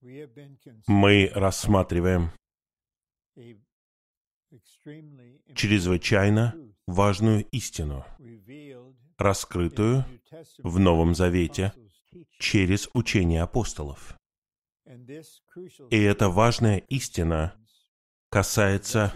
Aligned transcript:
Мы 0.00 1.30
рассматриваем 1.34 2.30
чрезвычайно 5.54 6.54
важную 6.86 7.44
истину, 7.50 8.04
раскрытую 9.16 10.04
в 10.58 10.78
Новом 10.78 11.14
Завете 11.14 11.72
через 12.38 12.88
учение 12.94 13.42
апостолов. 13.42 14.16
И 15.90 15.96
эта 15.96 16.28
важная 16.28 16.78
истина 16.88 17.54
касается 18.30 19.12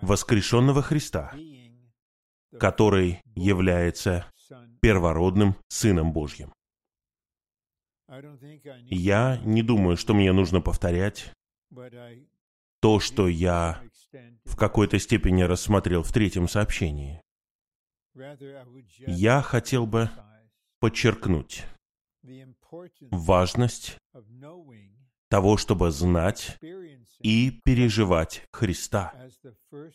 воскрешенного 0.00 0.82
Христа, 0.82 1.34
который 2.58 3.20
является 3.34 4.26
первородным 4.80 5.56
Сыном 5.68 6.12
Божьим. 6.12 6.55
Я 8.08 9.40
не 9.44 9.62
думаю, 9.62 9.96
что 9.96 10.14
мне 10.14 10.32
нужно 10.32 10.60
повторять 10.60 11.32
то, 12.80 13.00
что 13.00 13.28
я 13.28 13.82
в 14.44 14.56
какой-то 14.56 14.98
степени 14.98 15.42
рассмотрел 15.42 16.02
в 16.02 16.12
третьем 16.12 16.48
сообщении. 16.48 17.20
Я 19.06 19.42
хотел 19.42 19.86
бы 19.86 20.10
подчеркнуть 20.80 21.64
важность 23.10 23.98
того, 25.28 25.56
чтобы 25.56 25.90
знать 25.90 26.58
и 27.20 27.60
переживать 27.64 28.44
Христа 28.52 29.12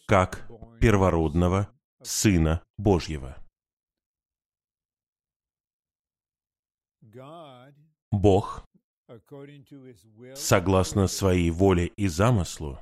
как 0.07 0.47
первородного 0.79 1.69
Сына 2.03 2.61
Божьего. 2.77 3.40
Бог, 8.11 8.65
согласно 10.35 11.07
своей 11.07 11.49
воле 11.49 11.87
и 11.95 12.07
замыслу, 12.07 12.79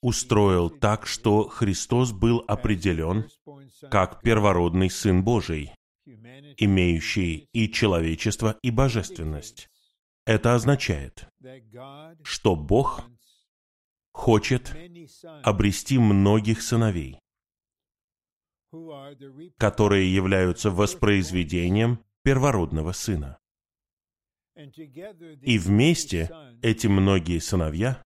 устроил 0.00 0.70
так, 0.70 1.06
что 1.06 1.48
Христос 1.48 2.12
был 2.12 2.44
определен 2.46 3.28
как 3.90 4.22
первородный 4.22 4.90
Сын 4.90 5.24
Божий, 5.24 5.74
имеющий 6.04 7.48
и 7.52 7.70
человечество, 7.70 8.58
и 8.62 8.70
божественность. 8.70 9.68
Это 10.24 10.54
означает, 10.54 11.28
что 12.22 12.56
Бог 12.56 13.04
хочет 14.12 14.74
обрести 15.42 15.98
многих 15.98 16.62
сыновей, 16.62 17.18
которые 19.58 20.14
являются 20.14 20.70
воспроизведением 20.70 21.98
первородного 22.22 22.92
сына. 22.92 23.38
И 24.54 25.58
вместе 25.58 26.30
эти 26.62 26.86
многие 26.86 27.38
сыновья, 27.38 28.02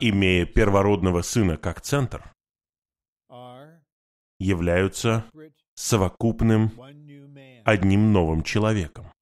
имея 0.00 0.46
первородного 0.46 1.22
сына 1.22 1.56
как 1.56 1.80
центр, 1.80 2.34
являются 4.38 5.24
совокупным 5.74 6.72
одним 7.64 8.12
новым 8.12 8.42
человеком, 8.42 9.12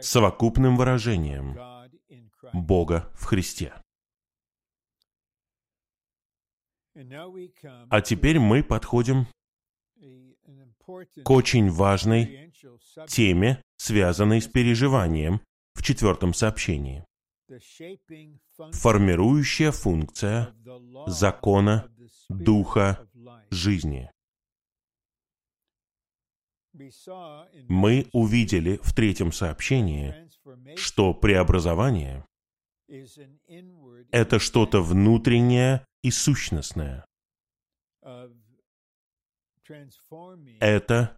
совокупным 0.00 0.76
выражением 0.76 1.58
Бога 2.52 3.10
в 3.14 3.24
Христе. 3.24 3.74
А 7.90 8.00
теперь 8.00 8.40
мы 8.40 8.62
подходим 8.64 9.26
к 11.24 11.30
очень 11.30 11.70
важной 11.70 12.52
теме, 13.08 13.62
связанной 13.76 14.40
с 14.40 14.48
переживанием 14.48 15.40
в 15.74 15.82
четвертом 15.82 16.34
сообщении. 16.34 17.04
Формирующая 18.72 19.70
функция 19.70 20.54
закона 21.06 21.90
Духа 22.28 23.08
жизни. 23.50 24.10
Мы 27.68 28.08
увидели 28.12 28.78
в 28.82 28.94
третьем 28.94 29.32
сообщении, 29.32 30.14
что 30.76 31.14
преобразование— 31.14 32.24
это 34.10 34.38
что-то 34.38 34.82
внутреннее 34.82 35.84
и 36.02 36.10
сущностное 36.10 37.04
это 40.60 41.16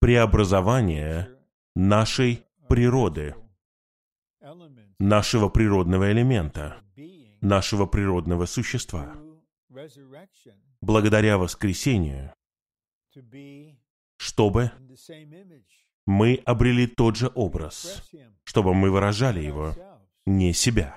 преобразование 0.00 1.28
нашей 1.74 2.44
природы, 2.68 3.34
нашего 4.98 5.48
природного 5.48 6.12
элемента, 6.12 6.82
нашего 7.40 7.86
природного 7.86 8.46
существа. 8.46 9.14
Благодаря 10.80 11.38
воскресению, 11.38 12.32
чтобы 14.16 14.72
мы 16.06 16.42
обрели 16.46 16.86
тот 16.86 17.16
же 17.16 17.30
образ, 17.34 18.10
чтобы 18.44 18.74
мы 18.74 18.90
выражали 18.90 19.40
его, 19.40 19.74
не 20.26 20.52
себя. 20.52 20.96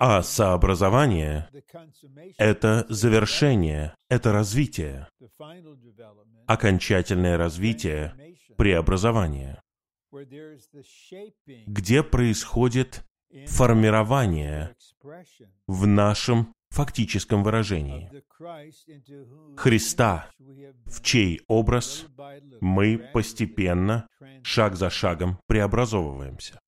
А 0.00 0.22
сообразование— 0.22 1.48
это 2.38 2.86
завершение, 2.88 3.94
это 4.08 4.32
развитие, 4.32 5.08
окончательное 6.46 7.36
развитие, 7.36 8.14
преобразование, 8.56 9.62
где 11.66 12.02
происходит 12.02 13.04
формирование 13.46 14.74
в 15.66 15.86
нашем 15.86 16.52
фактическом 16.70 17.44
выражении. 17.44 18.10
Христа, 19.56 20.30
в 20.38 21.02
чей 21.02 21.40
образ 21.46 22.06
мы 22.60 22.98
постепенно, 23.12 24.08
шаг 24.42 24.76
за 24.76 24.90
шагом 24.90 25.38
преобразовываемся. 25.46 26.60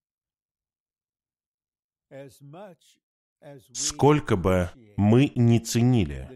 Сколько 3.72 4.36
бы 4.36 4.70
мы 4.96 5.30
ни 5.34 5.58
ценили 5.58 6.28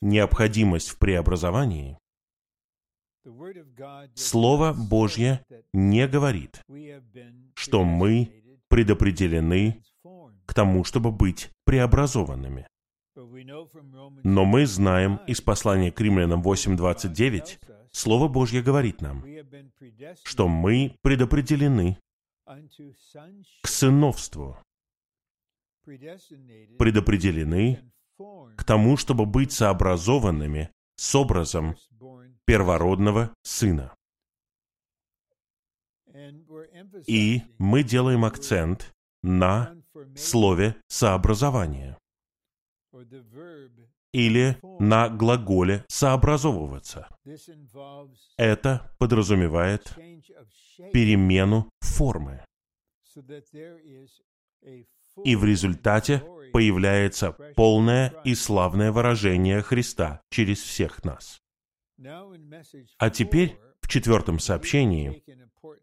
необходимость 0.00 0.88
в 0.88 0.98
преобразовании, 0.98 1.98
Слово 4.14 4.74
Божье 4.74 5.44
не 5.72 6.06
говорит, 6.06 6.62
что 7.54 7.84
мы 7.84 8.42
предопределены 8.68 9.82
к 10.46 10.54
тому, 10.54 10.84
чтобы 10.84 11.10
быть 11.10 11.50
преобразованными. 11.64 12.66
Но 14.24 14.44
мы 14.44 14.66
знаем 14.66 15.20
из 15.26 15.40
послания 15.40 15.92
к 15.92 16.00
римлянам 16.00 16.42
8.29, 16.42 17.58
Слово 17.92 18.28
Божье 18.28 18.60
говорит 18.60 19.00
нам, 19.00 19.24
что 20.24 20.48
мы 20.48 20.96
предопределены 21.02 21.96
к 23.62 23.68
сыновству, 23.68 24.58
предопределены 25.84 27.92
к 28.56 28.64
тому, 28.64 28.96
чтобы 28.96 29.26
быть 29.26 29.52
сообразованными 29.52 30.70
с 30.96 31.14
образом 31.14 31.76
первородного 32.44 33.34
сына. 33.42 33.94
И 37.06 37.42
мы 37.58 37.82
делаем 37.82 38.24
акцент 38.24 38.92
на 39.22 39.76
слове 40.16 40.76
«сообразование» 40.88 41.98
или 44.14 44.56
на 44.78 45.08
глаголе 45.08 45.84
«сообразовываться». 45.88 47.08
Это 48.38 48.94
подразумевает 48.98 49.92
перемену 50.92 51.68
формы. 51.80 52.44
И 55.24 55.36
в 55.36 55.44
результате 55.44 56.22
появляется 56.52 57.32
полное 57.56 58.14
и 58.24 58.34
славное 58.34 58.92
выражение 58.92 59.60
Христа 59.62 60.20
через 60.30 60.60
всех 60.60 61.04
нас. 61.04 61.40
А 62.98 63.10
теперь, 63.10 63.58
в 63.80 63.88
четвертом 63.88 64.38
сообщении, 64.38 65.24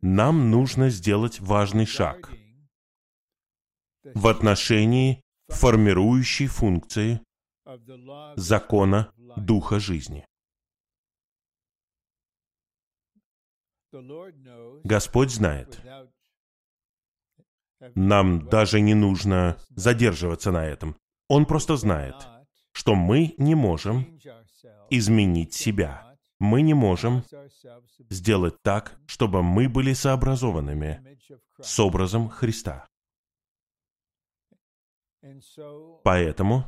нам 0.01 0.49
нужно 0.49 0.89
сделать 0.89 1.39
важный 1.41 1.85
шаг 1.85 2.31
в 4.03 4.27
отношении 4.27 5.21
формирующей 5.49 6.47
функции 6.47 7.21
закона 8.35 9.13
Духа 9.37 9.79
жизни. 9.79 10.25
Господь 14.83 15.31
знает. 15.31 15.81
Нам 17.95 18.47
даже 18.47 18.79
не 18.79 18.93
нужно 18.93 19.57
задерживаться 19.69 20.51
на 20.51 20.65
этом. 20.65 20.95
Он 21.27 21.45
просто 21.45 21.75
знает, 21.77 22.15
что 22.71 22.95
мы 22.95 23.33
не 23.37 23.55
можем 23.55 24.19
изменить 24.89 25.53
себя. 25.53 26.17
Мы 26.39 26.61
не 26.61 26.73
можем 26.73 27.23
сделать 28.09 28.61
так, 28.61 28.99
чтобы 29.07 29.43
мы 29.43 29.69
были 29.69 29.93
сообразованными 29.93 31.17
с 31.59 31.79
образом 31.79 32.29
Христа. 32.29 32.87
Поэтому 36.03 36.65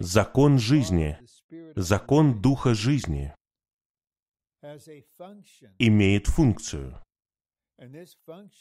закон 0.00 0.58
жизни, 0.58 1.18
закон 1.74 2.40
Духа 2.40 2.74
жизни 2.74 3.34
имеет 5.78 6.26
функцию. 6.26 7.02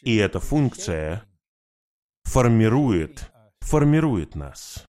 И 0.02 0.16
эта 0.16 0.40
функция 0.40 1.26
формирует, 2.24 3.32
формирует 3.62 4.36
нас. 4.36 4.86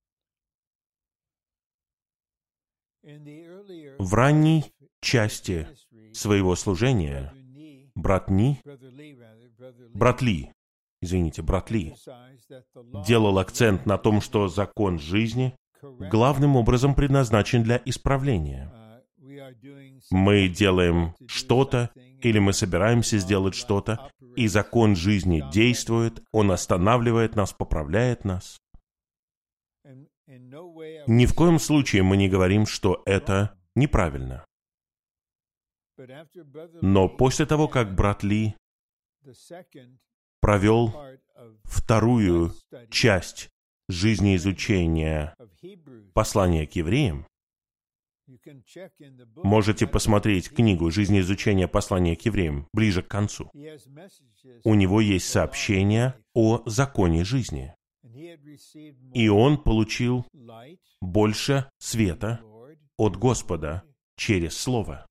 В 3.03 4.15
ранней 4.15 4.73
части 5.01 5.69
своего 6.13 6.57
служения 6.57 7.33
брат 7.95 8.31
Ни, 8.31 8.61
брат 9.95 10.23
Ли, 10.23 10.53
извините, 11.01 11.43
брат 11.43 11.71
Ли, 11.71 11.95
делал 13.07 13.39
акцент 13.39 13.87
на 13.87 13.99
том, 13.99 14.21
что 14.21 14.49
закон 14.49 14.99
жизни 14.99 15.57
главным 15.83 16.57
образом 16.57 16.95
предназначен 16.95 17.63
для 17.63 17.81
исправления. 17.85 18.73
Мы 20.11 20.49
делаем 20.49 21.15
что-то, 21.27 21.91
или 22.21 22.39
мы 22.39 22.53
собираемся 22.53 23.19
сделать 23.19 23.55
что-то, 23.55 24.11
и 24.37 24.49
закон 24.49 24.97
жизни 24.97 25.43
действует, 25.53 26.23
он 26.33 26.51
останавливает 26.51 27.37
нас, 27.37 27.53
поправляет 27.53 28.25
нас. 28.25 28.59
Ни 30.27 31.27
в 31.27 31.35
коем 31.35 31.59
случае 31.59 32.03
мы 32.03 32.17
не 32.17 32.29
говорим, 32.29 32.67
что 32.67 33.03
это 33.07 33.59
неправильно. 33.75 34.45
Но 36.83 37.09
после 37.09 37.47
того, 37.47 37.69
как 37.69 37.95
брат 37.95 38.23
Ли 38.23 38.55
провел 40.47 40.95
вторую 41.65 42.53
часть 42.89 43.49
жизнеизучения 43.89 45.35
послания 46.15 46.69
к 46.69 46.77
евреям, 46.77 47.27
можете 49.43 49.89
посмотреть 49.89 50.51
книгу 50.51 50.89
«Жизнеизучение 50.89 51.67
послания 51.67 52.15
к 52.15 52.23
евреям» 52.23 52.69
ближе 52.73 53.03
к 53.03 53.09
концу. 53.09 53.51
У 54.63 54.75
него 54.75 55.01
есть 55.01 55.29
сообщение 55.29 56.15
о 56.33 56.63
законе 56.65 57.25
жизни. 57.25 57.75
И 59.15 59.29
он 59.29 59.61
получил 59.61 60.25
больше 61.01 61.69
света 61.79 62.41
от 62.97 63.17
Господа 63.17 63.83
через 64.17 64.57
Слово. 64.57 65.09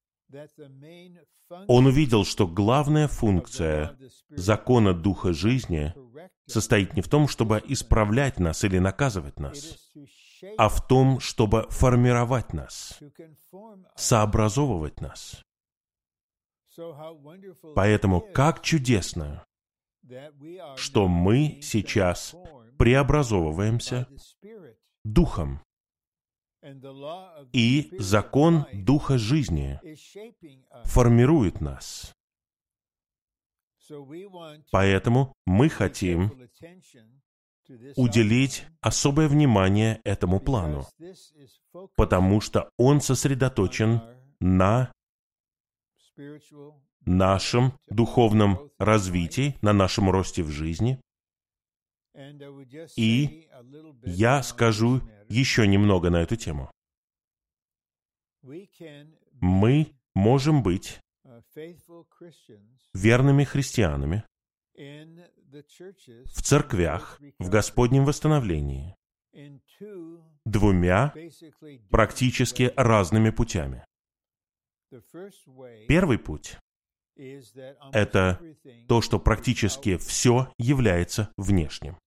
Он 1.68 1.86
увидел, 1.86 2.26
что 2.26 2.48
главная 2.48 3.08
функция 3.08 3.98
закона 4.30 4.94
Духа 4.94 5.34
жизни 5.34 5.94
состоит 6.48 6.96
не 6.96 7.02
в 7.02 7.10
том, 7.10 7.28
чтобы 7.28 7.62
исправлять 7.68 8.40
нас 8.40 8.64
или 8.64 8.80
наказывать 8.80 9.40
нас, 9.40 9.94
а 10.58 10.70
в 10.70 10.86
том, 10.88 11.20
чтобы 11.20 11.68
формировать 11.70 12.54
нас, 12.54 13.00
сообразовывать 13.96 15.02
нас. 15.02 15.44
Поэтому 17.76 18.22
как 18.22 18.62
чудесно, 18.62 19.46
что 20.76 21.08
мы 21.08 21.60
сейчас 21.62 22.36
преобразовываемся 22.78 24.08
Духом. 25.04 25.62
И 27.54 27.92
закон 28.00 28.66
Духа 28.74 29.18
жизни 29.18 29.80
формирует 30.86 31.62
нас. 31.62 32.14
Поэтому 34.72 35.36
мы 35.46 35.70
хотим 35.70 36.32
уделить 37.96 38.66
особое 38.82 39.28
внимание 39.28 40.02
этому 40.04 40.40
плану, 40.40 40.86
потому 41.96 42.42
что 42.42 42.70
он 42.78 43.02
сосредоточен 43.02 44.02
на 44.40 44.92
нашем 47.06 47.74
духовном 47.88 48.72
развитии, 48.80 49.56
на 49.62 49.74
нашем 49.74 50.10
росте 50.10 50.44
в 50.44 50.50
жизни. 50.50 51.00
И 52.96 53.50
я 54.04 54.42
скажу 54.44 55.02
еще 55.30 55.68
немного 55.68 56.10
на 56.10 56.22
эту 56.22 56.36
тему. 56.36 56.72
Мы 59.42 59.96
можем 60.14 60.64
быть 60.64 61.00
верными 62.94 63.44
христианами 63.44 64.24
в 64.76 66.42
церквях 66.42 67.20
в 67.40 67.50
Господнем 67.50 68.06
восстановлении 68.06 68.96
двумя 70.46 71.14
практически 71.90 72.74
разными 72.76 73.30
путями. 73.32 73.86
Первый 75.88 76.20
путь— 76.20 76.58
это 77.16 78.40
то, 78.88 79.02
что 79.02 79.20
практически 79.20 79.98
все 79.98 80.54
является 80.58 81.34
внешним. 81.38 81.98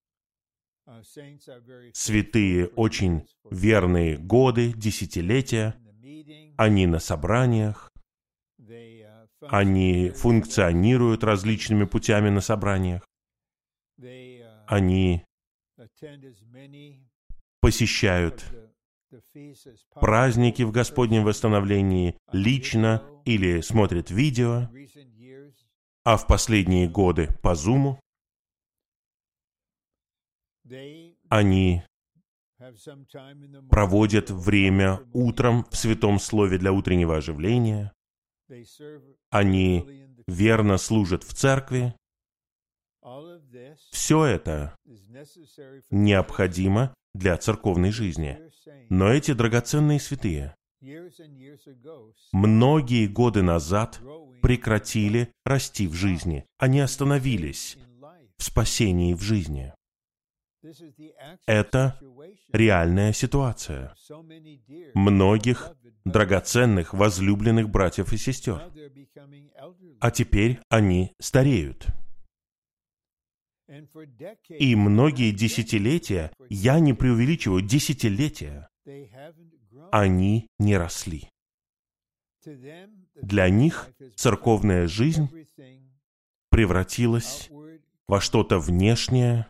Святые 1.93 2.67
очень 2.69 3.27
верные 3.51 4.17
годы, 4.17 4.73
десятилетия, 4.73 5.75
они 6.57 6.87
на 6.87 6.99
собраниях, 6.99 7.91
они 9.43 10.11
функционируют 10.11 11.25
различными 11.25 11.85
путями 11.85 12.31
на 12.31 12.41
собраниях, 12.41 13.07
они 14.67 15.25
посещают 17.61 18.45
праздники 19.95 20.63
в 20.63 20.71
Господнем 20.71 21.25
восстановлении 21.25 22.17
лично 22.33 23.03
или 23.25 23.61
смотрят 23.61 24.11
видео, 24.11 24.69
а 26.05 26.17
в 26.17 26.27
последние 26.27 26.89
годы 26.89 27.29
по 27.43 27.55
Зуму 27.55 28.01
они 31.29 31.83
проводят 33.71 34.31
время 34.31 35.01
утром 35.13 35.65
в 35.71 35.77
Святом 35.77 36.19
Слове 36.19 36.59
для 36.59 36.73
утреннего 36.73 37.17
оживления. 37.17 37.93
Они 39.31 39.85
верно 40.27 40.79
служат 40.79 41.23
в 41.25 41.35
церкви. 41.35 41.95
Все 43.91 44.25
это 44.25 44.77
необходимо 45.91 46.95
для 47.15 47.37
церковной 47.37 47.91
жизни. 47.91 48.39
Но 48.91 49.09
эти 49.13 49.33
драгоценные 49.33 50.01
святые 50.01 50.55
многие 52.33 53.07
годы 53.07 53.43
назад 53.43 54.01
прекратили 54.43 55.33
расти 55.45 55.87
в 55.87 55.95
жизни. 55.95 56.47
Они 56.59 56.81
остановились 56.81 57.77
в 58.37 58.45
спасении 58.45 59.15
в 59.15 59.21
жизни. 59.21 59.73
Это 61.47 61.99
реальная 62.53 63.13
ситуация 63.13 63.95
многих 64.95 65.73
драгоценных, 66.05 66.95
возлюбленных 66.95 67.69
братьев 67.69 68.13
и 68.13 68.17
сестер. 68.17 68.63
А 70.01 70.11
теперь 70.11 70.61
они 70.69 71.13
стареют. 71.21 71.87
И 74.49 74.75
многие 74.75 75.31
десятилетия, 75.31 76.33
я 76.49 76.81
не 76.81 76.95
преувеличиваю, 76.95 77.63
десятилетия, 77.63 78.69
они 79.93 80.49
не 80.59 80.77
росли. 80.77 81.29
Для 83.21 83.51
них 83.51 83.91
церковная 84.17 84.87
жизнь 84.87 85.29
превратилась 86.51 87.51
во 88.07 88.21
что-то 88.23 88.59
внешнее, 88.59 89.47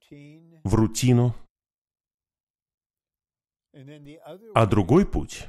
в 0.69 0.75
рутину. 0.75 1.35
А 4.55 4.67
другой 4.67 5.07
путь 5.07 5.49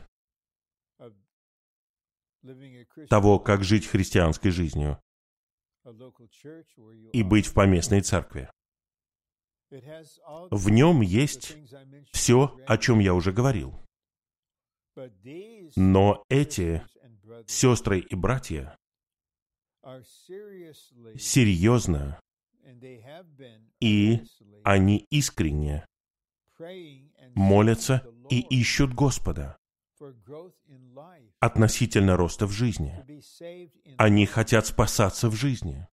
того, 3.10 3.40
как 3.40 3.64
жить 3.64 3.88
христианской 3.88 4.52
жизнью 4.52 5.00
и 7.14 7.24
быть 7.24 7.48
в 7.48 7.54
поместной 7.54 8.02
церкви. 8.02 8.50
В 9.70 10.70
нем 10.70 11.02
есть 11.02 11.56
все, 12.12 12.58
о 12.68 12.78
чем 12.78 13.00
я 13.00 13.14
уже 13.14 13.32
говорил. 13.32 13.80
Но 15.76 16.24
эти 16.30 16.84
сестры 17.48 18.00
и 18.00 18.16
братья 18.16 18.78
серьезно 21.18 22.20
и 23.80 24.22
они 24.64 25.06
искренне 25.10 25.86
молятся 27.36 28.08
и 28.30 28.40
ищут 28.40 28.94
Господа 28.94 29.58
относительно 31.40 32.18
роста 32.18 32.46
в 32.46 32.52
жизни. 32.52 33.06
Они 33.98 34.26
хотят 34.26 34.66
спасаться 34.68 35.30
в 35.30 35.36
жизни. 35.36 35.88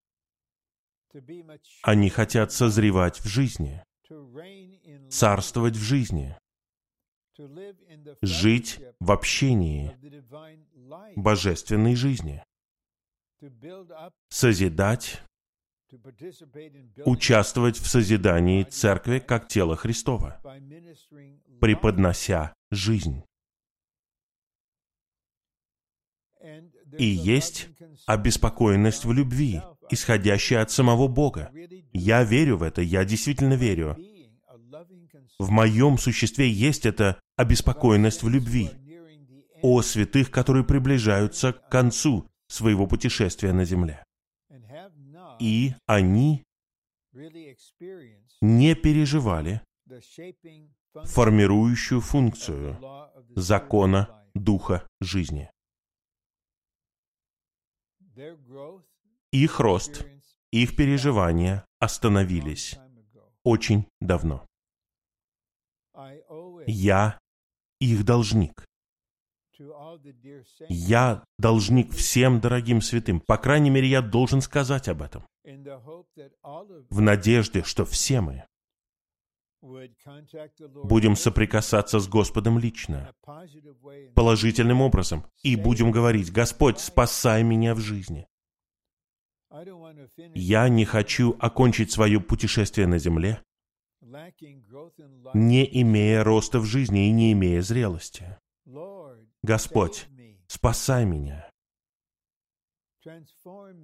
Они 1.83 2.11
хотят 2.11 2.53
созревать 2.53 3.21
в 3.21 3.27
жизни, 3.27 3.83
царствовать 5.11 5.77
в 5.77 5.83
жизни, 5.83 6.37
жить 8.23 8.81
в 9.01 9.11
общении 9.11 9.97
божественной 11.17 11.95
жизни, 11.95 12.43
созидать, 14.29 15.23
участвовать 17.05 17.79
в 17.79 17.87
созидании 17.87 18.63
церкви 18.65 19.19
как 19.19 19.49
тела 19.49 19.77
Христова, 19.77 20.41
преподнося 21.61 22.55
жизнь. 22.71 23.23
И 26.99 27.05
есть 27.05 27.69
обеспокоенность 28.07 29.05
в 29.05 29.13
любви, 29.13 29.61
исходящая 29.91 30.63
от 30.63 30.71
самого 30.71 31.09
Бога. 31.09 31.51
Я 31.93 32.23
верю 32.23 32.59
в 32.59 32.63
это, 32.63 32.83
я 32.83 33.05
действительно 33.05 33.55
верю. 33.55 33.97
В 35.39 35.51
моем 35.51 35.99
существе 35.99 36.51
есть 36.51 36.87
эта 36.87 37.21
обеспокоенность 37.37 38.23
в 38.23 38.29
любви 38.29 38.71
о 39.63 39.83
святых, 39.83 40.31
которые 40.31 40.65
приближаются 40.65 41.53
к 41.53 41.69
концу 41.69 42.27
своего 42.49 42.87
путешествия 42.87 43.53
на 43.53 43.65
земле. 43.65 44.06
И 45.41 45.75
они 45.87 46.45
не 48.41 48.75
переживали 48.75 49.61
формирующую 51.05 52.01
функцию 52.01 52.79
закона 53.35 54.29
Духа 54.35 54.87
жизни. 55.01 55.51
Их 59.33 59.61
рост, 59.61 60.07
их 60.51 60.77
переживания 60.77 61.65
остановились 61.79 62.79
очень 63.45 63.87
давно. 64.01 64.47
Я 66.67 67.19
их 67.81 68.05
должник. 68.05 68.65
Я 70.69 71.25
должник 71.39 71.93
всем 71.93 72.41
дорогим 72.41 72.81
святым. 72.81 73.21
По 73.21 73.37
крайней 73.37 73.71
мере, 73.71 73.89
я 73.89 74.03
должен 74.03 74.41
сказать 74.41 74.89
об 74.89 75.03
этом. 75.03 75.27
В 76.91 77.01
надежде, 77.01 77.63
что 77.63 77.85
все 77.85 78.21
мы 78.21 78.45
будем 80.85 81.17
соприкасаться 81.17 81.99
с 81.99 82.09
Господом 82.09 82.59
лично, 82.59 83.13
положительным 84.15 84.81
образом, 84.81 85.27
и 85.43 85.57
будем 85.57 85.91
говорить, 85.91 86.33
«Господь, 86.33 86.79
спасай 86.79 87.43
меня 87.43 87.75
в 87.75 87.81
жизни». 87.81 88.27
Я 90.35 90.69
не 90.69 90.85
хочу 90.85 91.37
окончить 91.39 91.91
свое 91.91 92.21
путешествие 92.21 92.87
на 92.87 92.99
земле, 92.99 93.43
не 95.35 95.83
имея 95.83 96.23
роста 96.25 96.61
в 96.61 96.65
жизни 96.65 97.09
и 97.09 97.13
не 97.13 97.33
имея 97.33 97.63
зрелости. 97.63 98.39
Господь, 99.47 100.09
спасай 100.49 101.05
меня, 101.05 101.49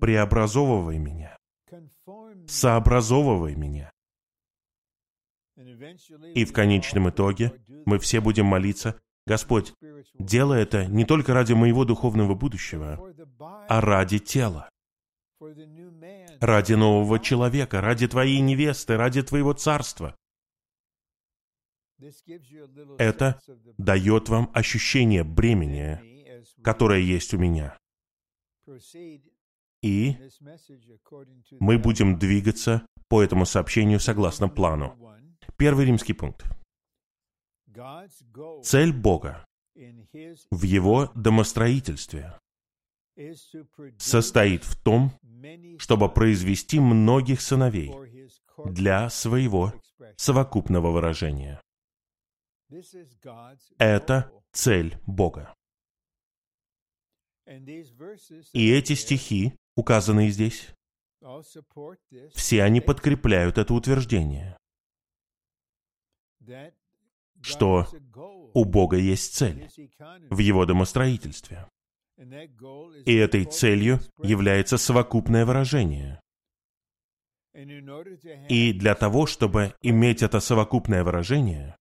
преобразовывай 0.00 0.99
меня, 0.99 1.37
сообразовывай 2.49 3.54
меня. 3.54 3.92
И 6.35 6.45
в 6.45 6.52
конечном 6.52 7.11
итоге 7.11 7.52
мы 7.87 8.00
все 8.00 8.21
будем 8.21 8.47
молиться, 8.47 9.00
Господь, 9.25 9.73
делай 10.19 10.62
это 10.62 10.87
не 10.87 11.04
только 11.04 11.33
ради 11.33 11.52
моего 11.52 11.85
духовного 11.85 12.35
будущего, 12.35 12.99
а 13.69 13.81
ради 13.81 14.19
тела, 14.19 14.69
ради 16.40 16.73
нового 16.73 17.21
человека, 17.21 17.81
ради 17.81 18.09
Твоей 18.09 18.40
невесты, 18.40 18.97
ради 18.97 19.23
Твоего 19.23 19.52
царства. 19.52 20.16
Это 22.99 23.40
дает 23.78 24.28
вам 24.28 24.50
ощущение 24.54 25.25
бремени, 25.25 26.00
которое 26.62 27.00
есть 27.00 27.35
у 27.35 27.38
меня. 27.38 27.76
И 29.82 30.16
мы 31.59 31.78
будем 31.78 32.18
двигаться 32.18 32.87
по 33.09 33.23
этому 33.23 33.44
сообщению 33.47 34.00
согласно 34.00 34.49
плану. 34.49 34.97
Первый 35.56 35.87
римский 35.87 36.12
пункт. 36.12 36.44
Цель 38.62 38.92
Бога 38.92 39.44
в 40.50 40.62
Его 40.62 41.11
домостроительстве 41.14 42.38
состоит 43.99 44.64
в 44.64 44.76
том, 44.82 45.12
чтобы 45.78 46.09
произвести 46.09 46.80
многих 46.80 47.40
сыновей 47.40 47.92
для 48.64 49.11
своего 49.11 49.73
совокупного 50.16 50.90
выражения. 50.90 51.61
Это 53.79 54.33
цель 54.52 54.99
Бога. 55.07 55.55
И 58.52 58.71
эти 58.71 58.95
стихи, 58.95 59.55
указанные 59.76 60.31
здесь, 60.31 60.75
все 62.35 62.62
они 62.62 62.81
подкрепляют 62.81 63.59
это 63.59 63.75
утверждение, 63.75 64.57
что 67.41 67.87
у 68.55 68.64
Бога 68.64 68.97
есть 68.97 69.35
цель 69.35 69.69
в 70.31 70.38
Его 70.38 70.64
домостроительстве. 70.67 71.69
И 72.17 73.14
этой 73.14 73.45
целью 73.45 74.00
является 74.19 74.79
совокупное 74.79 75.45
выражение. 75.45 76.21
И 78.49 78.73
для 78.73 78.95
того, 78.95 79.26
чтобы 79.26 79.75
иметь 79.83 80.23
это 80.23 80.41
совокупное 80.41 81.05
выражение, 81.05 81.76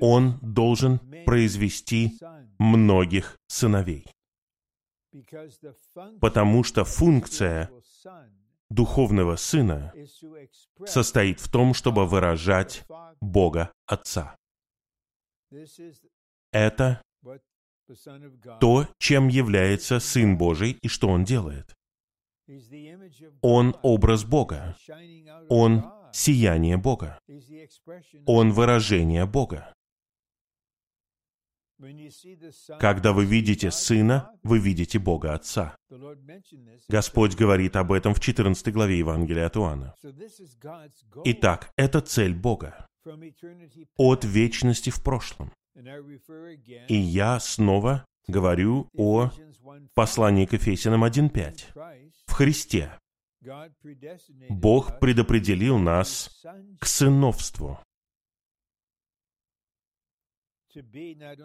он 0.00 0.38
должен 0.40 0.98
произвести 1.24 2.18
многих 2.58 3.36
сыновей. 3.46 4.06
Потому 6.20 6.64
что 6.64 6.84
функция 6.84 7.70
духовного 8.68 9.36
сына 9.36 9.92
состоит 10.84 11.40
в 11.40 11.50
том, 11.50 11.74
чтобы 11.74 12.06
выражать 12.06 12.84
Бога 13.20 13.72
Отца. 13.86 14.36
Это 16.52 17.02
то, 18.60 18.86
чем 18.98 19.28
является 19.28 19.98
Сын 19.98 20.36
Божий 20.36 20.78
и 20.82 20.88
что 20.88 21.08
Он 21.08 21.24
делает. 21.24 21.74
Он 23.40 23.76
образ 23.82 24.24
Бога. 24.24 24.76
Он 25.48 25.84
сияние 26.12 26.76
Бога. 26.76 27.18
Он 28.26 28.52
выражение 28.52 29.26
Бога. 29.26 29.72
Когда 32.80 33.12
вы 33.12 33.24
видите 33.24 33.70
Сына, 33.70 34.32
вы 34.42 34.58
видите 34.58 34.98
Бога 34.98 35.34
Отца. 35.34 35.76
Господь 36.88 37.36
говорит 37.36 37.76
об 37.76 37.92
этом 37.92 38.14
в 38.14 38.20
14 38.20 38.72
главе 38.72 38.98
Евангелия 38.98 39.46
от 39.46 39.56
Иоанна. 39.56 39.94
Итак, 41.24 41.70
это 41.76 42.00
цель 42.00 42.34
Бога. 42.34 42.86
От 43.96 44.24
вечности 44.24 44.90
в 44.90 45.02
прошлом. 45.02 45.52
И 46.88 46.96
я 46.96 47.38
снова 47.38 48.04
говорю 48.26 48.88
о 48.96 49.30
послании 49.94 50.46
к 50.46 50.54
Ефесянам 50.54 51.04
1.5. 51.04 52.16
В 52.26 52.32
Христе 52.32 52.98
Бог 54.50 54.98
предопределил 54.98 55.78
нас 55.78 56.44
к 56.80 56.86
сыновству, 56.86 57.78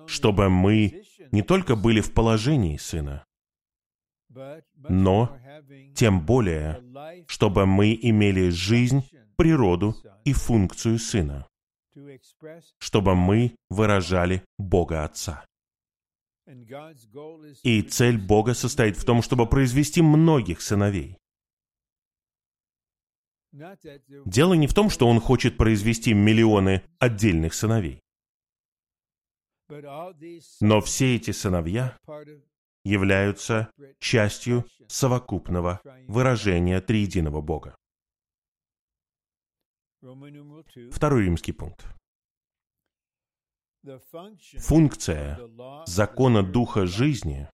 чтобы 0.08 0.50
мы 0.50 1.04
не 1.32 1.44
только 1.44 1.76
были 1.76 2.02
в 2.02 2.14
положении 2.14 2.78
сына, 2.78 3.26
но 4.76 5.38
тем 5.96 6.26
более, 6.26 6.82
чтобы 7.28 7.66
мы 7.66 7.98
имели 8.02 8.50
жизнь, 8.50 9.04
природу 9.36 9.96
и 10.26 10.34
функцию 10.34 10.98
сына, 10.98 11.48
чтобы 12.80 13.16
мы 13.16 13.56
выражали 13.70 14.44
Бога 14.58 15.04
Отца. 15.04 15.46
И 17.64 17.82
цель 17.84 18.18
Бога 18.18 18.54
состоит 18.54 18.98
в 18.98 19.06
том, 19.06 19.22
чтобы 19.22 19.48
произвести 19.48 20.02
многих 20.02 20.62
сыновей. 20.62 21.18
Дело 23.54 24.54
не 24.56 24.68
в 24.68 24.74
том, 24.74 24.90
что 24.90 25.08
он 25.08 25.20
хочет 25.20 25.58
произвести 25.58 26.14
миллионы 26.14 26.84
отдельных 27.00 27.54
сыновей. 27.54 28.02
Но 30.60 30.82
все 30.82 31.16
эти 31.16 31.32
сыновья 31.32 31.98
являются 32.84 33.72
частью 34.00 34.66
совокупного 34.88 35.82
выражения 36.08 36.82
триединого 36.82 37.42
Бога. 37.42 37.76
Второй 40.92 41.26
римский 41.26 41.54
пункт. 41.54 41.86
Функция 44.58 45.40
закона 45.86 46.44
Духа 46.44 46.86
жизни 46.86 47.50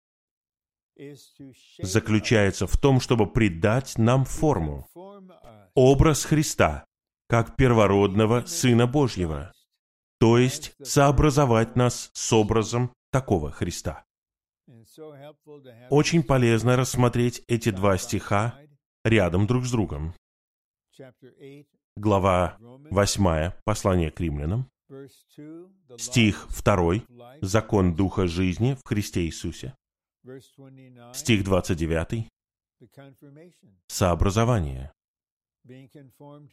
заключается 1.79 2.67
в 2.67 2.77
том, 2.77 3.01
чтобы 3.01 3.27
придать 3.31 3.97
нам 3.99 4.25
форму, 4.25 4.89
образ 5.75 6.25
Христа, 6.25 6.85
как 7.29 7.57
первородного 7.57 8.45
Сына 8.47 8.87
Божьего, 8.87 9.53
то 10.19 10.39
есть 10.39 10.75
сообразовать 10.83 11.77
нас 11.77 12.11
с 12.13 12.33
образом 12.33 12.93
такого 13.11 13.51
Христа. 13.51 14.05
Очень 15.91 16.23
полезно 16.23 16.77
рассмотреть 16.77 17.43
эти 17.47 17.71
два 17.71 17.97
стиха 17.99 18.59
рядом 19.05 19.47
друг 19.47 19.65
с 19.65 19.71
другом. 19.71 20.15
Глава 21.97 22.57
8, 22.61 23.53
послание 23.65 24.11
к 24.11 24.21
римлянам, 24.21 24.71
стих 25.97 26.49
2, 26.65 26.95
закон 27.41 27.95
Духа 27.95 28.27
жизни 28.27 28.75
в 28.75 28.89
Христе 28.89 29.27
Иисусе, 29.27 29.75
стих 31.15 31.45
29, 31.45 32.29
сообразование. 33.87 34.93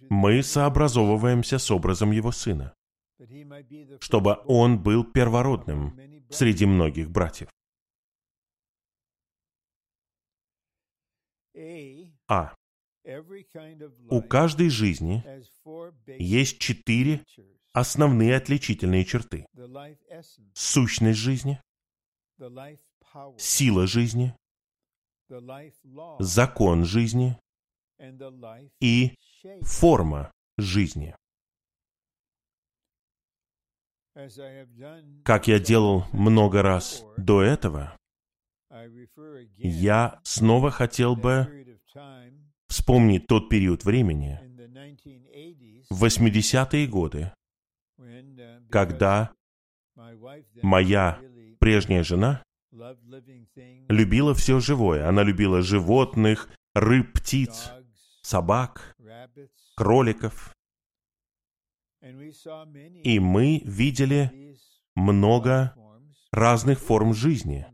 Мы 0.09 0.43
сообразовываемся 0.43 1.57
с 1.57 1.71
образом 1.71 2.11
Его 2.11 2.31
Сына, 2.31 2.73
чтобы 3.99 4.37
Он 4.45 4.81
был 4.81 5.03
первородным 5.03 5.97
среди 6.29 6.65
многих 6.65 7.09
братьев. 7.09 7.49
А. 12.27 12.55
У 14.09 14.21
каждой 14.21 14.69
жизни 14.69 15.23
есть 16.17 16.59
четыре 16.59 17.23
основные 17.71 18.35
отличительные 18.35 19.05
черты. 19.05 19.45
Сущность 20.53 21.19
жизни, 21.19 21.61
сила 23.37 23.87
жизни, 23.87 24.35
закон 26.19 26.85
жизни. 26.85 27.37
И 28.81 29.15
форма 29.61 30.31
жизни. 30.57 31.15
Как 35.23 35.47
я 35.47 35.59
делал 35.59 36.05
много 36.11 36.61
раз 36.61 37.05
до 37.17 37.41
этого, 37.41 37.97
я 39.57 40.19
снова 40.23 40.71
хотел 40.71 41.15
бы 41.15 41.79
вспомнить 42.67 43.27
тот 43.27 43.49
период 43.49 43.83
времени, 43.83 44.39
в 45.89 46.03
80-е 46.03 46.87
годы, 46.87 47.31
когда 48.69 49.33
моя 50.61 51.19
прежняя 51.65 52.03
жена 52.03 52.43
любила 53.89 54.35
все 54.35 54.59
живое. 54.59 55.09
Она 55.09 55.23
любила 55.23 55.63
животных, 55.63 56.47
рыб, 56.75 57.11
птиц, 57.13 57.71
собак, 58.21 58.95
кроликов. 59.75 60.53
И 63.03 63.19
мы 63.19 63.63
видели 63.65 64.55
много 64.93 65.73
разных 66.31 66.77
форм 66.79 67.15
жизни. 67.15 67.65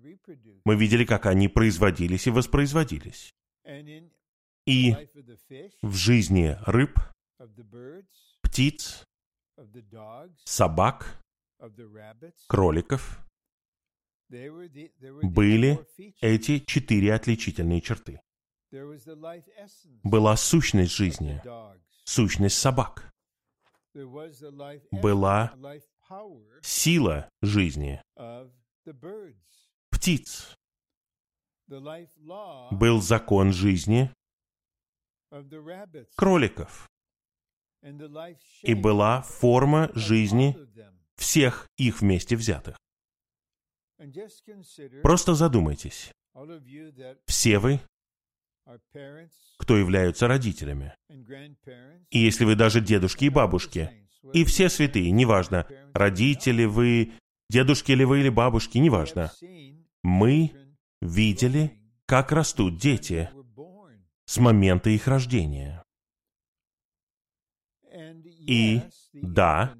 Мы 0.63 0.77
видели, 0.77 1.03
как 1.03 1.25
они 1.25 1.49
производились 1.49 2.27
и 2.27 2.31
воспроизводились. 2.31 3.33
И 4.65 4.95
в 5.81 5.95
жизни 5.95 6.55
рыб, 6.65 6.97
птиц, 8.41 9.03
собак, 10.45 11.21
кроликов 12.47 13.19
были 14.31 15.85
эти 16.21 16.59
четыре 16.59 17.13
отличительные 17.13 17.81
черты. 17.81 18.21
Была 20.03 20.37
сущность 20.37 20.93
жизни, 20.93 21.41
сущность 22.05 22.57
собак. 22.57 23.11
Была 24.91 25.53
сила 26.61 27.29
жизни 27.41 28.01
птиц. 29.89 30.55
Был 31.67 33.01
закон 33.01 33.51
жизни 33.51 34.13
кроликов. 36.15 36.89
И 38.61 38.73
была 38.75 39.21
форма 39.23 39.91
жизни 39.95 40.55
всех 41.15 41.67
их 41.77 42.01
вместе 42.01 42.35
взятых. 42.35 42.77
Просто 45.01 45.35
задумайтесь. 45.35 46.11
Все 47.25 47.59
вы, 47.59 47.79
кто 49.57 49.77
являются 49.77 50.27
родителями. 50.27 50.95
И 52.09 52.19
если 52.19 52.45
вы 52.45 52.55
даже 52.55 52.81
дедушки 52.81 53.25
и 53.25 53.29
бабушки, 53.29 53.89
и 54.33 54.43
все 54.45 54.69
святые, 54.69 55.11
неважно, 55.11 55.67
родители 55.93 56.65
вы, 56.65 57.13
дедушки 57.49 57.91
ли 57.91 58.05
вы 58.05 58.21
или 58.21 58.29
бабушки, 58.29 58.77
неважно, 58.77 59.31
мы 60.03 60.51
видели, 61.01 61.77
как 62.05 62.31
растут 62.31 62.77
дети 62.77 63.29
с 64.25 64.37
момента 64.37 64.89
их 64.89 65.07
рождения. 65.07 65.83
И 68.23 68.81
да, 69.13 69.75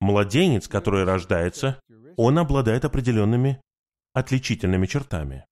младенец, 0.00 0.68
который 0.68 1.04
рождается, 1.04 1.80
он 2.16 2.38
обладает 2.38 2.84
определенными 2.84 3.60
отличительными 4.12 4.86
чертами. 4.86 5.46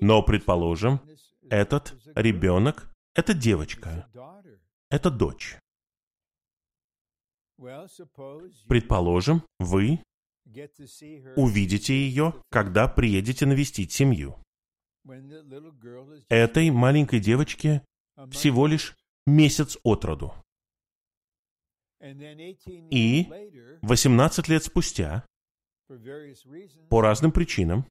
Но, 0.00 0.22
предположим, 0.22 1.00
этот 1.48 1.94
ребенок— 2.14 2.92
это 3.14 3.34
девочка, 3.34 4.08
это 4.90 5.10
дочь. 5.10 5.56
Предположим, 8.68 9.42
вы 9.58 10.02
увидите 11.36 11.94
ее, 11.94 12.34
когда 12.50 12.88
приедете 12.88 13.46
навестить 13.46 13.92
семью. 13.92 14.36
Этой 16.28 16.70
маленькой 16.70 17.20
девочке 17.20 17.84
всего 18.30 18.66
лишь 18.66 18.96
месяц 19.26 19.78
от 19.82 20.04
роду. 20.04 20.34
И 22.00 23.28
18 23.82 24.48
лет 24.48 24.64
спустя, 24.64 25.24
по 26.88 27.00
разным 27.00 27.32
причинам, 27.32 27.86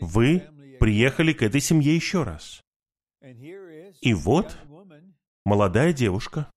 вы 0.00 0.40
приехали 0.78 1.32
к 1.32 1.42
этой 1.42 1.60
семье 1.60 1.94
еще 1.94 2.22
раз. 2.22 2.62
И 4.00 4.14
вот 4.14 4.56
молодая 5.44 5.92
девушка. 5.92 6.50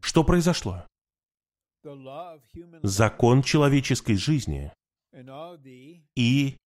Что 0.00 0.24
произошло? 0.24 0.86
Закон 2.82 3.42
человеческой 3.42 4.16
жизни 4.16 4.72
и 6.14 6.56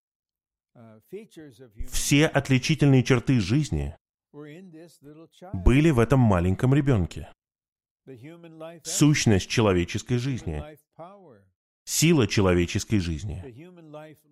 все 1.89 2.27
отличительные 2.27 3.03
черты 3.05 3.41
жизни 3.41 3.97
были 4.33 5.91
в 5.91 5.99
этом 5.99 6.21
маленьком 6.21 6.75
ребенке. 6.75 7.31
Сущность 8.85 9.49
человеческой 9.49 10.19
жизни, 10.19 10.63
сила 11.85 12.27
человеческой 12.27 12.99
жизни, 12.99 13.43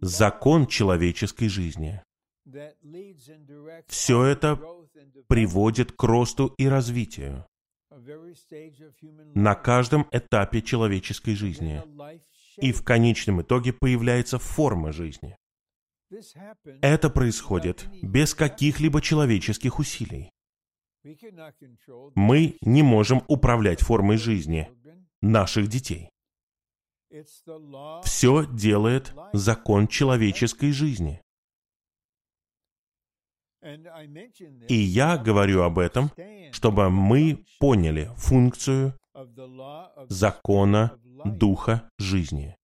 закон 0.01 0.67
человеческой 0.67 1.49
жизни. 1.49 2.03
Все 3.87 4.25
это 4.25 4.61
приводит 5.27 5.93
к 5.93 6.03
росту 6.03 6.55
и 6.57 6.67
развитию 6.67 7.47
на 9.35 9.55
каждом 9.55 10.07
этапе 10.13 10.63
человеческой 10.63 11.35
жизни. 11.35 11.83
И 12.57 12.73
в 12.73 12.83
конечном 12.83 13.43
итоге 13.43 13.73
появляется 13.73 14.39
форма 14.39 14.93
жизни. 14.93 15.37
Это 16.81 17.11
происходит 17.11 17.87
без 18.03 18.35
каких-либо 18.35 19.01
человеческих 19.01 19.79
усилий. 19.79 20.31
Мы 22.15 22.57
не 22.61 22.83
можем 22.83 23.23
управлять 23.29 23.81
формой 23.81 24.17
жизни 24.17 24.71
наших 25.21 25.69
детей. 25.69 26.11
Все 28.05 28.47
делает 28.47 29.15
закон 29.33 29.89
человеческой 29.89 30.73
жизни. 30.73 31.23
И 34.69 34.75
я 34.75 35.19
говорю 35.19 35.63
об 35.63 35.79
этом, 35.79 36.11
чтобы 36.53 36.91
мы 36.91 37.45
поняли 37.59 38.11
функцию 38.17 38.95
закона 40.09 40.99
Духа 41.25 41.91
жизни. 41.99 42.57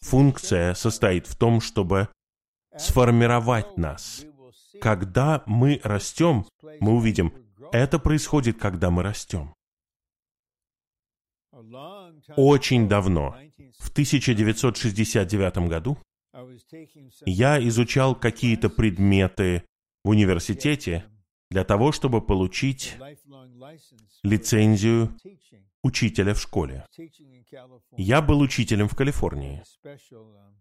Функция 0.00 0.74
состоит 0.74 1.26
в 1.26 1.36
том, 1.36 1.60
чтобы 1.60 2.08
сформировать 2.76 3.76
нас. 3.76 4.24
Когда 4.80 5.42
мы 5.46 5.80
растем, 5.84 6.46
мы 6.80 6.92
увидим, 6.92 7.32
Это 7.72 7.98
происходит, 7.98 8.58
когда 8.58 8.90
мы 8.90 9.02
растем. 9.02 9.54
Очень 12.36 12.88
давно, 12.88 13.36
в 13.78 13.90
1969 13.90 15.68
году, 15.68 15.98
я 17.26 17.68
изучал 17.68 18.14
какие-то 18.14 18.70
предметы 18.70 19.64
в 20.04 20.10
университете 20.10 21.04
для 21.50 21.64
того, 21.64 21.92
чтобы 21.92 22.20
получить 22.20 22.96
лицензию 24.22 25.16
учителя 25.82 26.34
в 26.34 26.40
школе. 26.40 26.86
Я 27.96 28.22
был 28.22 28.40
учителем 28.40 28.88
в 28.88 28.94
Калифорнии. 28.94 29.62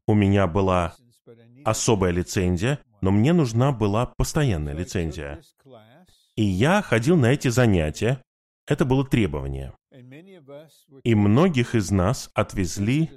У 0.07 0.13
меня 0.13 0.47
была 0.47 0.95
особая 1.65 2.11
лицензия, 2.11 2.79
но 3.01 3.11
мне 3.11 3.33
нужна 3.33 3.71
была 3.71 4.05
постоянная 4.05 4.73
лицензия. 4.73 5.41
И 6.35 6.43
я 6.43 6.81
ходил 6.81 7.17
на 7.17 7.27
эти 7.33 7.47
занятия. 7.47 8.21
Это 8.67 8.85
было 8.85 9.05
требование. 9.05 9.73
И 11.03 11.15
многих 11.15 11.75
из 11.75 11.91
нас 11.91 12.29
отвезли 12.33 13.11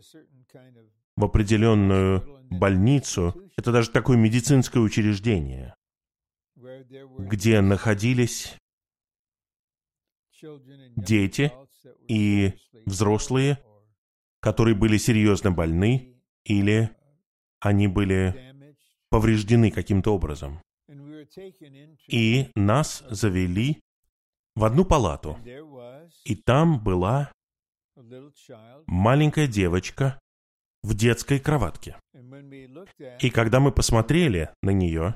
в 1.16 1.25
определенную 1.25 2.46
больницу. 2.51 3.35
Это 3.57 3.73
даже 3.73 3.90
такое 3.90 4.16
медицинское 4.16 4.81
учреждение, 4.81 5.75
где 7.18 7.61
находились 7.61 8.57
дети 10.96 11.53
и 12.09 12.55
взрослые, 12.87 13.59
которые 14.40 14.75
были 14.75 14.96
серьезно 14.96 15.53
больны 15.53 16.23
или 16.44 16.90
они 17.61 17.88
были 17.88 18.55
повреждены 19.11 19.70
каким-то 19.70 20.14
образом. 20.14 20.61
И 22.09 22.51
нас 22.55 23.05
завели 23.11 23.81
в 24.57 24.64
одну 24.64 24.85
палату. 24.85 25.38
И 26.25 26.35
там 26.35 26.83
была 26.83 27.33
маленькая 28.87 29.46
девочка 29.46 30.18
в 30.83 30.94
детской 30.94 31.38
кроватке. 31.38 31.96
И 33.20 33.31
когда 33.31 33.61
мы 33.61 33.73
посмотрели 33.73 34.51
на 34.62 34.70
нее, 34.70 35.14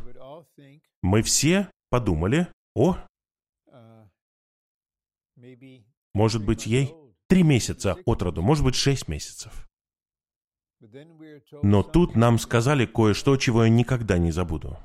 мы 1.02 1.22
все 1.22 1.70
подумали, 1.90 2.48
о, 2.74 2.96
может 6.12 6.44
быть, 6.44 6.66
ей 6.66 6.94
три 7.28 7.42
месяца 7.42 7.96
от 8.04 8.22
роду, 8.22 8.42
может 8.42 8.64
быть, 8.64 8.74
шесть 8.74 9.09
месяцев. 9.09 9.66
Но 11.62 11.82
тут 11.82 12.16
нам 12.16 12.38
сказали 12.38 12.86
кое-что, 12.86 13.36
чего 13.36 13.64
я 13.64 13.70
никогда 13.70 14.18
не 14.18 14.32
забуду. 14.32 14.78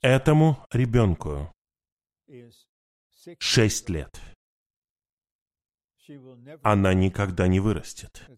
Этому 0.00 0.64
ребенку 0.72 1.52
шесть 3.38 3.88
лет. 3.88 4.20
Она 6.62 6.94
никогда 6.94 7.46
не 7.46 7.60
вырастет. 7.60 8.28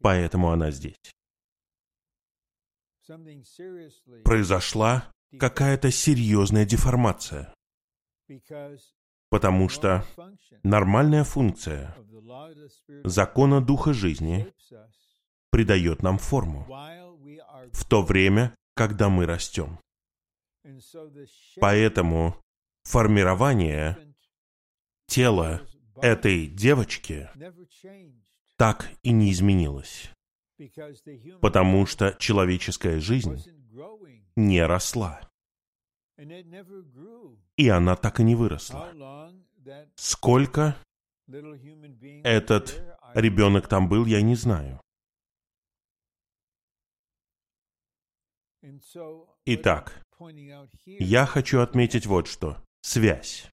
Поэтому 0.00 0.50
она 0.50 0.70
здесь. 0.70 0.96
Произошла 4.24 5.10
какая-то 5.38 5.90
серьезная 5.90 6.66
деформация. 6.66 7.54
Потому 9.30 9.68
что 9.68 10.04
нормальная 10.62 11.24
функция 11.24 11.96
закона 13.04 13.60
Духа 13.60 13.92
жизни 13.92 14.52
придает 15.50 16.02
нам 16.02 16.18
форму 16.18 16.66
в 17.72 17.84
то 17.84 18.02
время, 18.02 18.54
когда 18.74 19.08
мы 19.08 19.26
растем. 19.26 19.78
Поэтому 21.60 22.36
формирование 22.84 23.96
тела 25.06 25.62
этой 26.02 26.46
девочки 26.46 27.28
так 28.56 28.90
и 29.02 29.10
не 29.10 29.30
изменилось, 29.32 30.10
потому 31.40 31.86
что 31.86 32.14
человеческая 32.18 33.00
жизнь 33.00 33.42
не 34.36 34.62
росла. 34.62 35.20
И 37.56 37.68
она 37.68 37.96
так 37.96 38.20
и 38.20 38.24
не 38.24 38.34
выросла. 38.34 39.32
Сколько 39.94 40.76
этот 42.24 42.82
ребенок 43.14 43.68
там 43.68 43.88
был, 43.88 44.06
я 44.06 44.22
не 44.22 44.34
знаю. 44.34 44.80
Итак, 49.44 50.04
я 50.86 51.26
хочу 51.26 51.60
отметить 51.60 52.06
вот 52.06 52.26
что. 52.26 52.56
Связь 52.80 53.50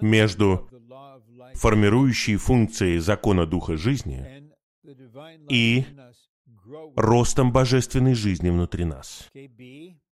между 0.00 0.68
формирующей 1.54 2.36
функцией 2.36 2.98
закона 2.98 3.46
Духа 3.46 3.76
жизни 3.76 4.50
и 5.48 5.84
ростом 6.96 7.52
божественной 7.52 8.14
жизни 8.14 8.50
внутри 8.50 8.84
нас. 8.84 9.28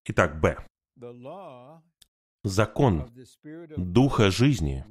Итак, 0.05 0.41
Б. 0.41 0.59
Закон 2.45 3.11
Духа 3.77 4.31
жизни 4.31 4.85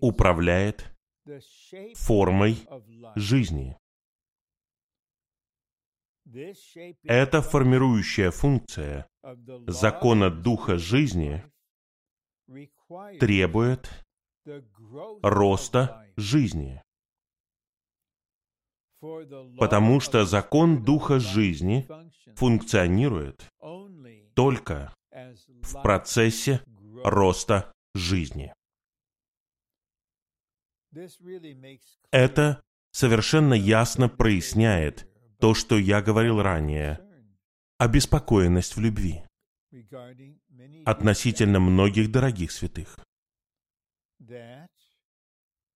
управляет 0.00 0.92
формой 1.94 2.56
жизни. 3.16 3.76
Эта 7.04 7.42
формирующая 7.42 8.30
функция 8.30 9.08
закона 9.66 10.30
Духа 10.30 10.78
жизни 10.78 11.44
требует 13.18 13.90
роста 15.22 16.06
жизни. 16.16 16.82
Потому 19.58 20.00
что 20.00 20.24
закон 20.24 20.84
Духа 20.84 21.18
жизни 21.18 21.88
функционирует 22.36 23.48
только 24.34 24.94
в 25.62 25.82
процессе 25.82 26.62
роста 27.02 27.72
жизни. 27.94 28.52
Это 32.10 32.62
совершенно 32.92 33.54
ясно 33.54 34.08
проясняет 34.08 35.09
то, 35.40 35.54
что 35.54 35.78
я 35.78 36.02
говорил 36.02 36.42
ранее, 36.42 37.00
обеспокоенность 37.78 38.76
в 38.76 38.80
любви. 38.80 39.22
Относительно 40.84 41.60
многих 41.60 42.10
дорогих 42.10 42.52
святых, 42.52 42.98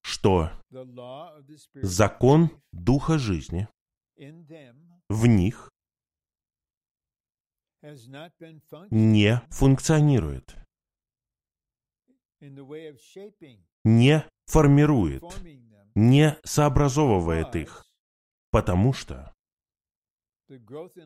что? 0.03 0.51
Закон 1.75 2.51
Духа 2.73 3.19
жизни. 3.19 3.69
В 5.09 5.27
них 5.27 5.71
не 8.91 9.41
функционирует, 9.51 10.57
не 13.85 14.25
формирует, 14.47 15.23
не 15.95 16.39
сообразовывает 16.45 17.55
их, 17.57 17.85
потому 18.51 18.93
что 18.93 19.34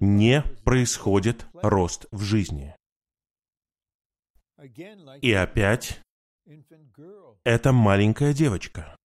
не 0.00 0.42
происходит 0.64 1.46
рост 1.54 2.06
в 2.10 2.22
жизни. 2.22 2.74
И 5.20 5.32
опять, 5.32 6.00
это 7.44 7.72
маленькая 7.72 8.32
девочка. 8.34 8.96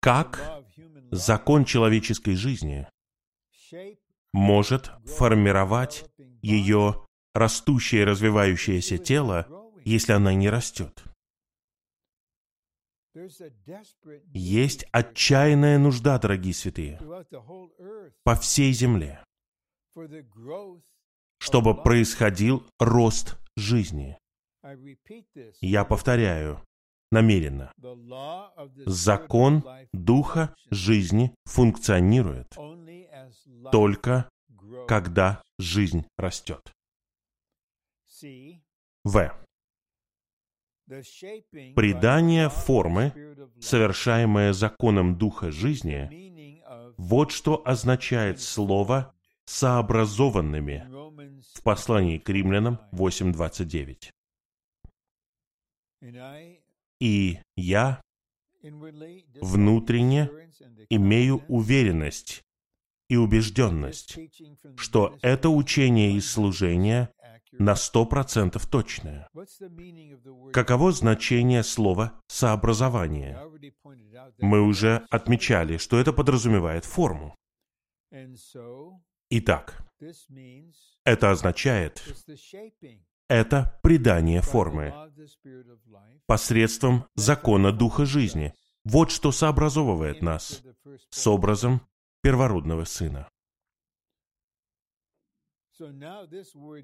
Как 0.00 0.64
закон 1.10 1.64
человеческой 1.64 2.36
жизни 2.36 2.86
может 4.32 4.90
формировать 5.04 6.04
ее 6.42 7.06
растущее 7.34 8.02
и 8.02 8.04
развивающееся 8.04 8.98
тело, 8.98 9.48
если 9.84 10.12
она 10.12 10.32
не 10.34 10.48
растет? 10.48 11.02
Есть 14.32 14.84
отчаянная 14.92 15.78
нужда, 15.78 16.18
дорогие 16.18 16.54
святые, 16.54 17.00
по 18.24 18.34
всей 18.34 18.72
земле, 18.72 19.24
чтобы 21.38 21.82
происходил 21.82 22.66
рост 22.78 23.38
жизни. 23.56 24.18
Я 25.60 25.84
повторяю 25.84 26.60
намеренно. 27.10 27.72
Закон 28.84 29.64
Духа 29.92 30.54
жизни 30.70 31.34
функционирует 31.44 32.48
только 33.72 34.28
когда 34.86 35.42
жизнь 35.58 36.06
растет. 36.16 36.72
В. 39.04 39.45
Придание 40.86 42.48
формы, 42.48 43.12
совершаемое 43.60 44.52
законом 44.52 45.18
Духа 45.18 45.50
жизни, 45.50 46.62
вот 46.96 47.32
что 47.32 47.60
означает 47.66 48.40
слово 48.40 49.12
«сообразованными» 49.46 50.86
в 51.54 51.62
послании 51.62 52.18
к 52.18 52.28
римлянам 52.28 52.78
8.29. 52.92 54.12
И 57.00 57.38
я 57.56 58.00
внутренне 59.40 60.30
имею 60.88 61.44
уверенность 61.48 62.44
и 63.08 63.16
убежденность, 63.16 64.18
что 64.76 65.18
это 65.22 65.48
учение 65.48 66.12
и 66.12 66.20
служение 66.20 67.10
на 67.52 67.74
сто 67.76 68.06
процентов 68.06 68.66
точное. 68.66 69.28
Каково 70.52 70.92
значение 70.92 71.62
слова 71.62 72.20
«сообразование»? 72.28 73.38
Мы 74.38 74.60
уже 74.60 75.06
отмечали, 75.10 75.76
что 75.76 75.98
это 75.98 76.12
подразумевает 76.12 76.84
форму. 76.84 77.34
Итак, 79.30 79.84
это 81.04 81.30
означает, 81.30 82.02
это 83.28 83.78
придание 83.82 84.40
формы 84.40 84.94
посредством 86.26 87.06
закона 87.14 87.72
Духа 87.72 88.04
жизни. 88.04 88.54
Вот 88.84 89.10
что 89.10 89.32
сообразовывает 89.32 90.22
нас 90.22 90.62
с 91.10 91.26
образом 91.26 91.80
первородного 92.22 92.84
Сына. 92.84 93.28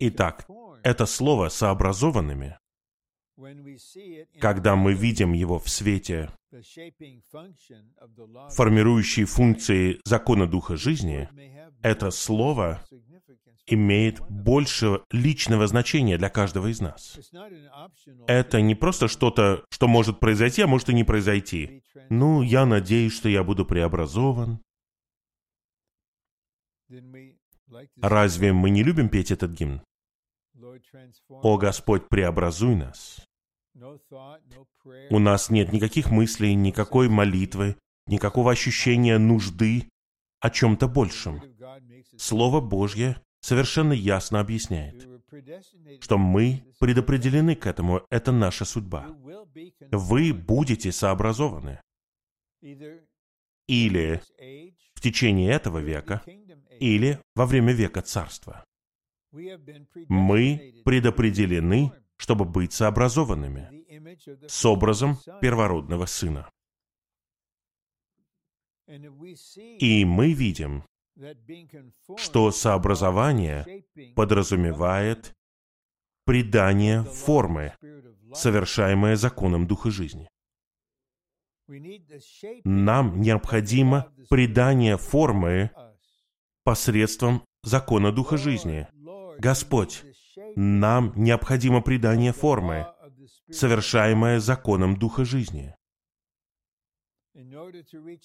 Итак, 0.01 0.47
это 0.83 1.07
слово 1.07 1.49
«сообразованными», 1.49 2.59
когда 4.41 4.77
мы 4.77 4.93
видим 4.93 5.33
его 5.33 5.59
в 5.59 5.69
свете 5.69 6.31
формирующей 8.51 9.25
функции 9.25 10.01
закона 10.05 10.47
Духа 10.47 10.77
жизни, 10.77 11.29
это 11.83 12.11
слово 12.11 12.85
имеет 13.67 14.21
больше 14.29 15.01
личного 15.11 15.67
значения 15.67 16.19
для 16.19 16.29
каждого 16.29 16.67
из 16.71 16.81
нас. 16.81 17.19
Это 18.27 18.61
не 18.61 18.75
просто 18.75 19.09
что-то, 19.09 19.65
что 19.71 19.89
может 19.89 20.21
произойти, 20.21 20.63
а 20.63 20.67
может 20.67 20.91
и 20.91 20.95
не 20.95 21.05
произойти. 21.05 21.83
Ну, 22.11 22.43
я 22.43 22.67
надеюсь, 22.67 23.15
что 23.15 23.29
я 23.29 23.43
буду 23.45 23.65
преобразован. 23.65 24.61
Разве 28.01 28.53
мы 28.53 28.71
не 28.71 28.83
любим 28.83 29.09
петь 29.09 29.31
этот 29.31 29.53
гимн? 29.53 29.83
«О 31.29 31.59
Господь, 31.59 32.09
преобразуй 32.09 32.77
нас». 32.77 33.27
У 35.11 35.19
нас 35.19 35.51
нет 35.51 35.73
никаких 35.73 36.11
мыслей, 36.11 36.55
никакой 36.55 37.09
молитвы, 37.09 37.77
никакого 38.07 38.53
ощущения 38.53 39.19
нужды 39.19 39.89
о 40.41 40.51
чем-то 40.51 40.89
большем. 40.89 41.41
Слово 42.17 42.61
Божье 42.61 43.21
совершенно 43.41 43.93
ясно 43.93 44.41
объясняет, 44.41 45.09
что 46.01 46.19
мы 46.19 46.65
предопределены 46.79 47.55
к 47.55 47.67
этому, 47.67 48.03
это 48.11 48.33
наша 48.33 48.65
судьба. 48.65 49.07
Вы 49.91 50.33
будете 50.35 50.93
сообразованы. 50.93 51.81
Или 53.69 54.21
в 54.95 55.01
течение 55.01 55.53
этого 55.53 55.79
века, 55.79 56.23
или 56.83 57.21
во 57.37 57.47
время 57.47 57.73
века 57.73 58.03
царства. 58.03 58.65
Мы 60.09 60.83
предопределены, 60.85 61.93
чтобы 62.17 62.45
быть 62.45 62.73
сообразованными 62.73 63.71
с 64.49 64.65
образом 64.65 65.17
первородного 65.41 66.07
сына. 66.07 66.51
И 69.79 70.05
мы 70.05 70.33
видим, 70.33 70.85
что 72.17 72.51
сообразование 72.51 73.85
подразумевает 74.17 75.35
придание 76.25 77.05
формы, 77.05 77.75
совершаемое 78.35 79.17
законом 79.17 79.67
Духа 79.67 79.91
жизни. 79.91 80.29
Нам 82.65 83.21
необходимо 83.21 84.13
придание 84.29 84.97
формы 84.97 85.71
посредством 86.65 87.43
закона 87.63 88.13
Духа 88.13 88.37
жизни. 88.37 88.89
Господь, 89.39 90.05
нам 90.57 91.13
необходимо 91.17 91.81
придание 91.81 92.33
формы, 92.33 92.87
совершаемое 93.51 94.41
законом 94.41 94.97
Духа 94.97 95.25
жизни 95.25 95.75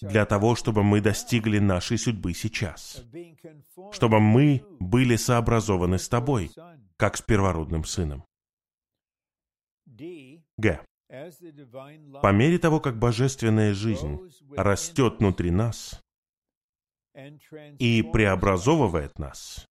для 0.02 0.26
того, 0.26 0.56
чтобы 0.56 0.84
мы 0.84 1.02
достигли 1.02 1.60
нашей 1.60 1.98
судьбы 1.98 2.34
сейчас, 2.34 3.04
чтобы 3.92 4.20
мы 4.20 4.66
были 4.80 5.16
сообразованы 5.16 5.98
с 5.98 6.10
Тобой, 6.10 6.52
как 6.98 7.18
с 7.18 7.22
первородным 7.22 7.86
Сыном. 7.86 8.26
Г. 9.86 10.82
По 12.22 12.32
мере 12.34 12.60
того, 12.60 12.82
как 12.82 13.00
божественная 13.00 13.74
жизнь 13.74 14.20
растет 14.56 15.20
внутри 15.20 15.52
нас 15.52 16.02
и 17.80 18.04
преобразовывает 18.04 19.18
нас, 19.20 19.68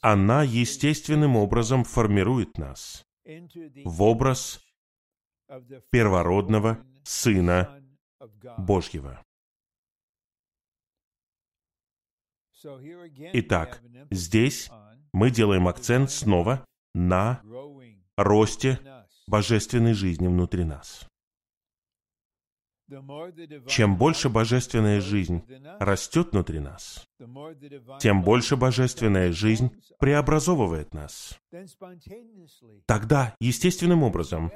она 0.00 0.42
естественным 0.42 1.36
образом 1.36 1.84
формирует 1.84 2.58
нас 2.58 3.04
в 3.84 4.02
образ 4.02 4.60
первородного 5.90 6.84
Сына 7.04 7.82
Божьего. 8.58 9.22
Итак, 13.32 13.82
здесь 14.10 14.70
мы 15.12 15.30
делаем 15.30 15.68
акцент 15.68 16.10
снова 16.10 16.64
на 16.94 17.42
росте 18.16 18.80
божественной 19.26 19.94
жизни 19.94 20.28
внутри 20.28 20.64
нас. 20.64 21.06
Чем 23.66 23.96
больше 23.96 24.28
божественная 24.28 25.00
жизнь 25.00 25.42
растет 25.80 26.32
внутри 26.32 26.60
нас, 26.60 27.06
тем 28.00 28.22
больше 28.22 28.56
божественная 28.56 29.32
жизнь 29.32 29.70
преобразовывает 29.98 30.92
нас. 30.92 31.38
Тогда, 32.86 33.34
естественным 33.40 34.02
образом, 34.02 34.52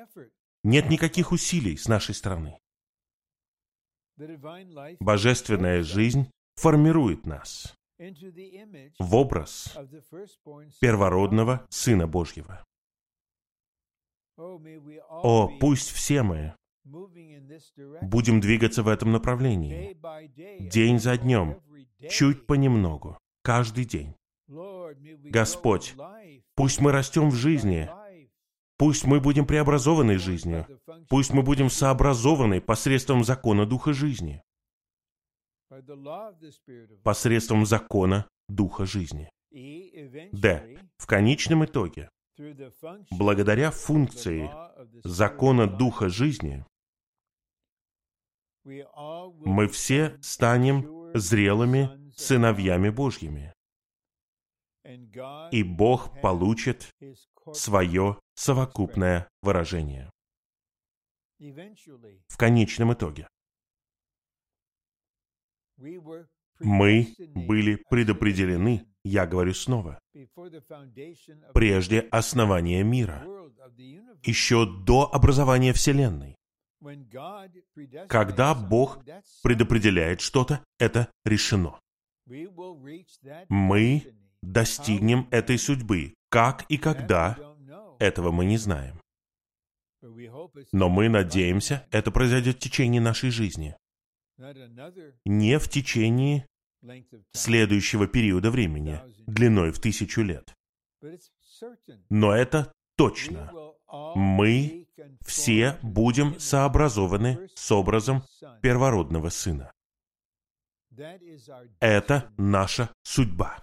нет 0.62 0.90
никаких 0.90 1.32
усилий 1.32 1.76
с 1.76 1.88
нашей 1.88 2.14
стороны. 2.14 2.58
Божественная 5.00 5.82
жизнь 5.82 6.30
формирует 6.56 7.24
нас 7.24 7.74
в 8.98 9.14
образ 9.14 9.76
первородного 10.80 11.66
Сына 11.70 12.06
Божьего. 12.06 12.64
О, 14.36 15.48
пусть 15.58 15.90
все 15.90 16.22
мы 16.22 16.54
будем 18.03 18.40
двигаться 18.40 18.83
в 18.83 18.88
этом 18.88 19.12
направлении, 19.12 19.96
день 20.61 20.98
за 20.98 21.16
днем, 21.16 21.61
чуть 22.11 22.46
понемногу, 22.46 23.18
каждый 23.42 23.85
день. 23.85 24.14
Господь, 24.46 25.94
пусть 26.55 26.81
мы 26.81 26.92
растем 26.92 27.31
в 27.31 27.35
жизни, 27.35 27.88
Пусть 28.79 29.05
мы 29.05 29.20
будем 29.20 29.44
преобразованы 29.44 30.18
жизнью. 30.18 30.64
Пусть 31.09 31.33
мы 31.33 31.42
будем 31.42 31.68
сообразованы 31.68 32.61
посредством 32.61 33.24
закона 33.24 33.66
Духа 33.66 33.92
жизни. 33.92 34.40
Посредством 37.03 37.66
закона 37.66 38.29
Духа 38.48 38.87
жизни. 38.87 39.29
Д. 39.51 40.79
В 40.96 41.07
конечном 41.07 41.64
итоге, 41.64 42.09
благодаря 43.11 43.72
функции 43.72 44.48
закона 45.03 45.66
Духа 45.66 46.09
жизни, 46.09 46.64
мы 49.44 49.68
все 49.68 50.18
станем 50.20 51.11
зрелыми 51.14 52.11
сыновьями 52.16 52.90
Божьими. 52.90 53.52
И 55.52 55.62
Бог 55.62 56.20
получит 56.20 56.90
свое 57.52 58.18
совокупное 58.35 59.28
выражение. 59.42 60.11
В 61.38 62.37
конечном 62.37 62.92
итоге. 62.92 63.28
Мы 66.61 67.14
были 67.35 67.76
предопределены, 67.88 68.87
я 69.04 69.26
говорю 69.26 69.54
снова, 69.54 70.00
прежде 71.54 72.00
основания 72.11 72.83
мира, 72.83 73.24
еще 74.24 74.66
до 74.66 75.09
образования 75.12 75.72
Вселенной. 75.72 76.38
Когда 78.08 78.54
Бог 78.54 78.98
предопределяет 79.42 80.20
что-то, 80.20 80.64
это 80.78 81.10
решено. 81.24 81.78
Мы 83.48 84.14
достигнем 84.42 85.28
этой 85.30 85.58
судьбы. 85.58 86.14
Как 86.30 86.64
и 86.68 86.76
когда, 86.76 87.36
этого 87.98 88.30
мы 88.30 88.44
не 88.44 88.58
знаем. 88.58 89.00
Но 90.72 90.88
мы 90.88 91.08
надеемся, 91.08 91.86
это 91.90 92.10
произойдет 92.10 92.56
в 92.56 92.60
течение 92.60 93.00
нашей 93.00 93.30
жизни. 93.30 93.76
Не 95.24 95.58
в 95.58 95.68
течение 95.68 96.46
следующего 97.32 98.06
периода 98.06 98.50
времени, 98.50 99.00
длиной 99.26 99.72
в 99.72 99.80
тысячу 99.80 100.22
лет. 100.22 100.54
Но 102.08 102.32
это 102.32 102.72
точно. 102.96 103.52
мы 104.14 104.88
все 105.28 105.78
будем 105.82 106.40
сообразованы 106.40 107.48
с 107.54 107.70
образом 107.70 108.24
первородного 108.62 109.28
Сына. 109.28 109.70
Это 111.80 112.32
наша 112.36 112.90
судьба. 113.02 113.62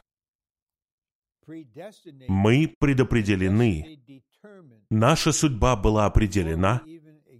Мы 2.28 2.73
предопределены. 2.80 3.99
Наша 4.89 5.32
судьба 5.32 5.75
была 5.75 6.06
определена 6.06 6.82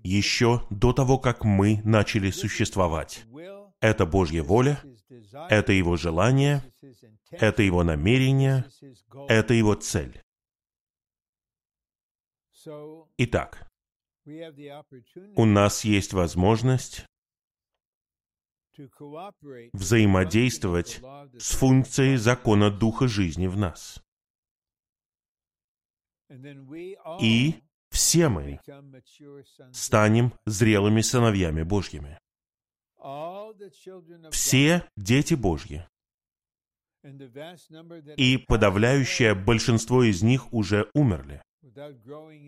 еще 0.04 0.66
до 0.70 0.92
того, 0.92 1.18
как 1.18 1.44
мы 1.44 1.82
начали 1.84 2.32
существовать. 2.32 3.26
Это 3.80 4.06
Божья 4.06 4.44
воля, 4.44 4.80
это 5.50 5.72
Его 5.72 5.96
желание, 5.98 6.64
это 7.32 7.62
Его 7.62 7.84
намерение, 7.84 8.66
это 9.28 9.54
Его 9.54 9.76
цель. 9.76 10.22
Итак, 13.18 13.68
у 15.36 15.46
нас 15.46 15.84
есть 15.84 16.14
возможность 16.14 17.06
взаимодействовать 19.74 21.02
с 21.38 21.56
функцией 21.56 22.18
закона 22.18 22.72
Духа 22.72 23.08
жизни 23.08 23.48
в 23.48 23.58
нас. 23.58 24.02
И 27.22 27.56
все 27.90 28.30
мы 28.30 28.60
станем 29.72 30.34
зрелыми 30.46 31.02
сыновьями 31.02 31.64
Божьими. 31.64 32.20
Все 34.32 34.90
дети 34.98 35.36
Божьи. 35.36 35.88
И 38.18 38.38
подавляющее 38.38 39.36
большинство 39.36 40.04
из 40.04 40.24
них 40.24 40.52
уже 40.52 40.90
умерли, 40.96 41.44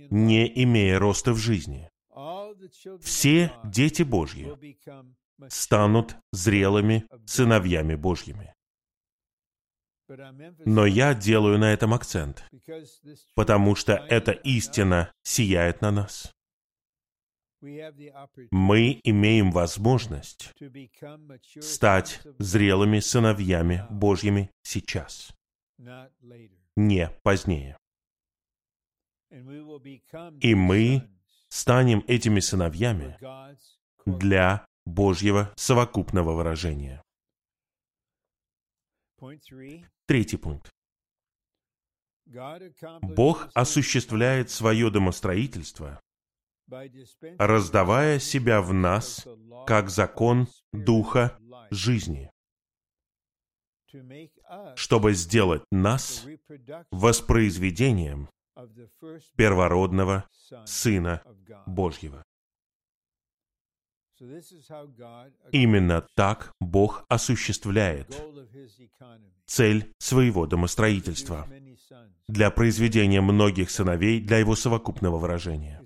не 0.09 0.63
имея 0.63 0.99
роста 0.99 1.33
в 1.33 1.37
жизни. 1.37 1.89
Все 3.01 3.51
дети 3.63 4.03
Божьи 4.03 4.47
станут 5.49 6.15
зрелыми 6.31 7.05
сыновьями 7.25 7.95
Божьими. 7.95 8.53
Но 10.65 10.85
я 10.85 11.13
делаю 11.13 11.57
на 11.59 11.73
этом 11.73 11.93
акцент, 11.93 12.45
потому 13.35 13.75
что 13.75 13.93
эта 13.93 14.31
истина 14.31 15.11
сияет 15.23 15.81
на 15.81 15.91
нас. 15.91 16.33
Мы 17.59 19.01
имеем 19.03 19.51
возможность 19.51 20.53
стать 21.59 22.21
зрелыми 22.39 22.99
сыновьями 22.99 23.85
Божьими 23.89 24.51
сейчас, 24.63 25.33
не 26.75 27.09
позднее. 27.23 27.77
И 29.29 30.55
мы 30.55 31.09
станем 31.49 32.03
этими 32.07 32.39
сыновьями 32.39 33.17
для 34.05 34.65
Божьего 34.85 35.53
совокупного 35.55 36.33
выражения. 36.33 37.03
Третий 40.05 40.37
пункт. 40.37 40.71
Бог 43.01 43.49
осуществляет 43.53 44.49
свое 44.49 44.89
домостроительство, 44.89 45.99
раздавая 47.37 48.19
себя 48.19 48.61
в 48.61 48.73
нас 48.73 49.25
как 49.65 49.89
закон 49.89 50.47
Духа 50.73 51.37
жизни, 51.71 52.29
чтобы 54.75 55.13
сделать 55.13 55.63
нас 55.71 56.25
воспроизведением 56.91 58.29
первородного 59.35 60.27
Сына 60.65 61.21
Божьего. 61.65 62.23
Именно 65.51 66.07
так 66.15 66.51
Бог 66.59 67.05
осуществляет 67.07 68.19
цель 69.45 69.93
своего 69.99 70.47
домостроительства 70.47 71.47
для 72.27 72.49
произведения 72.49 73.21
многих 73.21 73.69
сыновей 73.69 74.19
для 74.19 74.39
его 74.39 74.55
совокупного 74.55 75.17
выражения. 75.17 75.83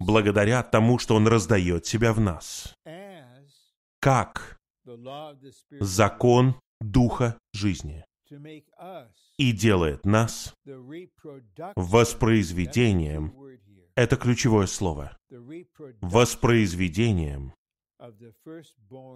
Благодаря 0.00 0.62
тому, 0.64 0.98
что 0.98 1.14
Он 1.14 1.28
раздает 1.28 1.86
себя 1.86 2.12
в 2.12 2.20
нас, 2.20 2.74
как 4.00 4.58
закон 5.80 6.60
Духа 6.80 7.38
жизни 7.52 8.04
и 9.36 9.52
делает 9.52 10.04
нас 10.04 10.54
воспроизведением 11.76 13.32
это 13.98 14.16
ключевое 14.16 14.66
слово. 14.66 15.18
Воспроизведением 16.00 17.52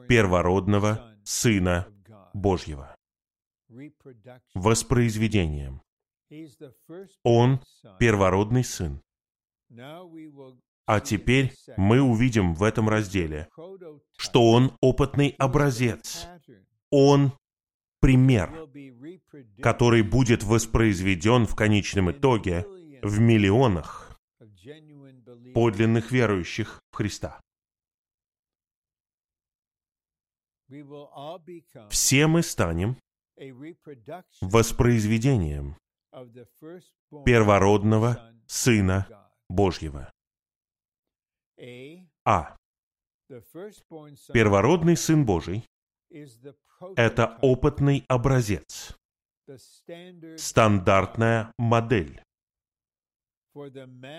первородного 0.08 1.14
Сына 1.22 1.86
Божьего. 2.34 2.96
Воспроизведением. 4.54 5.82
Он 7.22 7.60
первородный 8.00 8.64
Сын. 8.64 9.00
А 10.86 10.98
теперь 10.98 11.52
мы 11.76 12.00
увидим 12.00 12.54
в 12.54 12.64
этом 12.64 12.88
разделе, 12.88 13.48
что 14.16 14.50
Он 14.50 14.76
опытный 14.80 15.36
образец. 15.38 16.26
Он 16.90 17.32
пример, 18.02 18.68
который 19.62 20.02
будет 20.02 20.42
воспроизведен 20.42 21.46
в 21.46 21.54
конечном 21.54 22.10
итоге 22.10 22.66
в 23.00 23.20
миллионах 23.20 24.18
подлинных 25.54 26.10
верующих 26.10 26.80
в 26.90 26.96
Христа. 26.96 27.40
Все 31.90 32.26
мы 32.26 32.42
станем 32.42 32.96
воспроизведением 34.40 35.76
первородного 37.24 38.34
Сына 38.46 39.30
Божьего. 39.48 40.10
А. 42.24 42.56
Первородный 44.32 44.96
Сын 44.96 45.24
Божий– 45.24 45.64
это 46.96 47.38
опытный 47.42 48.04
образец, 48.08 48.96
стандартная 50.36 51.52
модель 51.58 52.22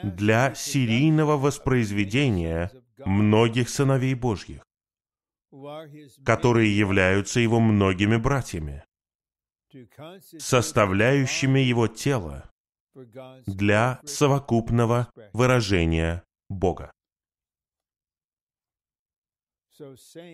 для 0.04 0.54
серийного 0.54 1.38
воспроизведения 1.38 2.72
многих 3.06 3.70
сыновей 3.70 4.14
Божьих, 4.14 4.64
которые 6.26 6.78
являются 6.78 7.40
его 7.40 7.60
многими 7.60 8.18
братьями, 8.18 8.84
составляющими 10.38 11.60
его 11.60 11.88
тело 11.88 12.50
для 13.48 14.00
совокупного 14.06 15.12
выражения 15.34 16.24
Бога. 16.50 16.92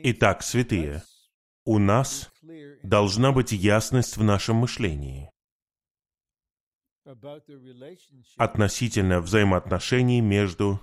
Итак, 0.03 0.43
святые, 0.43 1.03
у 1.65 1.79
нас 1.79 2.31
должна 2.83 3.31
быть 3.31 3.51
ясность 3.51 4.17
в 4.17 4.23
нашем 4.23 4.57
мышлении 4.57 5.29
относительно 8.37 9.21
взаимоотношений 9.21 10.21
между 10.21 10.79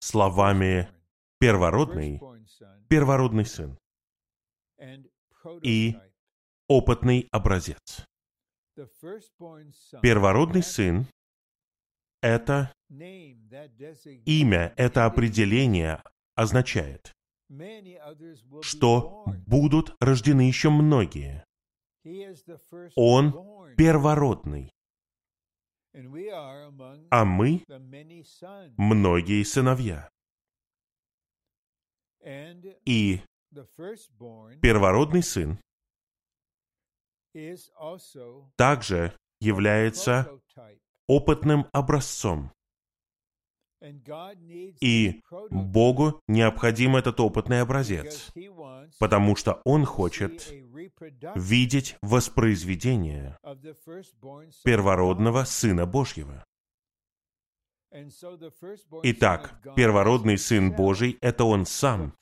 словами 0.00 0.88
«первородный», 1.38 2.20
«первородный 2.88 3.46
сын» 3.46 3.78
и 5.62 5.96
«опытный 6.68 7.28
образец». 7.30 8.04
Первородный 10.02 10.62
сын— 10.62 11.06
это 12.20 12.72
имя, 14.26 14.74
это 14.76 15.06
определение 15.06 16.02
означает, 16.34 17.12
что 18.62 19.24
будут 19.46 19.94
рождены 20.00 20.42
еще 20.42 20.70
многие. 20.70 21.44
Он 22.96 23.32
первородный. 23.76 24.72
А 27.10 27.24
мы— 27.24 27.64
многие 28.76 29.44
сыновья. 29.44 30.10
И 32.84 33.20
первородный 34.62 35.22
сын 35.22 35.58
также 38.56 39.16
является 39.40 40.40
опытным 41.06 41.66
образцом. 41.72 42.50
И 44.80 45.22
Богу 45.50 46.22
необходим 46.26 46.96
этот 46.96 47.20
опытный 47.20 47.60
образец, 47.60 48.32
потому 48.98 49.36
что 49.36 49.60
Он 49.64 49.84
хочет 49.84 50.52
видеть 51.34 51.96
воспроизведение 52.00 53.36
первородного 54.64 55.44
Сына 55.44 55.86
Божьего. 55.86 56.44
Итак, 59.02 59.60
первородный 59.76 60.38
Сын 60.38 60.72
Божий— 60.72 61.18
это 61.20 61.44
Он 61.44 61.64
сам, 61.66 62.14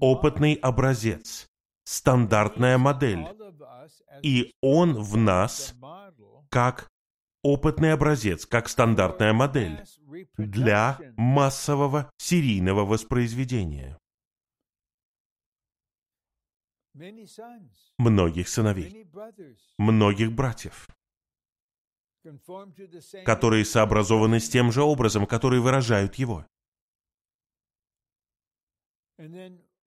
опытный 0.00 0.54
образец, 0.54 1.46
стандартная 1.84 2.78
модель. 2.78 3.26
И 4.22 4.54
Он 4.62 4.94
в 4.94 5.16
нас 5.16 5.74
как 6.48 6.88
опытный 7.42 7.92
образец, 7.92 8.46
как 8.46 8.68
стандартная 8.68 9.32
модель 9.32 9.84
для 10.36 10.98
массового 11.16 12.10
серийного 12.16 12.84
воспроизведения. 12.84 13.98
Многих 17.98 18.48
сыновей, 18.48 19.08
многих 19.78 20.32
братьев, 20.32 20.88
которые 23.24 23.64
сообразованы 23.64 24.40
с 24.40 24.48
тем 24.48 24.72
же 24.72 24.82
образом, 24.82 25.26
который 25.26 25.60
выражают 25.60 26.16
его. 26.16 26.44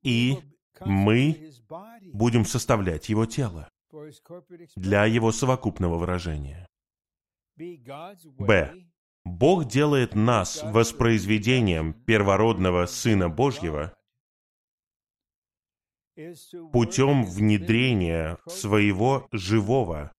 И 0.03 0.37
мы 0.79 1.51
будем 2.13 2.45
составлять 2.45 3.09
его 3.09 3.25
тело 3.25 3.69
для 4.75 5.05
его 5.05 5.31
совокупного 5.31 5.97
выражения. 5.97 6.67
Б. 7.55 8.85
Бог 9.23 9.65
делает 9.65 10.15
нас 10.15 10.63
воспроизведением 10.63 11.93
первородного 11.93 12.85
Сына 12.85 13.29
Божьего 13.29 13.95
путем 16.71 17.25
внедрения 17.25 18.37
своего 18.47 19.27
живого, 19.31 20.11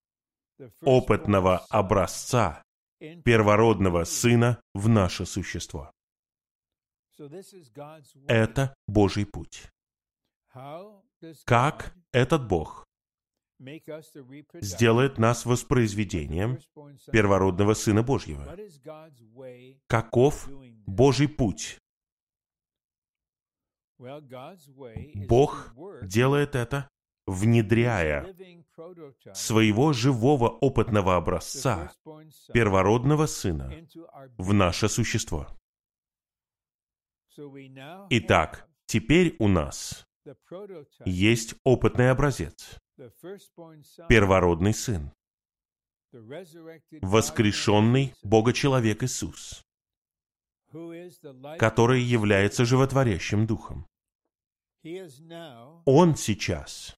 опытного 0.81 1.59
образца 1.69 2.63
первородного 3.23 4.05
Сына 4.05 4.61
в 4.73 4.87
наше 4.87 5.25
существо. 5.25 5.91
Это 8.27 8.73
Божий 8.87 9.25
путь. 9.25 9.69
Как 11.45 11.95
этот 12.11 12.47
Бог 12.47 12.85
сделает 14.61 15.17
нас 15.17 15.45
воспроизведением 15.45 16.59
первородного 17.11 17.73
Сына 17.73 18.03
Божьего. 18.03 18.55
Каков 19.87 20.49
Божий 20.85 21.27
путь? 21.27 21.79
Бог 25.27 25.73
делает 26.01 26.55
это, 26.55 26.89
внедряя 27.25 28.35
своего 29.33 29.93
живого 29.93 30.49
опытного 30.49 31.15
образца, 31.15 31.91
первородного 32.53 33.27
Сына, 33.27 33.71
в 34.37 34.53
наше 34.53 34.89
существо. 34.89 35.47
Итак, 38.09 38.67
теперь 38.85 39.35
у 39.39 39.47
нас 39.47 40.05
есть 41.05 41.55
опытный 41.63 42.11
образец, 42.11 42.77
первородный 44.09 44.73
Сын, 44.73 45.11
воскрешенный 47.01 48.13
Бога-человек 48.23 49.03
Иисус, 49.03 49.63
который 51.57 52.01
является 52.01 52.65
животворящим 52.65 53.47
Духом. 53.47 53.85
Он 55.85 56.15
сейчас 56.15 56.95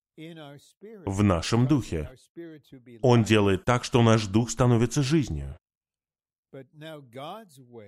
в 1.05 1.23
нашем 1.23 1.67
духе. 1.67 2.09
Он 3.01 3.23
делает 3.23 3.65
так, 3.65 3.83
что 3.83 4.01
наш 4.01 4.27
дух 4.27 4.49
становится 4.49 5.03
жизнью. 5.03 5.57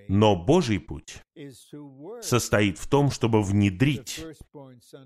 Но 0.10 0.36
Божий 0.36 0.80
путь 0.80 1.22
состоит 2.22 2.78
в 2.78 2.90
том, 2.90 3.12
чтобы 3.12 3.42
внедрить 3.42 4.26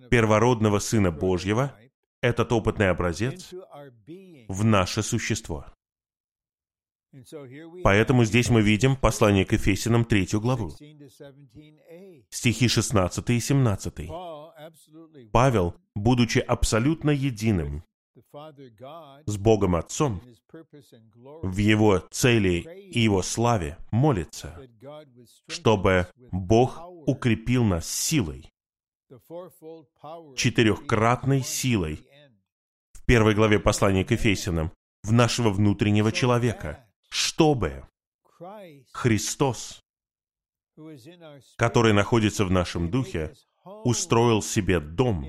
первородного 0.09 0.79
Сына 0.79 1.11
Божьего, 1.11 1.77
этот 2.21 2.51
опытный 2.51 2.89
образец, 2.89 3.53
в 4.47 4.63
наше 4.63 5.03
существо. 5.03 5.65
Поэтому 7.83 8.23
здесь 8.23 8.49
мы 8.49 8.61
видим 8.61 8.95
послание 8.95 9.45
к 9.45 9.51
Ефесиным, 9.51 10.05
третью 10.05 10.39
главу, 10.39 10.71
стихи 12.29 12.67
16 12.67 13.29
и 13.29 13.39
17. 13.39 14.09
Павел, 15.31 15.75
будучи 15.95 16.39
абсолютно 16.39 17.11
единым 17.11 17.83
с 19.25 19.37
Богом 19.37 19.75
Отцом, 19.75 20.21
в 21.41 21.57
Его 21.57 21.99
цели 22.11 22.65
и 22.91 22.99
Его 22.99 23.21
славе 23.21 23.77
молится, 23.91 24.61
чтобы 25.47 26.07
Бог 26.31 26.79
укрепил 27.07 27.63
нас 27.63 27.89
силой, 27.89 28.49
четырехкратной 30.37 31.41
силой, 31.41 32.05
первой 33.11 33.35
главе 33.35 33.59
послания 33.59 34.05
к 34.05 34.11
Ефесянам, 34.11 34.71
в 35.03 35.11
нашего 35.11 35.49
внутреннего 35.49 36.13
человека, 36.13 36.87
чтобы 37.09 37.85
Христос, 38.93 39.81
который 41.57 41.91
находится 41.91 42.45
в 42.45 42.51
нашем 42.51 42.89
духе, 42.89 43.33
устроил 43.83 44.41
себе 44.41 44.79
дом 44.79 45.27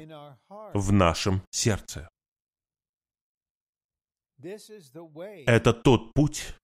в 0.73 0.93
нашем 0.93 1.43
сердце. 1.51 2.09
Это 4.39 5.73
тот 5.73 6.15
путь, 6.15 6.55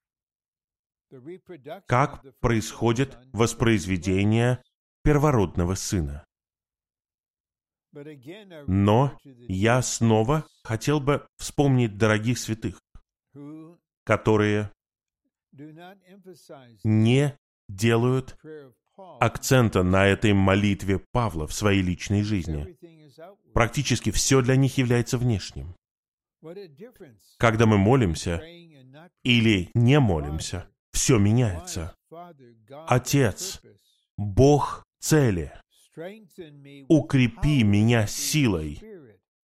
как 1.89 2.23
происходит 2.39 3.19
воспроизведение 3.33 4.63
первородного 5.03 5.75
сына. 5.75 6.28
Но 8.67 9.19
я 9.25 9.83
снова 9.83 10.47
хотел 10.63 11.01
бы 11.01 11.27
вспомнить 11.37 11.97
дорогих 11.97 12.39
святых, 12.39 12.81
которые 14.05 14.71
не 16.85 17.37
делают 17.69 18.39
акцента 19.21 19.83
на 19.83 20.07
этой 20.07 20.33
молитве 20.33 21.01
Павла 21.13 21.47
в 21.47 21.53
своей 21.53 21.83
личной 21.83 22.23
жизни. 22.23 22.77
Практически 23.53 24.11
все 24.11 24.41
для 24.43 24.57
них 24.57 24.79
является 24.79 25.19
внешним. 25.19 25.75
Когда 27.39 27.67
мы 27.67 27.79
молимся 27.79 28.43
или 29.23 29.71
не 29.75 29.99
молимся, 29.99 30.69
все 30.93 31.19
меняется. 31.19 31.95
Отец, 32.87 33.61
Бог 34.17 34.85
цели, 35.01 35.53
укрепи 36.89 37.63
меня 37.63 38.07
силой 38.07 38.81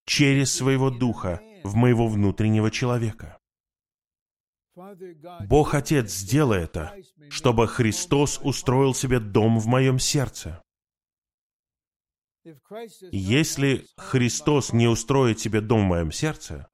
через 0.07 0.53
своего 0.53 0.91
Духа 0.91 1.41
в 1.63 1.75
моего 1.75 2.09
внутреннего 2.09 2.71
человека. 2.71 3.39
Бог 5.47 5.75
Отец, 5.75 6.11
сделай 6.13 6.65
это, 6.65 6.95
чтобы 7.31 7.69
Христос 7.69 8.41
устроил 8.43 8.95
себе 8.95 9.21
дом 9.21 9.59
в 9.59 9.67
моем 9.67 9.99
сердце. 9.99 10.61
Если 13.11 13.87
Христос 13.97 14.73
не 14.73 14.87
устроит 14.87 15.41
себе 15.41 15.61
дом 15.61 15.83
в 15.83 15.89
моем 15.89 16.13
сердце, 16.13 16.69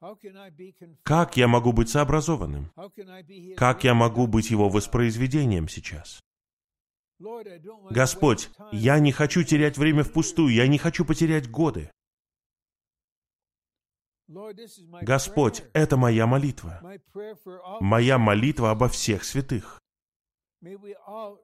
как 1.02 1.36
я 1.36 1.46
могу 1.46 1.72
быть 1.72 1.90
сообразованным? 1.90 2.72
Как 3.56 3.84
я 3.84 3.94
могу 3.94 4.26
быть 4.26 4.50
Его 4.50 4.68
воспроизведением 4.68 5.68
сейчас? 5.68 6.20
Господь, 7.90 8.50
я 8.72 8.98
не 8.98 9.12
хочу 9.12 9.42
терять 9.42 9.76
время 9.76 10.04
впустую, 10.04 10.54
я 10.54 10.66
не 10.66 10.78
хочу 10.78 11.04
потерять 11.04 11.50
годы. 11.50 11.90
Господь, 15.02 15.64
это 15.74 15.96
моя 15.96 16.26
молитва. 16.26 16.80
Моя 17.80 18.18
молитва 18.18 18.70
обо 18.70 18.88
всех 18.88 19.24
святых. 19.24 19.80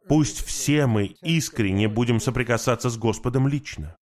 Пусть 0.09 0.45
все 0.45 0.87
мы 0.87 1.07
искренне 1.23 1.89
будем 1.89 2.21
соприкасаться 2.21 2.89
с 2.91 2.97
Господом 2.97 3.49
лично. 3.49 3.97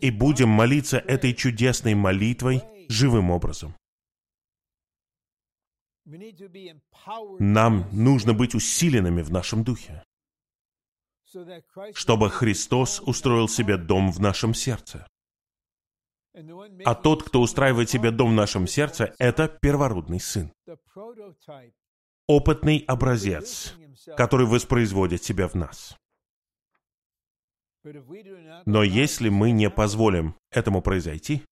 И 0.00 0.10
будем 0.10 0.48
молиться 0.48 0.98
этой 0.98 1.34
чудесной 1.34 1.94
молитвой 1.94 2.62
живым 2.88 3.30
образом. 3.30 3.74
Нам 7.38 7.88
нужно 7.92 8.32
быть 8.32 8.54
усиленными 8.54 9.22
в 9.22 9.30
нашем 9.30 9.64
духе, 9.64 10.02
чтобы 11.94 12.30
Христос 12.30 13.00
устроил 13.00 13.48
себе 13.48 13.76
дом 13.76 14.10
в 14.10 14.20
нашем 14.20 14.54
сердце. 14.54 15.06
А 16.84 16.94
тот, 16.94 17.24
кто 17.24 17.40
устраивает 17.40 17.90
себе 17.90 18.10
дом 18.10 18.30
в 18.30 18.34
нашем 18.34 18.66
сердце, 18.66 19.14
это 19.18 19.48
первородный 19.48 20.20
сын. 20.20 20.52
Опытный 22.26 22.84
образец, 22.86 23.74
который 24.16 24.46
воспроизводит 24.46 25.24
себя 25.24 25.48
в 25.48 25.54
нас. 25.54 25.96
Но 28.66 28.82
если 28.82 29.28
мы 29.28 29.50
не 29.50 29.70
позволим 29.70 30.36
этому 30.50 30.82
произойти, 30.82 31.42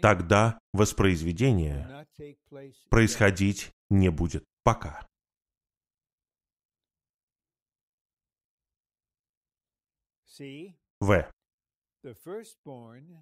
тогда 0.00 0.58
воспроизведение 0.72 2.06
происходить 2.88 3.70
не 3.90 4.08
будет 4.08 4.44
пока. 4.62 5.06
В. 11.00 11.30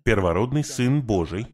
Первородный 0.05 0.63
Сын 0.63 1.03
Божий, 1.03 1.53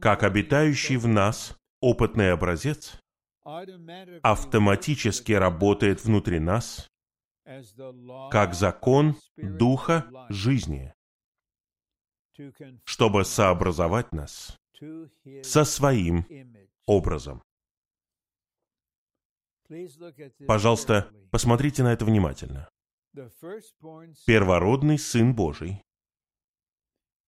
как 0.00 0.22
обитающий 0.22 0.96
в 0.96 1.06
нас 1.06 1.54
опытный 1.80 2.32
образец, 2.32 2.98
автоматически 4.22 5.32
работает 5.32 6.02
внутри 6.02 6.38
нас, 6.38 6.88
как 8.30 8.54
закон 8.54 9.16
Духа 9.36 10.10
жизни, 10.30 10.94
чтобы 12.84 13.24
сообразовать 13.26 14.12
нас 14.12 14.56
со 15.42 15.64
своим 15.64 16.24
образом. 16.86 17.42
Пожалуйста, 20.46 21.10
посмотрите 21.30 21.82
на 21.82 21.92
это 21.92 22.04
внимательно. 22.04 22.68
Первородный 24.26 24.98
Сын 24.98 25.34
Божий 25.34 25.82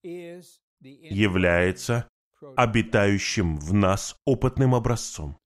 является 0.03 2.09
обитающим 2.57 3.59
в 3.59 3.73
нас 3.73 4.17
опытным 4.25 4.75
образцом. 4.75 5.39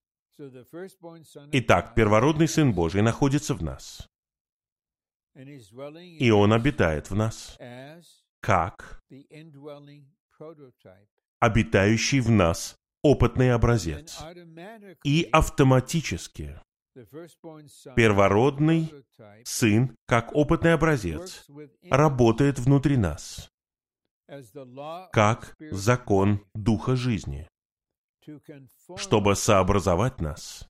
Итак, 1.52 1.94
первородный 1.94 2.48
Сын 2.48 2.72
Божий 2.72 3.02
находится 3.02 3.54
в 3.54 3.62
нас. 3.62 4.08
И 5.34 6.30
Он 6.30 6.52
обитает 6.52 7.10
в 7.10 7.14
нас 7.14 7.56
как 8.40 9.02
обитающий 11.40 12.20
в 12.20 12.30
нас 12.30 12.76
опытный 13.02 13.52
образец. 13.52 14.20
И 15.04 15.28
автоматически 15.32 16.60
первородный 17.96 18.92
сын, 19.44 19.96
как 20.06 20.34
опытный 20.34 20.74
образец, 20.74 21.46
работает 21.90 22.58
внутри 22.58 22.96
нас, 22.96 23.50
как 25.12 25.56
закон 25.70 26.44
Духа 26.54 26.96
жизни, 26.96 27.48
чтобы 28.96 29.36
сообразовать 29.36 30.20
нас 30.20 30.68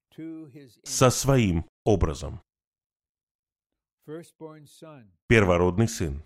со 0.84 1.10
своим 1.10 1.66
образом. 1.84 2.40
Первородный 5.26 5.88
сын, 5.88 6.24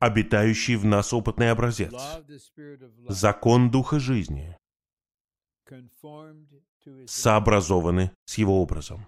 обитающий 0.00 0.76
в 0.76 0.84
нас 0.84 1.12
опытный 1.12 1.50
образец, 1.50 1.94
закон 3.08 3.70
Духа 3.70 3.98
жизни, 3.98 4.56
сообразованы 7.06 8.12
с 8.24 8.38
его 8.38 8.62
образом. 8.62 9.06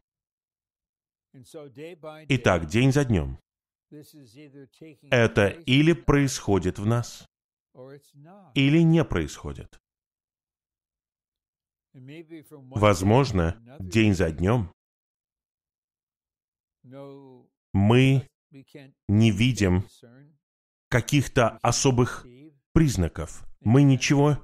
Итак, 2.29 2.67
день 2.67 2.93
за 2.93 3.05
днем. 3.05 3.39
Это 5.11 5.49
или 5.49 5.93
происходит 5.93 6.79
в 6.79 6.87
нас, 6.87 7.27
или 8.55 8.83
не 8.83 9.05
происходит. 9.05 9.79
Возможно, 11.95 13.63
день 13.79 14.15
за 14.15 14.31
днем 14.31 14.73
мы 17.73 18.27
не 19.09 19.31
видим 19.31 19.87
каких-то 20.89 21.59
особых 21.63 22.27
признаков. 22.73 23.45
Мы 23.61 23.83
ничего 23.83 24.39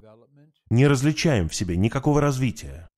не 0.70 0.86
различаем 0.86 1.48
в 1.48 1.54
себе, 1.54 1.76
никакого 1.76 2.20
развития. 2.20 2.88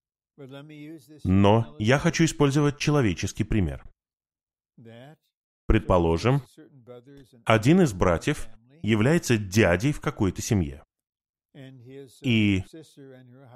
Но 1.25 1.77
я 1.79 1.99
хочу 1.99 2.25
использовать 2.25 2.79
человеческий 2.79 3.45
пример. 3.45 3.85
Предположим, 5.67 6.43
один 7.45 7.81
из 7.83 7.93
братьев 7.93 8.49
является 8.83 9.37
дядей 9.37 9.93
в 9.93 10.01
какой-то 10.01 10.43
семье. 10.43 10.83
И 12.23 12.63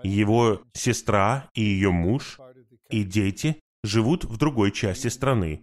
его 0.02 0.62
сестра 0.72 1.48
и 1.54 1.62
ее 1.62 1.90
муж 1.90 2.38
и 2.90 3.04
дети 3.04 3.60
живут 3.82 4.24
в 4.24 4.36
другой 4.36 4.72
части 4.72 5.08
страны 5.08 5.62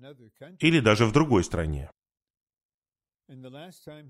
или 0.59 0.80
даже 0.80 1.05
в 1.05 1.11
другой 1.11 1.43
стране. 1.43 1.89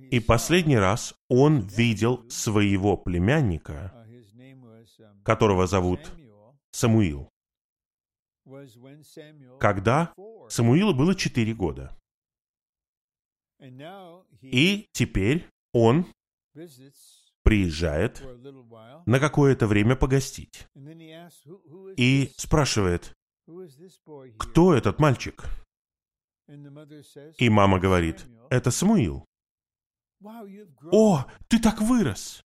И 0.09 0.20
последний 0.20 0.78
раз 0.78 1.14
он 1.30 1.59
видел 1.59 2.28
своего 2.30 2.97
племянника, 2.97 3.93
которого 5.24 5.68
зовут 5.68 6.12
Самуил, 6.72 7.30
когда 9.59 10.13
Самуилу 10.49 10.93
было 10.93 11.15
четыре 11.15 11.53
года. 11.53 11.97
И 14.41 14.88
теперь 14.93 15.47
он 15.74 16.07
приезжает 17.43 18.22
на 19.05 19.19
какое-то 19.19 19.67
время 19.67 19.95
погостить 19.95 20.67
и 21.97 22.32
спрашивает, 22.38 23.13
кто 24.39 24.74
этот 24.74 24.99
мальчик? 24.99 25.45
И 27.38 27.49
мама 27.49 27.80
говорит, 27.80 28.26
это 28.49 28.72
Самуил. 28.72 29.26
О, 30.91 31.26
ты 31.47 31.59
так 31.59 31.82
вырос! 31.82 32.43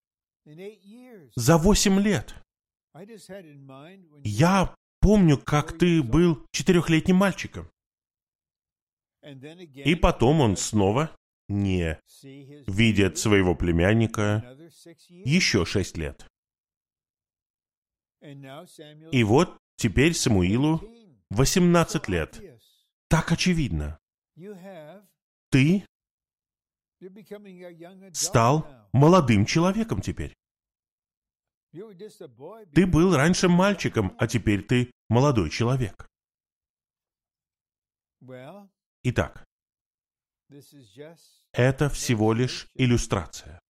За 1.35 1.59
восемь 1.59 2.01
лет! 2.01 2.35
Я 4.24 4.74
помню, 5.01 5.38
как 5.38 5.78
ты 5.78 6.03
был 6.03 6.47
четырехлетним 6.53 7.16
мальчиком. 7.16 7.70
И 9.22 9.94
потом 9.94 10.40
он 10.40 10.57
снова 10.57 11.11
не 11.49 11.99
видит 12.66 13.18
своего 13.18 13.55
племянника 13.55 14.57
еще 15.09 15.64
шесть 15.64 15.97
лет. 15.97 16.26
И 19.12 19.24
вот 19.24 19.59
теперь 19.76 20.14
Самуилу 20.14 20.80
18 21.30 22.09
лет. 22.09 22.40
Так 23.09 23.32
очевидно. 23.32 23.99
Ты 25.51 25.84
стал 28.12 28.66
молодым 28.92 29.44
человеком 29.44 30.01
теперь. 30.01 30.34
Ты 32.74 32.87
был 32.87 33.14
раньше 33.14 33.49
мальчиком, 33.49 34.14
а 34.18 34.27
теперь 34.27 34.62
ты 34.64 34.91
молодой 35.09 35.51
человек. 35.51 36.09
Итак, 39.03 39.45
это 41.53 41.89
всего 41.91 42.33
лишь 42.33 42.68
иллюстрация. 42.74 43.61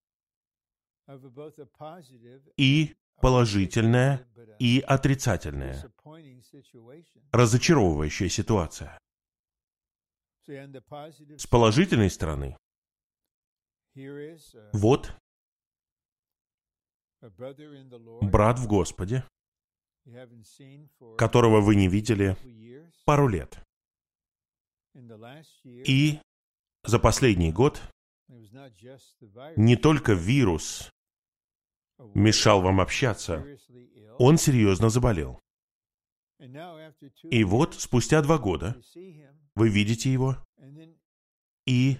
И 2.56 2.94
положительная, 3.20 4.26
и 4.58 4.80
отрицательная, 4.80 5.92
разочаровывающая 7.32 8.28
ситуация. 8.28 8.98
С 10.46 11.46
положительной 11.46 12.10
стороны, 12.10 12.56
вот 14.72 15.16
брат 18.22 18.58
в 18.58 18.66
Господе, 18.66 19.24
которого 21.16 21.60
вы 21.60 21.76
не 21.76 21.88
видели 21.88 22.36
пару 23.04 23.28
лет. 23.28 23.58
И 25.64 26.18
за 26.84 26.98
последний 26.98 27.52
год 27.52 27.82
не 28.28 29.76
только 29.76 30.12
вирус 30.12 30.90
мешал 32.14 32.62
вам 32.62 32.80
общаться, 32.80 33.44
он 34.18 34.38
серьезно 34.38 34.90
заболел. 34.90 35.40
И 36.38 37.44
вот 37.44 37.74
спустя 37.74 38.22
два 38.22 38.38
года 38.38 38.76
вы 39.54 39.68
видите 39.68 40.12
его, 40.12 40.36
и 41.66 41.96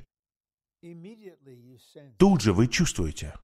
тут 2.19 2.41
же 2.43 2.53
вы 2.53 2.69
чувствуете, 2.69 3.35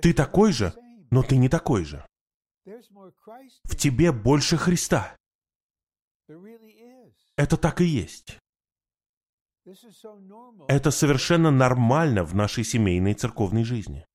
ты 0.00 0.14
такой 0.14 0.52
же, 0.52 0.72
но 1.10 1.22
ты 1.22 1.36
не 1.36 1.48
такой 1.48 1.84
же. 1.84 2.06
В 2.64 3.76
тебе 3.76 4.12
больше 4.12 4.56
Христа. 4.56 5.16
Это 7.36 7.56
так 7.56 7.80
и 7.80 7.84
есть. 7.84 8.38
Это 10.68 10.90
совершенно 10.90 11.50
нормально 11.50 12.24
в 12.24 12.34
нашей 12.34 12.64
семейной 12.64 13.14
церковной 13.14 13.64
жизни. 13.64 14.06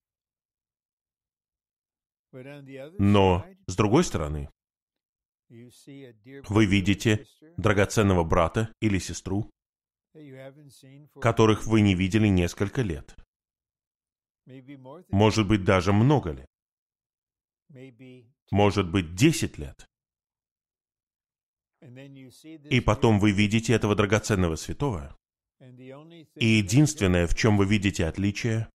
Но, 2.98 3.46
с 3.68 3.76
другой 3.76 4.02
стороны, 4.02 4.50
вы 5.48 6.66
видите 6.66 7.26
драгоценного 7.56 8.24
брата 8.24 8.72
или 8.80 8.98
сестру, 8.98 9.48
которых 11.20 11.66
вы 11.66 11.80
не 11.80 11.94
видели 11.94 12.26
несколько 12.26 12.82
лет. 12.82 13.14
Может 15.10 15.48
быть, 15.48 15.64
даже 15.64 15.92
много 15.92 16.32
лет. 16.32 16.50
Может 18.50 18.90
быть, 18.90 19.14
десять 19.14 19.58
лет. 19.58 19.88
И 22.70 22.80
потом 22.80 23.18
вы 23.18 23.32
видите 23.32 23.74
этого 23.74 23.94
драгоценного 23.94 24.56
святого, 24.56 25.16
и 25.60 26.46
единственное, 26.46 27.26
в 27.26 27.34
чем 27.34 27.56
вы 27.56 27.66
видите 27.66 28.06
отличие, 28.06 28.68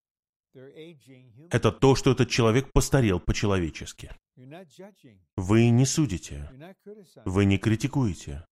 это 1.52 1.72
то, 1.72 1.96
что 1.96 2.12
этот 2.12 2.30
человек 2.30 2.72
постарел 2.72 3.20
по-человечески. 3.20 4.12
Вы 5.36 5.70
не 5.70 5.86
судите, 5.86 6.50
вы 7.26 7.46
не 7.46 7.58
критикуете, 7.58 8.46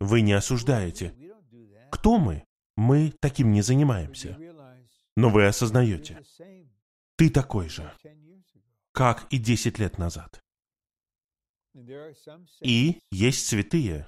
вы 0.00 0.20
не 0.20 0.32
осуждаете. 0.32 1.14
Кто 1.90 2.18
мы? 2.18 2.44
Мы 2.76 3.12
таким 3.20 3.52
не 3.52 3.62
занимаемся. 3.62 4.38
Но 5.18 5.30
вы 5.30 5.46
осознаете, 5.46 6.22
ты 7.16 7.28
такой 7.28 7.68
же, 7.68 7.92
как 8.92 9.26
и 9.32 9.38
десять 9.38 9.80
лет 9.80 9.98
назад. 9.98 10.40
И 12.60 13.00
есть 13.10 13.44
святые. 13.48 14.06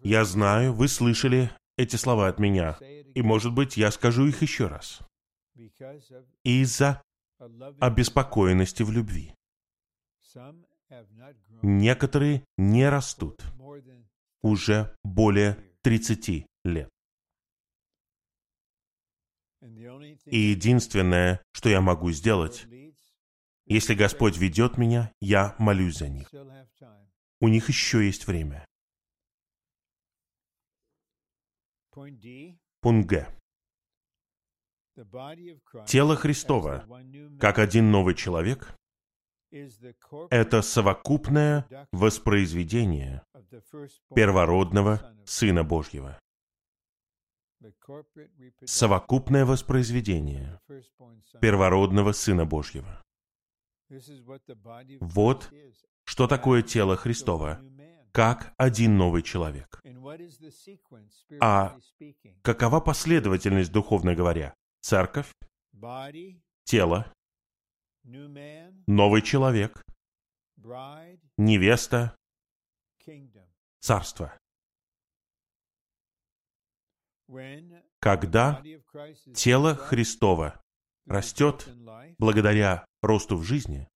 Я 0.00 0.24
знаю, 0.24 0.72
вы 0.72 0.88
слышали 0.88 1.50
эти 1.76 1.96
слова 1.96 2.28
от 2.28 2.38
меня, 2.38 2.78
и, 3.14 3.20
может 3.20 3.52
быть, 3.52 3.76
я 3.76 3.90
скажу 3.90 4.26
их 4.26 4.40
еще 4.40 4.68
раз. 4.68 5.00
Из-за 6.44 7.02
обеспокоенности 7.78 8.82
в 8.82 8.90
любви. 8.90 9.34
Некоторые 11.60 12.42
не 12.56 12.88
растут 12.88 13.44
уже 14.40 14.96
более 15.04 15.58
30 15.82 16.46
лет. 16.64 16.93
И 20.26 20.38
единственное, 20.38 21.42
что 21.52 21.68
я 21.68 21.80
могу 21.80 22.10
сделать, 22.10 22.66
если 23.66 23.94
Господь 23.94 24.36
ведет 24.36 24.78
меня, 24.78 25.12
я 25.20 25.54
молюсь 25.58 25.98
за 25.98 26.08
них. 26.08 26.30
У 27.40 27.48
них 27.48 27.68
еще 27.68 28.04
есть 28.04 28.26
время. 28.26 28.66
Пункт 32.80 33.08
Г. 33.08 33.28
Тело 35.86 36.16
Христова, 36.16 36.86
как 37.40 37.58
один 37.58 37.90
новый 37.90 38.14
человек, 38.14 38.76
это 40.30 40.62
совокупное 40.62 41.66
воспроизведение 41.92 43.22
первородного 44.14 45.14
Сына 45.26 45.64
Божьего. 45.64 46.18
Совокупное 48.64 49.44
воспроизведение 49.44 50.60
первородного 51.40 52.12
Сына 52.12 52.44
Божьего. 52.44 53.02
Вот 55.00 55.52
что 56.04 56.26
такое 56.26 56.62
тело 56.62 56.96
Христова, 56.96 57.60
как 58.12 58.54
один 58.58 58.96
новый 58.96 59.22
человек. 59.22 59.80
А 61.40 61.78
какова 62.42 62.80
последовательность, 62.80 63.72
духовно 63.72 64.14
говоря? 64.14 64.54
Церковь, 64.80 65.32
тело, 66.64 67.12
новый 68.86 69.22
человек, 69.22 69.82
невеста, 71.36 72.16
царство. 73.80 74.38
Когда 78.00 78.62
тело 79.34 79.74
Христова 79.74 80.60
растет 81.06 81.68
благодаря 82.18 82.84
росту 83.02 83.36
в 83.36 83.44
жизни, 83.44 83.88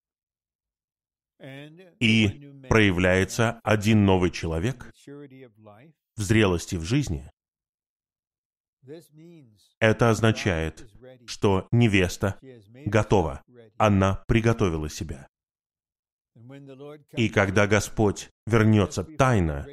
и 2.00 2.66
проявляется 2.68 3.60
один 3.62 4.04
новый 4.04 4.30
человек 4.30 4.92
в 5.06 6.22
зрелости 6.22 6.76
в 6.76 6.82
жизни, 6.82 7.30
это 9.78 10.10
означает, 10.10 10.90
что 11.26 11.68
невеста 11.70 12.38
готова, 12.86 13.42
она 13.76 14.24
приготовила 14.26 14.88
себя. 14.88 15.28
И 17.12 17.28
когда 17.28 17.66
Господь 17.66 18.30
вернется 18.46 19.04
тайно, 19.04 19.66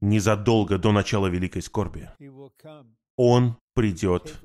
незадолго 0.00 0.78
до 0.78 0.92
начала 0.92 1.26
великой 1.26 1.62
скорби, 1.62 2.10
Он 3.16 3.56
придет 3.74 4.40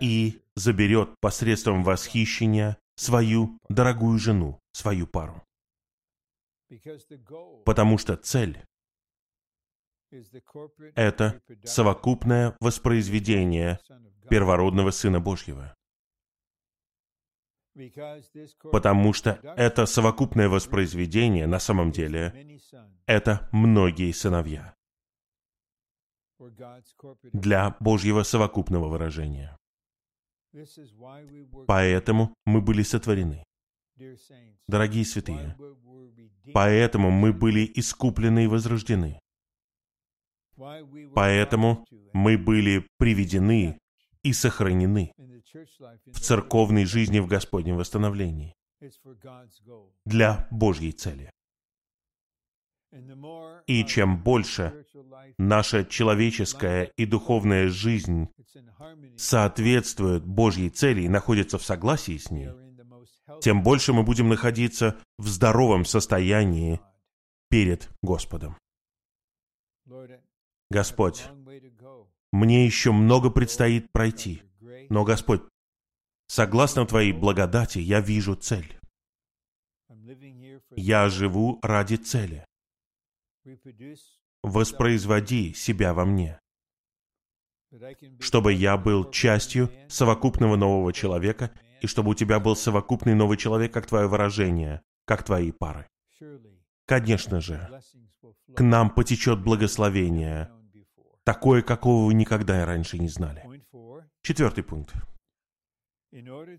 и 0.00 0.40
заберет 0.56 1.10
посредством 1.20 1.82
восхищения 1.84 2.76
свою 2.96 3.58
дорогую 3.68 4.18
жену, 4.18 4.60
свою 4.72 5.06
пару. 5.06 5.42
Потому 7.64 7.98
что 7.98 8.16
цель— 8.16 8.62
это 10.94 11.40
совокупное 11.64 12.56
воспроизведение 12.60 13.80
первородного 14.28 14.90
Сына 14.90 15.20
Божьего. 15.20 15.74
Потому 18.72 19.12
что 19.12 19.38
это 19.56 19.86
совокупное 19.86 20.48
воспроизведение 20.48 21.46
на 21.46 21.58
самом 21.58 21.92
деле— 21.92 22.58
это 23.06 23.48
многие 23.52 24.12
сыновья 24.12 24.74
для 27.32 27.76
Божьего 27.80 28.22
совокупного 28.22 28.88
выражения. 28.88 29.56
Поэтому 31.66 32.34
мы 32.44 32.60
были 32.60 32.82
сотворены. 32.82 33.44
Дорогие 34.66 35.04
святые, 35.04 35.56
поэтому 36.54 37.10
мы 37.10 37.32
были 37.32 37.70
искуплены 37.74 38.44
и 38.44 38.48
возрождены. 38.48 39.20
Поэтому 41.14 41.86
мы 42.12 42.38
были 42.38 42.86
приведены 42.98 43.78
и 44.22 44.32
сохранены 44.32 45.12
в 45.52 46.20
церковной 46.20 46.84
жизни 46.84 47.18
в 47.18 47.26
Господнем 47.26 47.76
восстановлении 47.76 48.54
для 50.04 50.48
Божьей 50.50 50.92
цели. 50.92 51.30
И 53.66 53.84
чем 53.84 54.20
больше 54.22 54.84
наша 55.38 55.84
человеческая 55.84 56.84
и 56.96 57.06
духовная 57.06 57.68
жизнь 57.68 58.28
соответствует 59.16 60.24
Божьей 60.24 60.70
цели 60.70 61.02
и 61.02 61.08
находится 61.08 61.58
в 61.58 61.64
согласии 61.64 62.18
с 62.18 62.30
ней, 62.30 62.50
тем 63.40 63.62
больше 63.62 63.92
мы 63.92 64.02
будем 64.02 64.28
находиться 64.28 64.96
в 65.18 65.28
здоровом 65.28 65.84
состоянии 65.84 66.80
перед 67.48 67.88
Господом. 68.02 68.56
Господь, 70.68 71.24
мне 72.32 72.64
еще 72.64 72.92
много 72.92 73.30
предстоит 73.30 73.90
пройти, 73.92 74.42
но, 74.90 75.04
Господь, 75.04 75.40
согласно 76.26 76.84
Твоей 76.84 77.12
благодати, 77.12 77.78
я 77.78 78.00
вижу 78.00 78.34
цель. 78.34 78.78
Я 80.76 81.08
живу 81.08 81.58
ради 81.62 81.94
цели. 81.94 82.44
Воспроизводи 84.42 85.54
себя 85.54 85.94
во 85.94 86.04
мне, 86.04 86.40
чтобы 88.18 88.52
я 88.52 88.76
был 88.76 89.10
частью 89.10 89.70
совокупного 89.88 90.56
нового 90.56 90.92
человека, 90.92 91.52
и 91.80 91.86
чтобы 91.86 92.10
у 92.10 92.14
тебя 92.14 92.40
был 92.40 92.56
совокупный 92.56 93.14
новый 93.14 93.36
человек, 93.36 93.72
как 93.72 93.86
твое 93.86 94.08
выражение, 94.08 94.82
как 95.04 95.22
твои 95.22 95.52
пары. 95.52 95.86
Конечно 96.86 97.40
же, 97.40 97.82
к 98.56 98.62
нам 98.62 98.90
потечет 98.90 99.42
благословение, 99.42 100.50
такое, 101.22 101.62
какого 101.62 102.06
вы 102.06 102.14
никогда 102.14 102.62
и 102.62 102.64
раньше 102.64 102.98
не 102.98 103.08
знали. 103.08 103.49
Четвертый 104.22 104.64
пункт. 104.64 104.94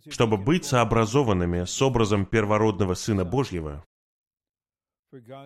Чтобы 0.09 0.38
быть 0.38 0.66
сообразованными 0.66 1.66
с 1.66 1.82
образом 1.82 2.26
первородного 2.26 2.93
Сына 2.93 3.26
Божьего, 3.26 3.86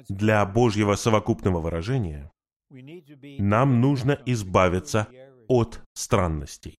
для 0.10 0.46
Божьего 0.46 0.96
совокупного 0.96 1.60
выражения, 1.60 2.32
нам 2.70 3.82
нужно 3.82 4.22
избавиться 4.26 5.08
от 5.48 5.82
странностей. 5.94 6.78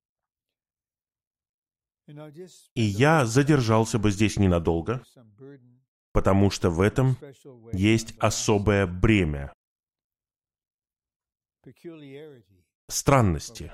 И 2.74 2.82
я 2.82 3.26
задержался 3.26 3.98
бы 3.98 4.12
здесь 4.12 4.36
ненадолго, 4.36 5.02
потому 6.12 6.50
что 6.50 6.70
в 6.70 6.80
этом 6.80 7.16
есть 7.72 8.16
особое 8.18 8.86
бремя. 8.86 9.52
Странности. 12.88 13.72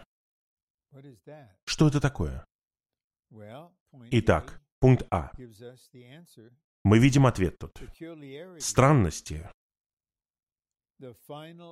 Что 1.65 1.89
это 1.89 2.01
такое? 2.01 2.45
Итак, 4.11 4.61
пункт 4.79 5.07
А. 5.11 5.31
Мы 6.85 6.99
видим 6.99 7.27
ответ 7.27 7.59
тут. 7.59 7.81
Странности— 8.59 9.49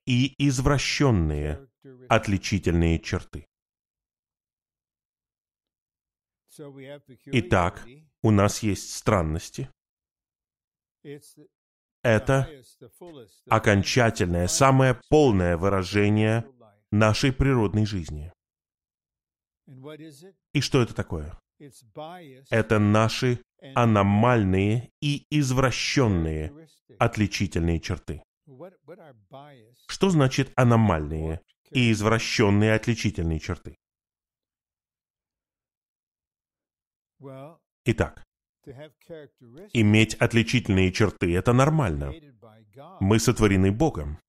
и 0.05 0.35
извращенные 0.47 1.67
отличительные 2.07 2.99
черты. 2.99 3.47
Итак, 7.25 7.87
у 8.21 8.31
нас 8.31 8.61
есть 8.61 8.93
странности. 8.93 9.69
Это 12.03 12.49
окончательное, 13.49 14.47
самое 14.47 14.99
полное 15.09 15.57
выражение 15.57 16.45
нашей 16.91 17.31
природной 17.31 17.85
жизни. 17.85 18.31
И 20.53 20.61
что 20.61 20.81
это 20.81 20.93
такое? 20.93 21.39
Это 22.49 22.79
наши 22.79 23.43
аномальные 23.75 24.91
и 24.99 25.25
извращенные 25.29 26.67
отличительные 26.97 27.79
черты. 27.79 28.23
Что 29.87 30.09
значит 30.09 30.51
аномальные 30.55 31.41
и 31.69 31.91
извращенные 31.91 32.73
отличительные 32.73 33.39
черты? 33.39 33.77
Итак, 37.85 38.23
иметь 39.73 40.15
отличительные 40.15 40.91
черты– 40.91 41.35
это 41.35 41.53
нормально. 41.53 42.13
Мы 42.99 43.19
сотворены 43.19 43.71
Богом. 43.71 44.19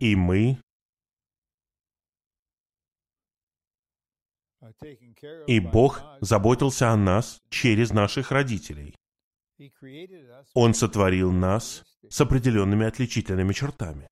И 0.00 0.16
мы 0.16 0.58
И 5.46 5.60
Бог 5.60 6.02
заботился 6.20 6.90
о 6.90 6.96
нас 6.96 7.40
через 7.48 7.90
наших 7.90 8.30
родителей. 8.30 8.94
Он 10.54 10.74
сотворил 10.74 11.32
нас 11.32 11.82
с 12.08 12.20
определенными 12.20 12.86
отличительными 12.86 13.52
чертами. 13.52 14.08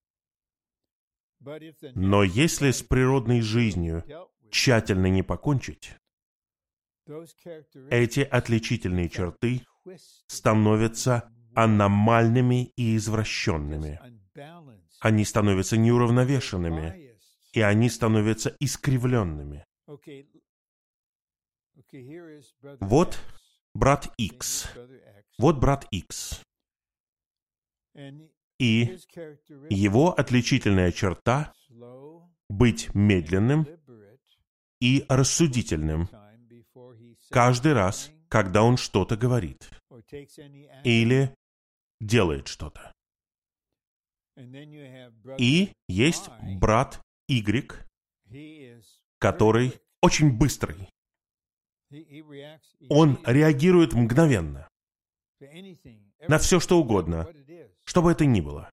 Но 1.94 2.22
если 2.24 2.70
с 2.70 2.82
природной 2.82 3.40
жизнью 3.40 4.04
тщательно 4.50 5.06
не 5.06 5.22
покончить, 5.22 5.94
эти 7.90 8.20
отличительные 8.20 9.08
черты 9.08 9.62
становятся 10.26 11.30
аномальными 11.54 12.72
и 12.76 12.96
извращенными. 12.96 14.00
Они 15.00 15.24
становятся 15.24 15.76
неуравновешенными, 15.76 17.16
и 17.52 17.60
они 17.60 17.88
становятся 17.88 18.54
искривленными. 18.60 19.64
Вот 22.80 23.18
брат 23.74 24.12
X. 24.18 24.68
Вот 25.38 25.58
брат 25.58 25.86
X. 25.90 26.42
И 28.58 28.98
его 29.70 30.12
отличительная 30.12 30.92
черта— 30.92 31.52
быть 32.48 32.94
медленным 32.94 33.66
и 34.80 35.04
рассудительным 35.08 36.08
каждый 37.30 37.72
раз, 37.72 38.10
когда 38.28 38.62
он 38.62 38.76
что-то 38.76 39.16
говорит 39.16 39.70
или 40.84 41.34
делает 42.00 42.48
что-то. 42.48 42.92
И 45.38 45.72
есть 45.88 46.30
брат 46.60 47.00
Y, 47.28 47.86
который 49.18 49.72
очень 50.00 50.36
быстрый. 50.36 50.88
Он 52.88 53.18
реагирует 53.24 53.94
мгновенно 53.94 54.68
на 56.28 56.38
все, 56.38 56.60
что 56.60 56.78
угодно, 56.78 57.26
что 57.84 58.02
бы 58.02 58.12
это 58.12 58.26
ни 58.26 58.40
было. 58.40 58.70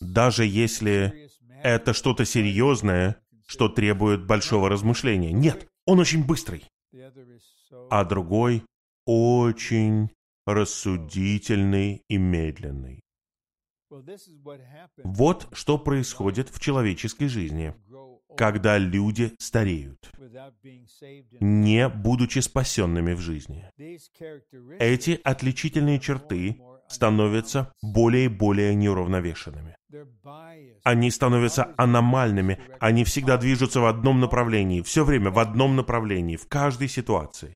Даже 0.00 0.44
если 0.44 1.30
это 1.62 1.94
что-то 1.94 2.24
серьезное, 2.24 3.20
что 3.46 3.68
требует 3.68 4.26
большого 4.26 4.68
размышления. 4.68 5.32
Нет, 5.32 5.66
он 5.86 5.98
очень 5.98 6.24
быстрый. 6.24 6.64
А 7.90 8.04
другой 8.04 8.62
очень 9.06 10.10
рассудительный 10.46 12.02
и 12.08 12.18
медленный. 12.18 13.03
Вот 15.04 15.48
что 15.52 15.78
происходит 15.78 16.48
в 16.50 16.60
человеческой 16.60 17.28
жизни 17.28 17.74
когда 18.36 18.78
люди 18.78 19.32
стареют, 19.38 20.10
не 21.40 21.88
будучи 21.88 22.40
спасенными 22.40 23.14
в 23.14 23.20
жизни. 23.20 23.70
Эти 24.78 25.20
отличительные 25.22 26.00
черты 26.00 26.60
становятся 26.88 27.72
более 27.82 28.26
и 28.26 28.28
более 28.28 28.74
неуравновешенными. 28.74 29.76
Они 30.82 31.10
становятся 31.10 31.74
аномальными, 31.76 32.60
они 32.80 33.04
всегда 33.04 33.36
движутся 33.36 33.80
в 33.80 33.86
одном 33.86 34.20
направлении, 34.20 34.82
все 34.82 35.04
время 35.04 35.30
в 35.30 35.38
одном 35.38 35.76
направлении, 35.76 36.36
в 36.36 36.48
каждой 36.48 36.88
ситуации. 36.88 37.54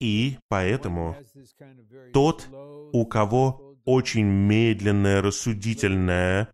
И 0.00 0.38
поэтому 0.48 1.16
тот, 2.12 2.48
у 2.92 3.06
кого 3.06 3.67
очень 3.88 4.26
медленное, 4.26 5.22
рассудительное 5.22 6.52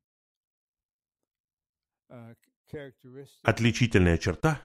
отличительная 3.43 4.19
черта, 4.19 4.61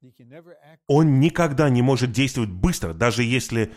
он 0.88 1.20
никогда 1.20 1.70
не 1.70 1.82
может 1.82 2.12
действовать 2.12 2.52
быстро, 2.52 2.94
даже 2.94 3.24
если 3.24 3.74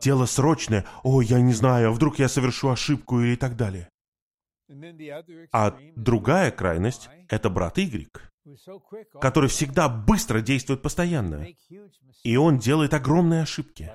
дело 0.00 0.26
срочное, 0.26 0.84
«О, 1.02 1.22
я 1.22 1.40
не 1.40 1.52
знаю, 1.52 1.88
а 1.88 1.92
вдруг 1.92 2.20
я 2.20 2.28
совершу 2.28 2.68
ошибку» 2.68 3.20
или 3.20 3.34
так 3.34 3.56
далее. 3.56 3.88
А 5.52 5.76
другая 5.96 6.50
крайность— 6.52 7.08
это 7.28 7.50
брат 7.50 7.78
Y, 7.78 8.08
который 9.20 9.48
всегда 9.48 9.88
быстро 9.88 10.40
действует 10.40 10.82
постоянно. 10.82 11.46
И 12.22 12.36
он 12.36 12.58
делает 12.58 12.94
огромные 12.94 13.42
ошибки, 13.42 13.90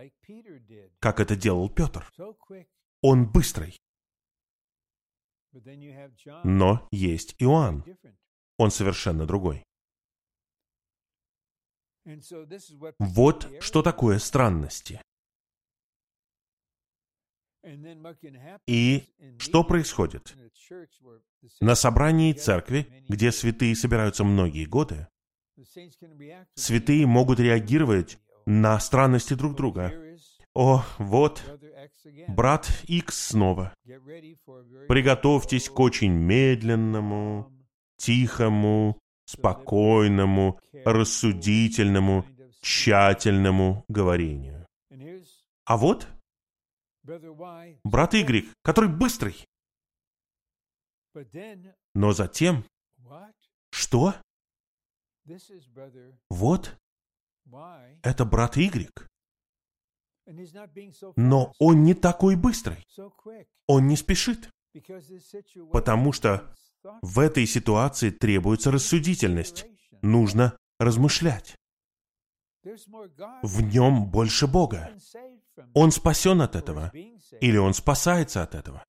как 0.99 1.19
это 1.21 1.35
делал 1.37 1.69
Петр. 1.69 2.05
Он 3.01 3.29
быстрый. 3.29 3.80
Но 6.43 6.87
есть 6.91 7.35
Иоанн. 7.39 7.83
Он 8.57 8.71
совершенно 8.71 9.25
другой. 9.25 9.63
Вот 12.99 13.49
что 13.59 13.81
такое 13.81 14.19
странности. 14.19 15.01
И 18.65 19.03
что 19.37 19.63
происходит? 19.63 20.35
На 21.59 21.75
собрании 21.75 22.33
церкви, 22.33 23.05
где 23.07 23.31
святые 23.31 23.75
собираются 23.75 24.23
многие 24.23 24.65
годы, 24.65 25.07
святые 26.55 27.05
могут 27.05 27.39
реагировать 27.39 28.17
на 28.45 28.79
странности 28.79 29.35
друг 29.35 29.55
друга. 29.55 30.17
О, 30.53 30.83
вот, 30.97 31.41
брат 32.27 32.69
Икс 32.87 33.27
снова. 33.29 33.73
Приготовьтесь 34.87 35.69
к 35.69 35.79
очень 35.79 36.11
медленному, 36.11 37.51
тихому, 37.95 38.99
спокойному, 39.25 40.59
рассудительному, 40.73 42.25
тщательному 42.61 43.85
говорению. 43.87 44.65
А 45.65 45.77
вот 45.77 46.07
брат 47.83 48.13
Y, 48.13 48.49
который 48.61 48.89
быстрый. 48.89 49.45
Но 51.93 52.11
затем, 52.11 52.65
что? 53.71 54.15
Вот, 56.29 56.77
это 58.03 58.25
брат 58.25 58.57
Y. 58.57 58.89
Но 61.15 61.53
он 61.59 61.83
не 61.83 61.93
такой 61.93 62.35
быстрый. 62.35 62.85
Он 63.67 63.87
не 63.87 63.95
спешит. 63.95 64.49
Потому 65.71 66.13
что 66.13 66.53
в 67.01 67.19
этой 67.19 67.45
ситуации 67.45 68.09
требуется 68.09 68.71
рассудительность. 68.71 69.65
Нужно 70.01 70.57
размышлять. 70.79 71.55
В 72.63 73.61
нем 73.61 74.09
больше 74.09 74.47
Бога. 74.47 74.91
Он 75.73 75.91
спасен 75.91 76.41
от 76.41 76.55
этого. 76.55 76.91
Или 77.39 77.57
он 77.57 77.73
спасается 77.73 78.43
от 78.43 78.55
этого. 78.55 78.83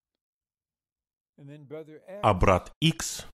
А 2.22 2.34
брат 2.34 2.72
X, 2.80 3.26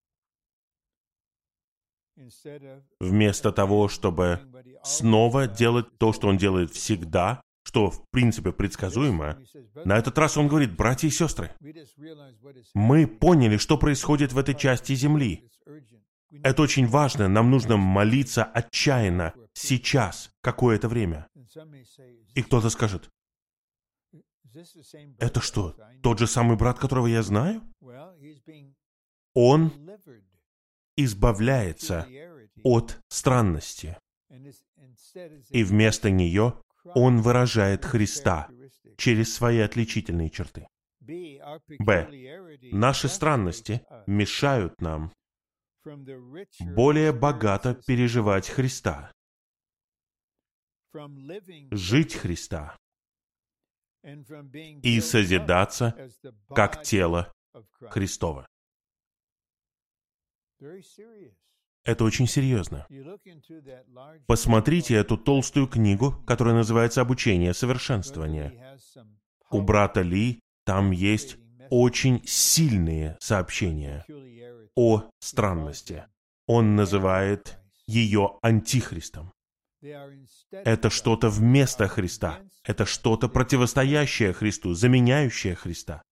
вместо 3.01 3.53
того, 3.53 3.89
чтобы 3.89 4.41
снова 4.83 5.47
делать 5.47 5.99
то, 5.99 6.13
что 6.13 6.29
он 6.29 6.39
делает 6.39 6.71
всегда, 6.71 7.43
что 7.69 7.91
в 7.91 8.09
принципе 8.11 8.51
предсказуемо, 8.51 9.39
на 9.85 9.99
этот 9.99 10.17
раз 10.17 10.39
он 10.39 10.49
говорит, 10.49 10.75
братья 10.75 11.07
и 11.07 11.11
сестры, 11.11 11.51
мы 12.73 13.07
поняли, 13.07 13.59
что 13.59 13.77
происходит 13.77 14.33
в 14.33 14.39
этой 14.39 14.55
части 14.55 14.95
Земли. 14.95 15.47
Это 16.43 16.63
очень 16.63 16.87
важно, 16.87 17.29
нам 17.29 17.51
нужно 17.51 17.77
молиться 17.77 18.43
отчаянно, 18.43 19.35
сейчас, 19.53 20.31
какое-то 20.41 20.89
время. 20.89 21.27
И 22.35 22.43
кто-то 22.43 22.71
скажет, 22.71 23.11
это 25.19 25.43
что, 25.43 25.77
тот 26.03 26.19
же 26.19 26.27
самый 26.27 26.57
брат, 26.57 26.79
которого 26.79 27.07
я 27.07 27.23
знаю? 27.23 27.63
Он 29.35 29.73
избавляется 30.97 32.09
от 32.65 32.99
странности. 33.11 33.99
И 35.51 35.63
вместо 35.65 36.11
нее 36.11 36.55
он 36.85 37.21
выражает 37.21 37.85
Христа 37.85 38.49
через 38.97 39.35
свои 39.35 39.59
отличительные 39.59 40.31
черты. 40.31 40.67
Б. 41.01 42.09
Наши 42.73 43.09
странности 43.09 43.87
мешают 44.07 44.81
нам 44.81 45.13
более 46.61 47.13
богато 47.13 47.75
переживать 47.75 48.49
Христа, 48.49 49.11
жить 51.71 52.15
Христа 52.15 52.77
и 54.83 55.01
созидаться 55.01 56.11
как 56.49 56.83
тело 56.83 57.33
Христова. 57.81 58.47
Это 61.89 62.05
очень 62.05 62.27
серьезно. 62.27 62.87
Посмотрите 64.27 64.95
эту 64.95 65.17
толстую 65.17 65.67
книгу, 65.67 66.23
которая 66.27 66.55
называется 66.55 67.01
«Обучение 67.01 67.55
совершенствования». 67.55 68.53
У 69.51 69.63
брата 69.63 70.03
Ли 70.03 70.39
там 70.65 70.91
есть 70.91 71.39
очень 71.71 72.23
сильные 72.27 73.17
сообщения 73.21 74.05
о 74.75 75.05
странности. 75.19 76.05
Он 76.47 76.77
называет 76.77 77.59
ее 77.87 78.39
антихристом. 78.43 79.33
Это 80.51 80.91
что-то 80.91 81.31
вместо 81.31 81.89
Христа. 81.89 82.41
Это 82.65 82.85
что-то 82.85 83.31
противостоящее 83.31 84.35
Христу, 84.35 84.75
заменяющее 84.75 85.55
Христа. 85.55 86.03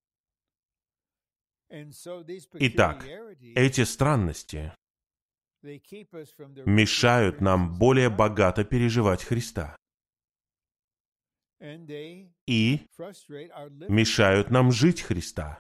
Итак, 1.69 3.05
эти 3.55 3.85
странности 3.85 4.73
мешают 6.67 7.41
нам 7.41 7.79
более 7.79 8.11
богато 8.11 8.65
переживать 8.65 9.25
Христа 9.25 9.77
и 12.47 12.87
мешают 13.89 14.51
нам 14.51 14.73
жить 14.73 15.03
Христа 15.03 15.59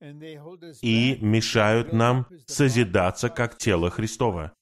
и 0.00 1.18
мешают 1.20 1.92
нам 1.92 2.26
созидаться 2.46 3.28
как 3.28 3.58
тело 3.58 3.90
Христова. 3.90 4.52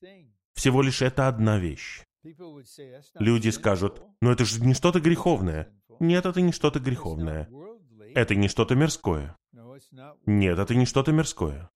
Всего 0.54 0.82
лишь 0.82 1.02
это 1.02 1.28
одна 1.28 1.58
вещь. 1.58 2.02
Люди 3.14 3.50
скажут, 3.50 4.02
ну 4.20 4.30
это 4.30 4.44
же 4.44 4.60
не 4.60 4.74
что-то 4.74 5.00
греховное. 5.00 5.72
Нет, 6.00 6.26
это 6.26 6.40
не 6.40 6.52
что-то 6.52 6.80
греховное. 6.80 7.48
Это 8.14 8.34
не 8.34 8.48
что-то 8.48 8.74
мирское. 8.74 9.36
Нет, 10.24 10.58
это 10.58 10.74
не 10.74 10.86
что-то 10.86 11.12
мирское. 11.12 11.70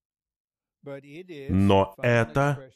Но 0.82 1.94
это 1.98 2.70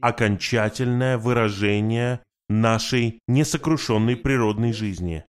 окончательное 0.00 1.18
выражение 1.18 2.20
нашей 2.48 3.20
несокрушенной 3.28 4.16
природной 4.16 4.72
жизни, 4.72 5.24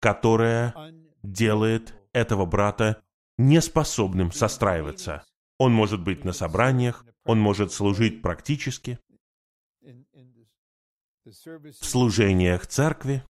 которая 0.00 0.74
делает 1.22 1.94
этого 2.12 2.46
брата 2.46 3.02
неспособным 3.38 4.32
состраиваться. 4.32 5.24
Он 5.58 5.72
может 5.72 6.02
быть 6.02 6.24
на 6.24 6.32
собраниях, 6.32 7.04
он 7.24 7.40
может 7.40 7.72
служить 7.72 8.22
практически, 8.22 8.98
в 11.24 11.84
служениях 11.84 12.66
церкви, 12.66 13.24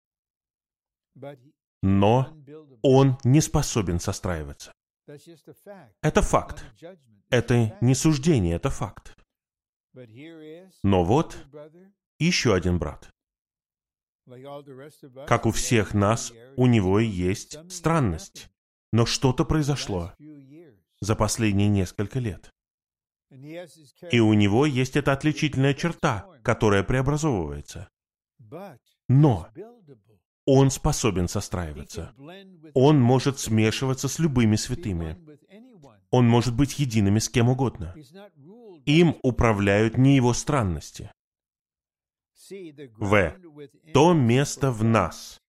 но 1.83 2.35
он 2.83 3.19
не 3.25 3.41
способен 3.41 4.01
состраиваться. 4.01 4.73
Это 6.03 6.23
факт. 6.23 6.65
Это 7.31 7.79
не 7.81 7.95
суждение, 7.95 8.57
это 8.57 8.71
факт. 8.71 9.15
Но 10.83 11.05
вот 11.05 11.37
еще 12.19 12.55
один 12.55 12.79
брат. 12.79 13.11
Как 15.27 15.47
у 15.47 15.51
всех 15.51 15.95
нас, 15.95 16.33
у 16.57 16.67
него 16.67 17.01
есть 17.01 17.59
странность. 17.71 18.49
Но 18.93 19.07
что-то 19.07 19.45
произошло 19.45 20.13
за 21.01 21.17
последние 21.17 21.69
несколько 21.69 22.19
лет. 22.19 22.51
И 24.11 24.21
у 24.21 24.35
него 24.35 24.67
есть 24.67 24.97
эта 24.97 25.13
отличительная 25.13 25.75
черта, 25.75 26.29
которая 26.45 26.85
преобразовывается. 26.85 27.89
Но 29.09 29.49
он 30.45 30.71
способен 30.71 31.29
состраиваться. 31.29 32.15
Он 32.75 33.01
может 33.01 33.39
смешиваться 33.39 34.09
с 34.09 34.19
любыми 34.19 34.57
святыми. 34.57 35.17
Он 36.11 36.29
может 36.29 36.55
быть 36.55 36.79
едиными 36.79 37.19
с 37.19 37.29
кем 37.29 37.49
угодно. 37.49 37.95
Им 38.85 39.17
управляют 39.23 39.97
не 39.97 40.17
его 40.17 40.33
странности. 40.33 41.11
В. 42.97 43.37
То 43.95 44.13
место 44.13 44.71
в 44.73 44.85
нас, 44.85 45.41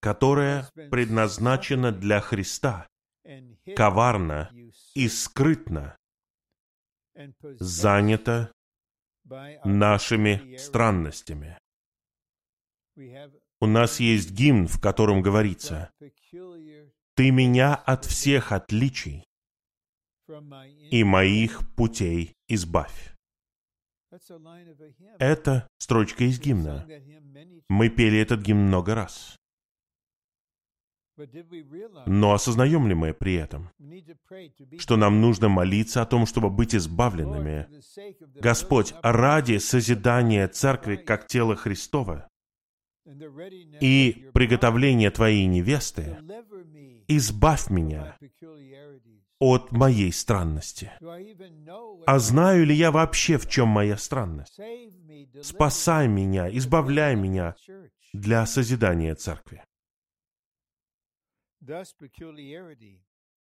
которое 0.00 0.68
предназначено 0.90 1.90
для 1.90 2.20
Христа, 2.20 2.86
коварно 3.74 4.50
и 4.94 5.08
скрытно, 5.08 5.96
занято 7.58 8.52
нашими 9.64 10.56
странностями. 10.56 11.58
У 13.62 13.66
нас 13.66 14.00
есть 14.00 14.30
гимн, 14.30 14.66
в 14.66 14.80
котором 14.80 15.20
говорится, 15.20 15.90
«Ты 17.14 17.30
меня 17.30 17.74
от 17.74 18.06
всех 18.06 18.52
отличий 18.52 19.24
и 20.90 21.04
моих 21.04 21.74
путей 21.74 22.34
избавь». 22.48 23.14
Это 25.18 25.68
строчка 25.78 26.24
из 26.24 26.40
гимна. 26.40 26.86
Мы 27.68 27.90
пели 27.90 28.18
этот 28.18 28.40
гимн 28.40 28.66
много 28.66 28.94
раз. 28.94 29.36
Но 32.06 32.32
осознаем 32.32 32.88
ли 32.88 32.94
мы 32.94 33.12
при 33.12 33.34
этом, 33.34 33.70
что 34.78 34.96
нам 34.96 35.20
нужно 35.20 35.50
молиться 35.50 36.00
о 36.00 36.06
том, 36.06 36.24
чтобы 36.24 36.48
быть 36.48 36.74
избавленными? 36.74 37.68
Господь, 38.40 38.94
ради 39.02 39.58
созидания 39.58 40.48
Церкви 40.48 40.96
как 40.96 41.26
тела 41.26 41.56
Христова 41.56 42.29
и 43.80 44.30
приготовления 44.32 45.10
Твоей 45.10 45.46
невесты, 45.46 46.18
избавь 47.08 47.70
меня 47.70 48.16
от 49.38 49.72
моей 49.72 50.12
странности. 50.12 50.92
А 52.06 52.18
знаю 52.18 52.66
ли 52.66 52.74
я 52.74 52.90
вообще, 52.90 53.38
в 53.38 53.48
чем 53.48 53.68
моя 53.68 53.96
странность? 53.96 54.60
Спасай 55.42 56.08
меня, 56.08 56.48
избавляй 56.56 57.16
меня 57.16 57.56
для 58.12 58.46
созидания 58.46 59.14
Церкви. 59.14 59.64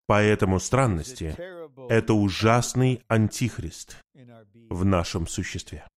Поэтому 0.05 0.59
странности— 0.59 1.35
это 1.89 2.13
ужасный 2.13 3.01
антихрист 3.07 3.97
в 4.69 4.83
нашем 4.83 5.27
существе. 5.27 5.87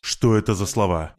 Что 0.00 0.36
это 0.36 0.54
за 0.54 0.66
слова? 0.66 1.16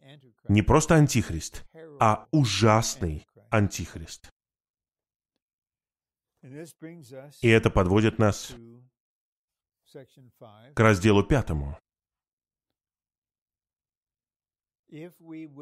Не 0.48 0.62
просто 0.62 0.96
антихрист, 0.96 1.64
а 2.00 2.26
ужасный 2.30 3.26
антихрист. 3.50 4.30
И 7.40 7.48
это 7.48 7.70
подводит 7.70 8.18
нас 8.18 8.54
к 10.74 10.80
разделу 10.80 11.24
пятому. 11.24 11.78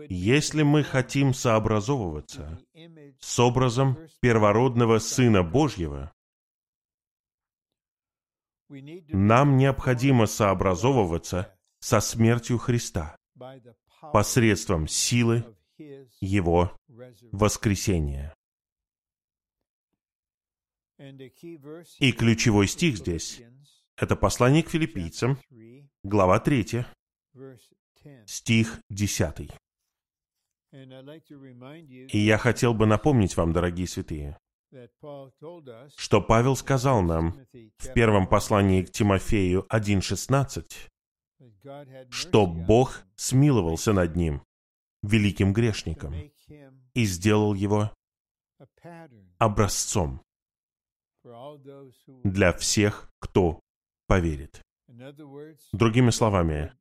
Если 0.09 0.63
мы 0.63 0.83
хотим 0.83 1.33
сообразовываться 1.33 2.61
с 3.21 3.39
образом 3.39 3.97
первородного 4.21 4.99
Сына 4.99 5.43
Божьего, 5.43 6.13
нам 8.69 9.57
необходимо 9.57 10.27
сообразовываться 10.27 11.57
со 11.79 12.01
смертью 12.01 12.59
Христа 12.59 13.17
посредством 14.13 14.89
силы 14.89 15.45
Его 16.21 16.77
воскресения. 17.31 18.35
И 21.99 22.13
ключевой 22.13 22.69
стих 22.69 22.97
здесь— 22.97 23.43
это 23.97 24.17
послание 24.17 24.63
к 24.63 24.71
филиппийцам, 24.71 25.39
глава 26.03 26.39
3, 26.39 26.85
стих 28.27 28.81
10. 28.91 29.51
И 32.13 32.19
я 32.19 32.39
хотел 32.39 32.75
бы 32.75 32.87
напомнить 32.87 33.37
вам, 33.37 33.53
дорогие 33.53 33.87
святые, 33.87 34.39
что 35.97 36.23
Павел 36.23 36.57
сказал 36.57 37.03
нам 37.03 37.35
в 37.79 37.93
первом 37.93 38.27
послании 38.27 38.83
к 38.83 38.91
Тимофею 38.91 39.67
1.16, 39.71 40.92
что 42.11 42.47
Бог 42.47 43.03
смиловался 43.17 43.93
над 43.93 44.17
ним, 44.17 44.43
великим 45.03 45.53
грешником, 45.53 46.15
и 46.95 47.05
сделал 47.05 47.55
его 47.55 47.91
образцом 49.39 50.23
для 52.25 52.53
всех, 52.53 53.11
кто 53.19 53.61
поверит. 54.07 54.63
Другими 55.73 56.11
словами, 56.11 56.73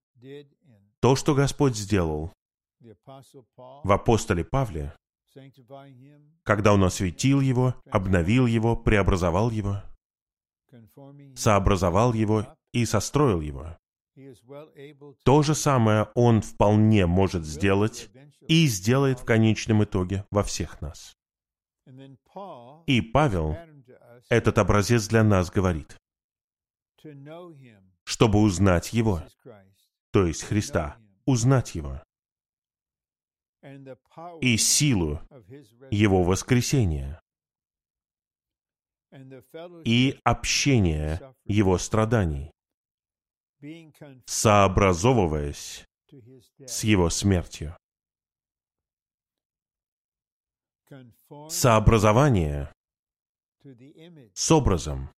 то, 1.00 1.16
что 1.16 1.34
Господь 1.34 1.76
сделал 1.76 2.34
в 2.80 3.92
апостоле 3.92 4.44
Павле, 4.44 4.94
когда 6.44 6.74
Он 6.74 6.84
осветил 6.84 7.40
его, 7.42 7.76
обновил 7.90 8.46
его, 8.48 8.76
преобразовал 8.76 9.50
его, 9.50 9.82
сообразовал 11.36 12.14
его 12.14 12.46
и 12.74 12.86
состроил 12.86 13.42
его. 13.42 13.78
То 15.24 15.42
же 15.42 15.56
самое 15.56 16.10
Он 16.16 16.42
вполне 16.42 17.06
может 17.06 17.46
сделать 17.46 18.10
и 18.48 18.68
сделает 18.68 19.20
в 19.20 19.26
конечном 19.26 19.84
итоге 19.84 20.26
во 20.32 20.44
всех 20.44 20.82
нас. 20.82 21.16
И 22.88 23.02
Павел 23.02 23.56
этот 24.30 24.58
образец 24.58 25.08
для 25.08 25.24
нас 25.24 25.50
говорит, 25.50 25.98
чтобы 28.04 28.40
узнать 28.40 28.94
Его, 28.94 29.24
то 30.12 30.26
есть 30.26 30.44
Христа, 30.44 30.98
узнать 31.26 31.76
Его 31.76 32.02
и 34.42 34.58
силу 34.58 35.22
Его 35.90 36.24
воскресения 36.24 37.22
и 39.84 40.20
общение 40.24 41.36
Его 41.46 41.78
страданий, 41.78 42.52
сообразовываясь 44.26 45.86
с 46.66 46.84
Его 46.84 47.10
смертью. 47.10 47.76
Сообразование 51.50 52.72
с 54.34 54.52
образом 54.52 55.10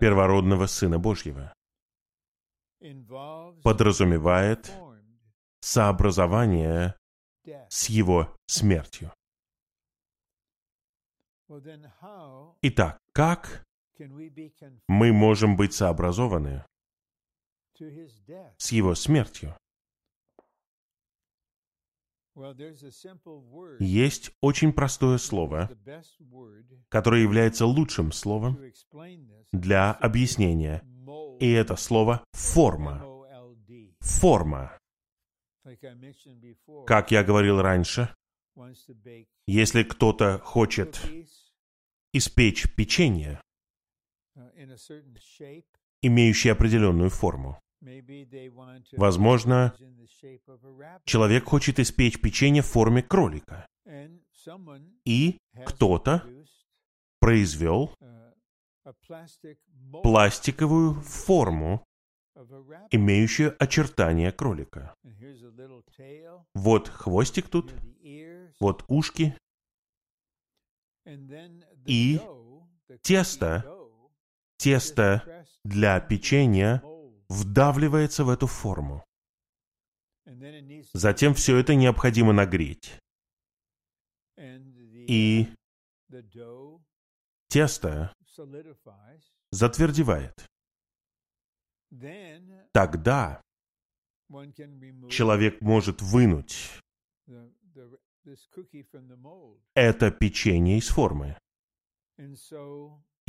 первородного 0.00 0.66
Сына 0.66 0.98
Божьего 0.98 1.52
подразумевает 3.62 4.72
сообразование 5.60 6.96
с 7.68 7.88
Его 7.88 8.36
смертью. 8.46 9.12
Итак, 12.62 12.98
как 13.12 13.64
мы 14.88 15.12
можем 15.12 15.56
быть 15.56 15.74
сообразованы 15.74 16.64
с 18.56 18.72
Его 18.72 18.94
смертью? 18.94 19.54
Есть 23.80 24.30
очень 24.40 24.72
простое 24.72 25.18
слово, 25.18 25.68
которое 26.88 27.22
является 27.22 27.66
лучшим 27.66 28.12
словом 28.12 28.58
для 29.52 29.92
объяснения. 29.92 30.82
И 31.40 31.50
это 31.50 31.76
слово 31.76 32.24
«форма». 32.32 33.04
Форма. 34.00 34.78
Как 36.86 37.10
я 37.10 37.24
говорил 37.24 37.60
раньше, 37.60 38.14
если 39.46 39.82
кто-то 39.82 40.38
хочет 40.38 41.00
испечь 42.12 42.72
печенье, 42.74 43.40
имеющее 46.02 46.52
определенную 46.52 47.10
форму, 47.10 47.60
Возможно, 48.96 49.74
человек 51.04 51.44
хочет 51.44 51.78
испечь 51.78 52.20
печенье 52.20 52.62
в 52.62 52.66
форме 52.66 53.02
кролика. 53.02 53.68
И 55.04 55.38
кто-то 55.64 56.24
произвел 57.20 57.94
пластиковую 60.02 60.94
форму, 60.94 61.84
имеющую 62.90 63.54
очертания 63.62 64.32
кролика. 64.32 64.94
Вот 66.54 66.88
хвостик 66.88 67.48
тут, 67.48 67.74
вот 68.60 68.84
ушки. 68.88 69.36
И 71.86 72.20
тесто, 73.02 73.77
тесто 74.58 75.46
для 75.64 76.00
печенья 76.00 76.82
вдавливается 77.28 78.24
в 78.24 78.28
эту 78.28 78.46
форму. 78.46 79.04
Затем 80.92 81.34
все 81.34 81.56
это 81.56 81.74
необходимо 81.74 82.32
нагреть. 82.32 82.98
И 84.36 85.46
тесто 87.48 88.12
затвердевает. 89.50 90.34
Тогда 92.72 93.40
человек 95.10 95.60
может 95.62 96.02
вынуть 96.02 96.82
это 99.74 100.10
печенье 100.10 100.78
из 100.78 100.88
формы. 100.88 101.38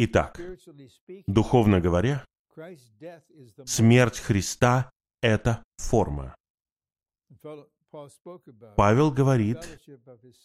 Итак, 0.01 0.39
духовно 1.27 1.81
говоря, 1.81 2.23
Смерть 3.65 4.19
Христа— 4.19 4.89
это 5.21 5.61
форма. 5.75 6.35
Павел 8.77 9.11
говорит 9.11 9.57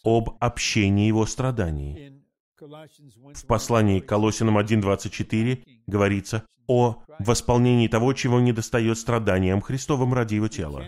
об 0.03 0.35
общении 0.41 1.07
его 1.07 1.25
страданий. 1.25 2.21
В 2.59 3.45
послании 3.47 4.01
к 4.01 4.09
Колосинам 4.09 4.57
1.24 4.57 5.63
говорится 5.87 6.45
о 6.67 7.01
восполнении 7.19 7.87
того, 7.87 8.11
чего 8.11 8.41
недостает 8.41 8.97
страданиям 8.97 9.61
Христовым 9.61 10.13
ради 10.13 10.35
его 10.35 10.49
тела. 10.49 10.83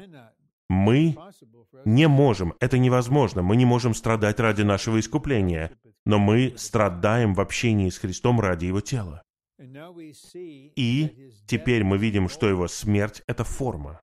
Мы 0.67 1.15
не 1.85 2.07
можем, 2.07 2.53
это 2.59 2.77
невозможно, 2.77 3.41
мы 3.41 3.55
не 3.55 3.65
можем 3.65 3.93
страдать 3.93 4.39
ради 4.39 4.61
нашего 4.61 4.99
искупления, 4.99 5.71
но 6.05 6.19
мы 6.19 6.53
страдаем 6.57 7.33
в 7.33 7.41
общении 7.41 7.89
с 7.89 7.97
Христом 7.97 8.39
ради 8.39 8.65
его 8.65 8.81
тела. 8.81 9.23
И 9.59 11.31
теперь 11.47 11.83
мы 11.83 11.97
видим, 11.97 12.29
что 12.29 12.47
его 12.47 12.67
смерть— 12.67 13.23
это 13.27 13.43
форма. 13.43 13.99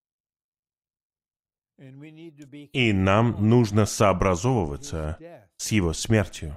И 2.73 2.93
нам 2.93 3.49
нужно 3.49 3.87
сообразовываться 3.87 5.19
с 5.57 5.73
его 5.73 5.93
смертью, 5.93 6.57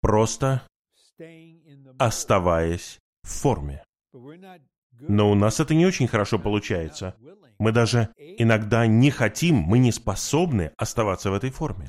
просто 0.00 0.66
оставаясь 1.98 2.98
в 3.22 3.28
форме. 3.28 3.84
Но 4.92 5.30
у 5.30 5.34
нас 5.34 5.60
это 5.60 5.74
не 5.74 5.86
очень 5.86 6.08
хорошо 6.08 6.38
получается. 6.38 7.14
Мы 7.58 7.72
даже 7.72 8.08
иногда 8.16 8.86
не 8.86 9.10
хотим, 9.10 9.56
мы 9.56 9.78
не 9.78 9.92
способны 9.92 10.72
оставаться 10.76 11.30
в 11.30 11.34
этой 11.34 11.50
форме. 11.50 11.88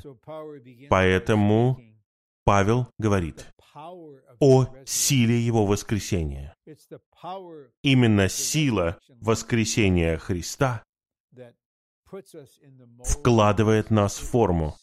Поэтому 0.89 1.79
Павел 2.43 2.87
говорит, 2.97 3.47
о 4.39 4.67
силе 4.85 5.39
Его 5.39 5.65
воскресения. 5.65 6.55
Именно 7.81 8.29
сила 8.29 8.99
воскресения 9.21 10.17
Христа 10.17 10.83
вкладывает 13.03 13.89
нас 13.89 14.17
в 14.17 14.29
форму 14.29 14.75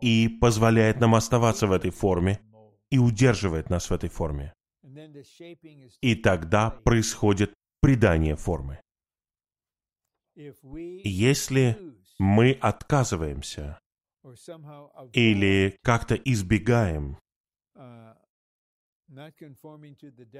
и 0.00 0.28
позволяет 0.40 1.00
нам 1.00 1.14
оставаться 1.14 1.66
в 1.66 1.72
этой 1.72 1.90
форме 1.90 2.40
и 2.90 2.98
удерживает 2.98 3.70
нас 3.70 3.88
в 3.88 3.92
этой 3.92 4.10
форме. 4.10 4.52
И 6.00 6.14
тогда 6.14 6.70
происходит 6.70 7.54
придание 7.80 8.36
формы. 8.36 8.80
Если 10.36 11.78
мы 12.18 12.52
отказываемся 12.52 13.78
или 15.12 15.76
как-то 15.82 16.14
избегаем 16.14 17.18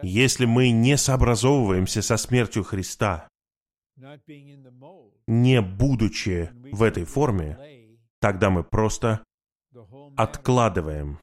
если 0.03 0.47
мы 0.47 0.71
не 0.71 0.97
сообразовываемся 0.97 2.03
со 2.03 2.17
смертью 2.17 2.65
Христа, 2.65 3.29
не 5.27 5.61
будучи 5.61 6.51
в 6.73 6.83
этой 6.83 7.05
форме, 7.05 7.59
тогда 8.21 8.51
мы 8.51 8.65
просто 8.65 9.23
откладываем 10.17 11.21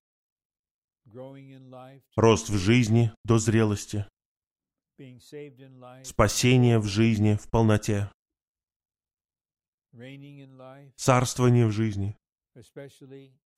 рост 2.15 2.49
в 2.49 2.57
жизни 2.57 3.11
до 3.23 3.37
зрелости, 3.37 4.05
спасение 6.03 6.79
в 6.79 6.85
жизни 6.85 7.35
в 7.35 7.49
полноте, 7.49 8.09
царствование 10.95 11.67
в 11.67 11.71
жизни. 11.71 12.17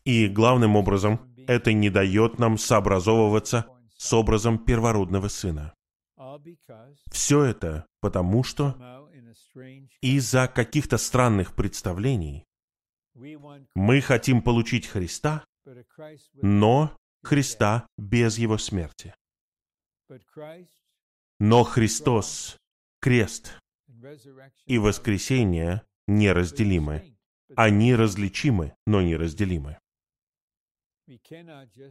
И 0.03 0.27
главным 0.27 0.75
образом, 0.75 1.33
это 1.47 1.73
не 1.73 1.89
дает 1.89 2.39
нам 2.39 2.57
сообразовываться 2.57 3.67
с 3.97 4.13
образом 4.13 4.57
первородного 4.63 5.27
сына. 5.29 5.73
Все 7.11 7.43
это 7.43 7.85
потому, 8.01 8.43
что 8.43 8.75
из-за 10.01 10.47
каких-то 10.47 10.97
странных 10.97 11.55
представлений 11.55 12.43
мы 13.75 14.01
хотим 14.01 14.41
получить 14.41 14.87
Христа, 14.87 15.45
но 16.41 16.95
Христа 17.23 17.87
без 17.97 18.37
Его 18.37 18.57
смерти. 18.57 19.15
Но 21.39 21.63
Христос, 21.63 22.57
крест 22.99 23.57
и 24.65 24.77
воскресение 24.77 25.83
неразделимы. 26.07 27.15
Они 27.55 27.95
различимы, 27.95 28.75
но 28.85 29.01
неразделимы. 29.01 29.77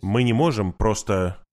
Мы 0.00 0.22
не 0.22 0.32
можем 0.32 0.72
просто 0.72 1.44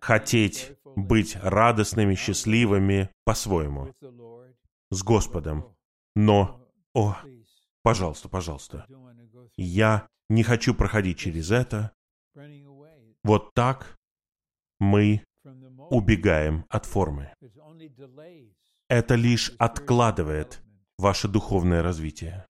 хотеть 0.00 0.72
быть 0.96 1.36
радостными, 1.36 2.14
счастливыми 2.14 3.10
по-своему 3.24 3.94
с 4.90 5.02
Господом. 5.02 5.74
Но, 6.14 6.68
о, 6.92 7.16
пожалуйста, 7.82 8.28
пожалуйста, 8.28 8.86
я 9.56 10.06
не 10.28 10.42
хочу 10.42 10.74
проходить 10.74 11.18
через 11.18 11.50
это. 11.50 11.92
Вот 13.24 13.54
так 13.54 13.96
мы 14.78 15.24
убегаем 15.90 16.66
от 16.68 16.84
формы. 16.84 17.32
Это 18.88 19.14
лишь 19.14 19.52
откладывает 19.58 20.62
ваше 20.98 21.28
духовное 21.28 21.82
развитие. 21.82 22.46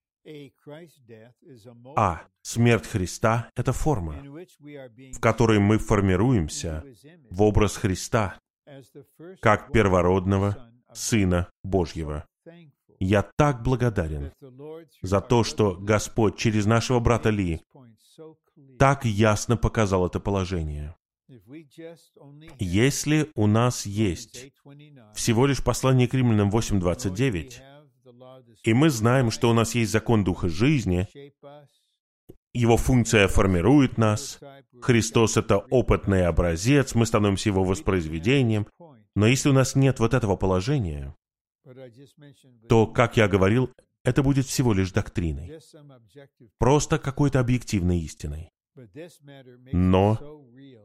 А 1.96 2.22
смерть 2.42 2.86
Христа— 2.86 3.50
это 3.56 3.72
форма, 3.72 4.14
в 4.16 5.20
которой 5.20 5.60
мы 5.60 5.78
формируемся 5.78 6.84
в 7.30 7.42
образ 7.42 7.76
Христа, 7.76 8.38
как 9.40 9.70
первородного 9.70 10.72
Сына 10.92 11.50
Божьего. 11.62 12.26
Я 12.98 13.22
так 13.36 13.62
благодарен 13.62 14.32
за 15.02 15.20
то, 15.20 15.44
что 15.44 15.76
Господь 15.76 16.36
через 16.36 16.66
нашего 16.66 17.00
брата 17.00 17.30
Ли 17.30 17.60
так 18.78 19.04
ясно 19.04 19.56
показал 19.56 20.06
это 20.06 20.20
положение. 20.20 20.94
Если 22.58 23.30
у 23.34 23.46
нас 23.46 23.86
есть 23.86 24.52
всего 25.14 25.46
лишь 25.46 25.64
послание 25.64 26.06
к 26.06 26.14
римлянам 26.14 26.50
8.29, 26.50 27.60
и 28.62 28.74
мы 28.74 28.90
знаем, 28.90 29.30
что 29.30 29.50
у 29.50 29.52
нас 29.54 29.74
есть 29.74 29.90
закон 29.90 30.24
Духа 30.24 30.48
жизни, 30.48 31.08
его 32.52 32.76
функция 32.76 33.26
формирует 33.26 33.98
нас, 33.98 34.38
Христос— 34.80 35.36
это 35.38 35.58
опытный 35.58 36.26
образец, 36.26 36.94
мы 36.94 37.06
становимся 37.06 37.48
его 37.48 37.64
воспроизведением, 37.64 38.66
но 39.16 39.26
если 39.26 39.48
у 39.48 39.52
нас 39.52 39.74
нет 39.74 40.00
вот 40.00 40.14
этого 40.14 40.36
положения, 40.36 41.14
то, 42.68 42.86
как 42.86 43.16
я 43.16 43.28
говорил, 43.28 43.70
это 44.04 44.22
будет 44.22 44.46
всего 44.46 44.72
лишь 44.72 44.92
доктриной, 44.92 45.60
просто 46.58 46.98
какой-то 46.98 47.40
объективной 47.40 48.00
истиной. 48.00 48.50
Но 49.72 50.18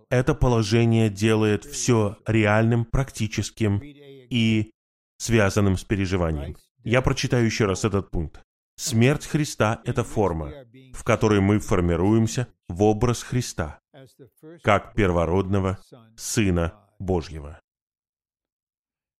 это 0.10 0.36
положение 0.36 1.10
делает 1.10 1.66
все 1.66 2.18
реальным, 2.26 2.86
практическим 2.86 3.82
и 3.84 4.72
связанным 5.18 5.78
с 5.78 5.84
переживанием. 5.84 6.56
Я 6.84 7.02
прочитаю 7.02 7.46
еще 7.46 7.66
раз 7.66 7.84
этот 7.84 8.10
пункт. 8.10 8.42
Смерть 8.78 9.26
Христа— 9.26 9.82
это 9.86 10.06
форма, 10.06 10.54
в 10.94 11.04
которой 11.04 11.42
мы 11.42 11.60
формируемся 11.60 12.48
в 12.70 12.82
образ 12.84 13.24
Христа, 13.24 13.80
как 14.64 14.94
первородного 14.94 15.80
Сына 16.16 16.74
Божьего. 17.00 17.60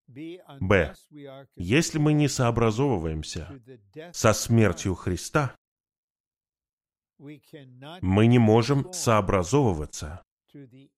Б. 0.10 0.96
Если 1.56 2.00
мы 2.00 2.14
не 2.14 2.28
сообразовываемся 2.28 3.62
со 4.12 4.34
смертью 4.34 4.96
Христа, 4.96 5.56
мы 7.20 8.26
не 8.26 8.40
можем 8.40 8.92
сообразовываться 8.92 10.24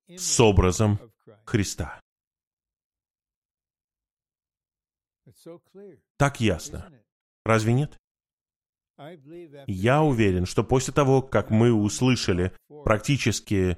с 0.07 0.39
образом 0.39 0.99
Христа. 1.45 1.99
Так 6.17 6.39
ясно. 6.39 6.91
Разве 7.43 7.73
нет? 7.73 7.97
Я 9.67 10.03
уверен, 10.03 10.45
что 10.45 10.63
после 10.63 10.93
того, 10.93 11.21
как 11.21 11.49
мы 11.49 11.73
услышали 11.73 12.55
практически 12.85 13.77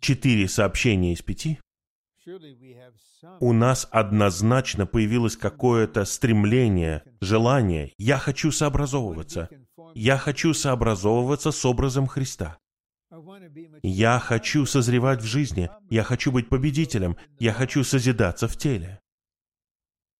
четыре 0.00 0.48
сообщения 0.48 1.12
из 1.12 1.22
пяти, 1.22 1.60
у 3.40 3.52
нас 3.52 3.88
однозначно 3.90 4.86
появилось 4.86 5.36
какое-то 5.36 6.04
стремление, 6.04 7.02
желание. 7.20 7.92
Я 7.98 8.18
хочу 8.18 8.50
сообразовываться. 8.50 9.48
Я 9.94 10.16
хочу 10.18 10.54
сообразовываться 10.54 11.50
с 11.50 11.64
образом 11.64 12.06
Христа. 12.06 12.58
Я 13.82 14.18
хочу 14.18 14.66
созревать 14.66 15.20
в 15.20 15.24
жизни. 15.24 15.70
Я 15.90 16.02
хочу 16.02 16.32
быть 16.32 16.48
победителем. 16.48 17.16
Я 17.38 17.52
хочу 17.52 17.84
созидаться 17.84 18.48
в 18.48 18.56
теле. 18.56 19.00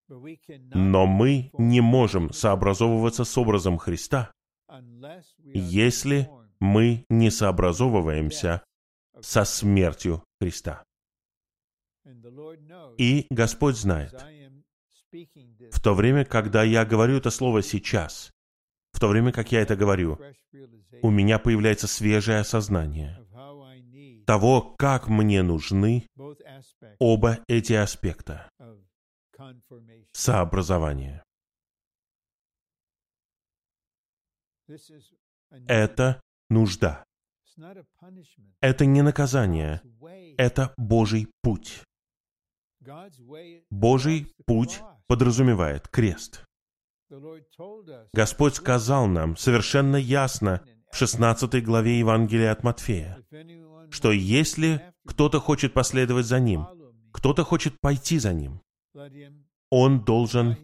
Но 0.09 1.07
мы 1.07 1.51
не 1.59 1.81
можем 1.81 2.33
сообразовываться 2.33 3.25
с 3.25 3.39
образом 3.39 3.79
Христа, 3.79 4.31
если 5.39 6.29
мы 6.61 7.05
не 7.09 7.31
сообразовываемся 7.31 8.63
со 9.21 9.45
смертью 9.45 10.23
Христа. 10.41 10.85
И 12.99 13.27
Господь 13.31 13.77
знает, 13.77 14.13
в 15.73 15.81
то 15.81 15.95
время, 15.95 16.25
когда 16.25 16.63
я 16.63 16.85
говорю 16.85 17.17
это 17.17 17.31
слово 17.31 17.63
сейчас, 17.63 18.31
в 18.93 19.01
то 19.01 19.09
время, 19.09 19.33
как 19.33 19.53
я 19.53 19.61
это 19.61 19.77
говорю, 19.77 20.19
у 21.03 21.11
меня 21.11 21.39
появляется 21.39 21.87
свежее 21.87 22.39
осознание 22.39 23.19
того, 24.27 24.75
как 24.79 25.09
мне 25.09 25.43
нужны 25.43 26.07
оба 26.99 27.39
эти 27.49 27.75
аспекта 27.75 28.49
сообразования. 30.13 31.23
Это 35.67 36.21
нужда. 36.49 37.05
Это 38.61 38.87
не 38.87 39.03
наказание, 39.03 39.83
это 40.39 40.75
Божий 40.77 41.29
путь. 41.43 41.83
Божий 43.71 44.35
путь 44.47 44.81
подразумевает 45.07 45.89
крест. 45.89 46.45
Господь 48.13 48.55
сказал 48.55 49.07
нам 49.07 49.37
совершенно 49.37 49.97
ясно 49.97 50.65
в 50.91 50.97
16 50.97 51.65
главе 51.65 51.99
Евангелия 51.99 52.53
от 52.53 52.63
Матфея, 52.63 53.19
что 53.91 54.13
если 54.13 54.93
кто-то 55.07 55.41
хочет 55.41 55.75
последовать 55.75 56.27
за 56.27 56.41
Ним, 56.41 56.67
кто-то 57.13 57.45
хочет 57.45 57.81
пойти 57.81 58.19
за 58.19 58.33
Ним, 58.33 58.61
он 59.71 60.05
должен 60.05 60.57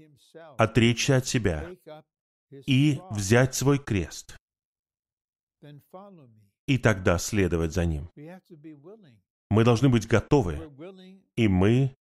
отречься 0.57 1.16
от 1.16 1.27
себя 1.27 1.70
и 2.66 3.01
взять 3.11 3.55
свой 3.55 3.78
крест, 3.78 4.36
и 6.66 6.78
тогда 6.78 7.19
следовать 7.19 7.73
за 7.73 7.85
Ним. 7.85 8.11
Мы 9.51 9.65
должны 9.65 9.89
быть 9.89 10.07
готовы, 10.07 10.70
и 11.36 11.49
мы 11.49 11.97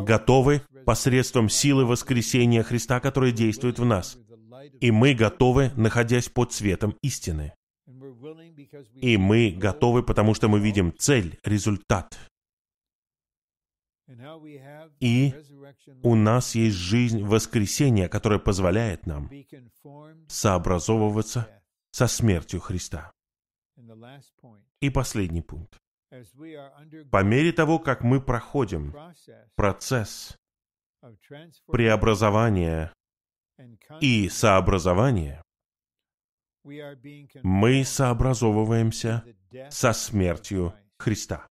готовы 0.00 0.62
посредством 0.84 1.48
силы 1.48 1.84
воскресения 1.84 2.62
Христа, 2.62 3.00
которая 3.00 3.32
действует 3.32 3.78
в 3.78 3.84
нас. 3.84 4.18
И 4.80 4.90
мы 4.90 5.14
готовы, 5.14 5.70
находясь 5.76 6.28
под 6.28 6.52
светом 6.52 6.96
истины. 7.02 7.54
И 8.94 9.16
мы 9.16 9.50
готовы, 9.50 10.02
потому 10.02 10.34
что 10.34 10.48
мы 10.48 10.60
видим 10.60 10.92
цель, 10.96 11.38
результат. 11.44 12.18
И 15.00 15.34
у 16.02 16.14
нас 16.14 16.54
есть 16.54 16.76
жизнь 16.76 17.22
воскресения, 17.22 18.08
которая 18.08 18.38
позволяет 18.38 19.06
нам 19.06 19.30
сообразовываться 20.28 21.48
со 21.90 22.06
смертью 22.06 22.60
Христа. 22.60 23.12
И 24.80 24.90
последний 24.90 25.42
пункт. 25.42 25.78
По 27.10 27.22
мере 27.22 27.52
того, 27.52 27.78
как 27.78 28.02
мы 28.02 28.20
проходим 28.20 28.94
процесс 29.54 30.36
преобразования 31.66 32.92
и 34.00 34.28
сообразования, 34.28 35.42
мы 37.42 37.84
сообразовываемся 37.84 39.24
со 39.70 39.92
смертью 39.92 40.74
Христа. 40.98 41.46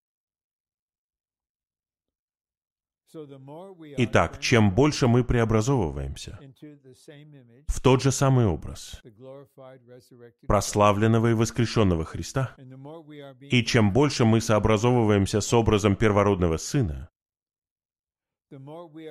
Итак, 3.98 4.40
чем 4.40 4.74
больше 4.74 5.08
мы 5.08 5.24
преобразовываемся 5.24 6.40
в 7.68 7.82
тот 7.82 8.02
же 8.02 8.12
самый 8.12 8.46
образ 8.46 9.02
прославленного 10.48 11.32
и 11.32 11.34
воскрешенного 11.34 12.04
Христа, 12.06 12.56
и 13.40 13.64
чем 13.64 13.94
больше 13.94 14.26
мы 14.26 14.42
сообразовываемся 14.42 15.42
с 15.42 15.54
образом 15.54 15.96
первородного 15.96 16.58
Сына, 16.58 17.10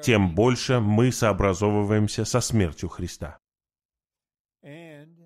тем 0.03 0.35
больше 0.35 0.81
мы 0.81 1.13
сообразовываемся 1.13 2.25
со 2.25 2.41
смертью 2.41 2.89
Христа. 2.89 3.39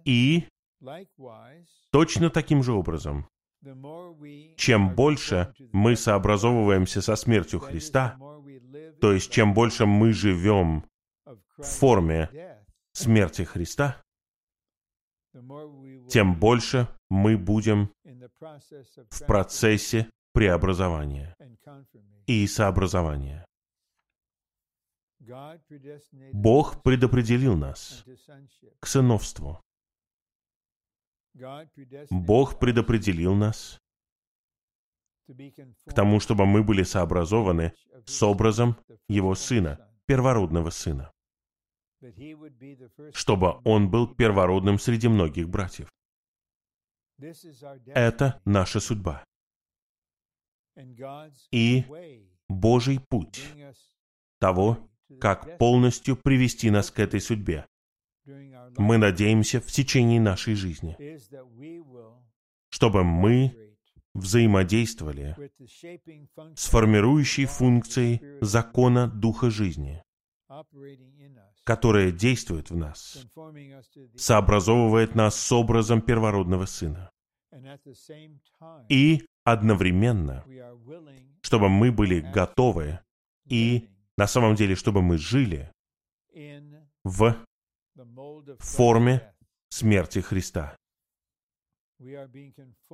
И 0.04 0.44
точно 1.90 2.30
таким 2.30 2.62
же 2.62 2.72
образом, 2.72 3.28
чем 4.56 4.94
больше 4.94 5.52
мы 5.72 5.96
сообразовываемся 5.96 7.02
со 7.02 7.16
смертью 7.16 7.60
Христа, 7.60 8.16
То 9.00 9.12
есть, 9.12 9.30
чем 9.30 9.54
больше 9.54 9.86
мы 9.86 10.12
живем 10.12 10.84
в 11.24 11.62
форме 11.62 12.30
смерти 12.92 13.42
Христа, 13.42 14.02
тем 16.10 16.38
больше 16.38 16.88
мы 17.10 17.36
будем 17.36 17.92
в 19.10 19.26
процессе 19.26 20.10
преобразования 20.32 21.36
и 22.26 22.46
сообразования. 22.46 23.44
Бог 26.32 26.82
предопределил 26.82 27.56
нас 27.56 28.04
к 28.80 28.86
сыновству. 28.86 29.60
Бог 32.10 32.58
предопределил 32.58 33.34
нас 33.34 33.78
к 35.86 35.94
тому, 35.94 36.20
чтобы 36.20 36.46
мы 36.46 36.62
были 36.62 36.82
сообразованы 36.82 37.74
с 38.06 38.22
образом 38.22 38.76
Его 39.08 39.34
Сына, 39.34 39.78
первородного 40.06 40.70
Сына, 40.70 41.12
чтобы 43.12 43.60
Он 43.64 43.90
был 43.90 44.14
первородным 44.14 44.78
среди 44.78 45.08
многих 45.08 45.48
братьев. 45.48 45.88
Это 47.86 48.40
наша 48.44 48.80
судьба. 48.80 49.24
И 51.50 51.84
Божий 52.48 53.00
путь 53.00 53.44
того, 54.38 54.88
как 55.20 55.58
полностью 55.58 56.16
привести 56.16 56.70
нас 56.70 56.90
к 56.90 57.00
этой 57.00 57.20
судьбе. 57.20 57.66
Мы 58.76 58.98
надеемся 58.98 59.60
в 59.60 59.66
течение 59.66 60.20
нашей 60.20 60.54
жизни, 60.54 60.96
чтобы 62.70 63.02
мы 63.02 63.67
взаимодействовали 64.14 65.36
с 66.54 66.66
формирующей 66.68 67.46
функцией 67.46 68.20
закона 68.40 69.08
Духа 69.08 69.50
жизни, 69.50 70.02
которая 71.64 72.10
действует 72.10 72.70
в 72.70 72.76
нас, 72.76 73.24
сообразовывает 74.16 75.14
нас 75.14 75.36
с 75.36 75.52
образом 75.52 76.00
первородного 76.02 76.66
Сына. 76.66 77.10
И 78.88 79.26
одновременно, 79.44 80.44
чтобы 81.42 81.68
мы 81.68 81.92
были 81.92 82.20
готовы 82.20 83.00
и 83.46 83.88
на 84.16 84.26
самом 84.26 84.54
деле, 84.56 84.74
чтобы 84.74 85.00
мы 85.00 85.16
жили 85.16 85.72
в 87.04 87.36
форме 88.58 89.34
смерти 89.70 90.20
Христа. 90.20 90.76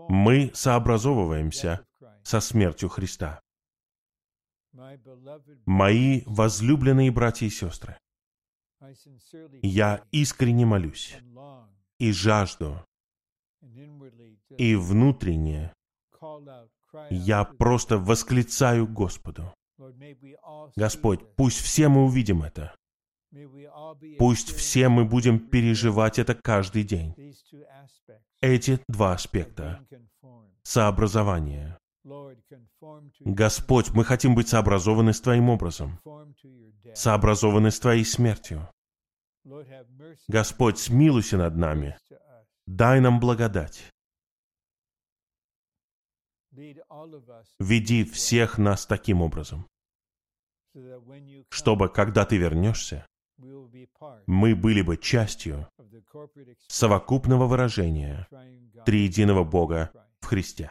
Мы 0.09 0.51
сообразовываемся 0.55 1.87
со 2.23 2.41
смертью 2.41 2.89
Христа. 2.89 3.41
Мои 5.67 6.23
возлюбленные 6.27 7.11
братья 7.11 7.47
и 7.47 7.51
сестры, 7.51 7.97
я 9.63 10.05
искренне 10.11 10.67
молюсь 10.67 11.17
и 11.99 12.13
жажду, 12.13 12.85
и 14.59 14.75
внутренне 14.75 15.73
я 17.11 17.45
просто 17.45 17.99
восклицаю 17.99 18.87
Господу. 18.87 19.55
Господь, 20.77 21.21
пусть 21.37 21.61
все 21.61 21.89
мы 21.89 22.05
увидим 22.05 22.43
это. 22.43 22.75
Пусть 24.19 24.51
все 24.55 24.89
мы 24.89 25.05
будем 25.05 25.39
переживать 25.39 26.19
это 26.19 26.35
каждый 26.35 26.85
день. 26.85 27.15
Эти 28.41 28.81
два 28.89 29.15
аспекта. 29.15 29.85
Сообразование. 30.63 31.79
Господь, 33.21 33.91
мы 33.91 34.05
хотим 34.05 34.35
быть 34.35 34.49
сообразованы 34.49 35.13
с 35.13 35.21
Твоим 35.21 35.49
образом, 35.49 35.99
сообразованы 36.95 37.71
с 37.71 37.81
Твоей 37.81 38.05
смертью. 38.05 38.69
Господь, 40.29 40.79
смилуйся 40.79 41.39
над 41.39 41.57
нами. 41.57 41.99
Дай 42.67 43.01
нам 43.01 43.21
благодать. 43.21 43.91
Веди 47.59 48.05
всех 48.05 48.59
нас 48.59 48.87
таким 48.87 49.23
образом, 49.23 49.67
чтобы, 51.51 51.89
когда 51.89 52.25
ты 52.25 52.37
вернешься, 52.37 53.07
мы 54.27 54.55
были 54.55 54.83
бы 54.83 54.97
частью 54.97 55.69
совокупного 56.69 57.47
выражения 57.47 58.27
триединого 58.85 59.45
Бога 59.45 59.91
в 60.21 60.27
Христе. 60.27 60.71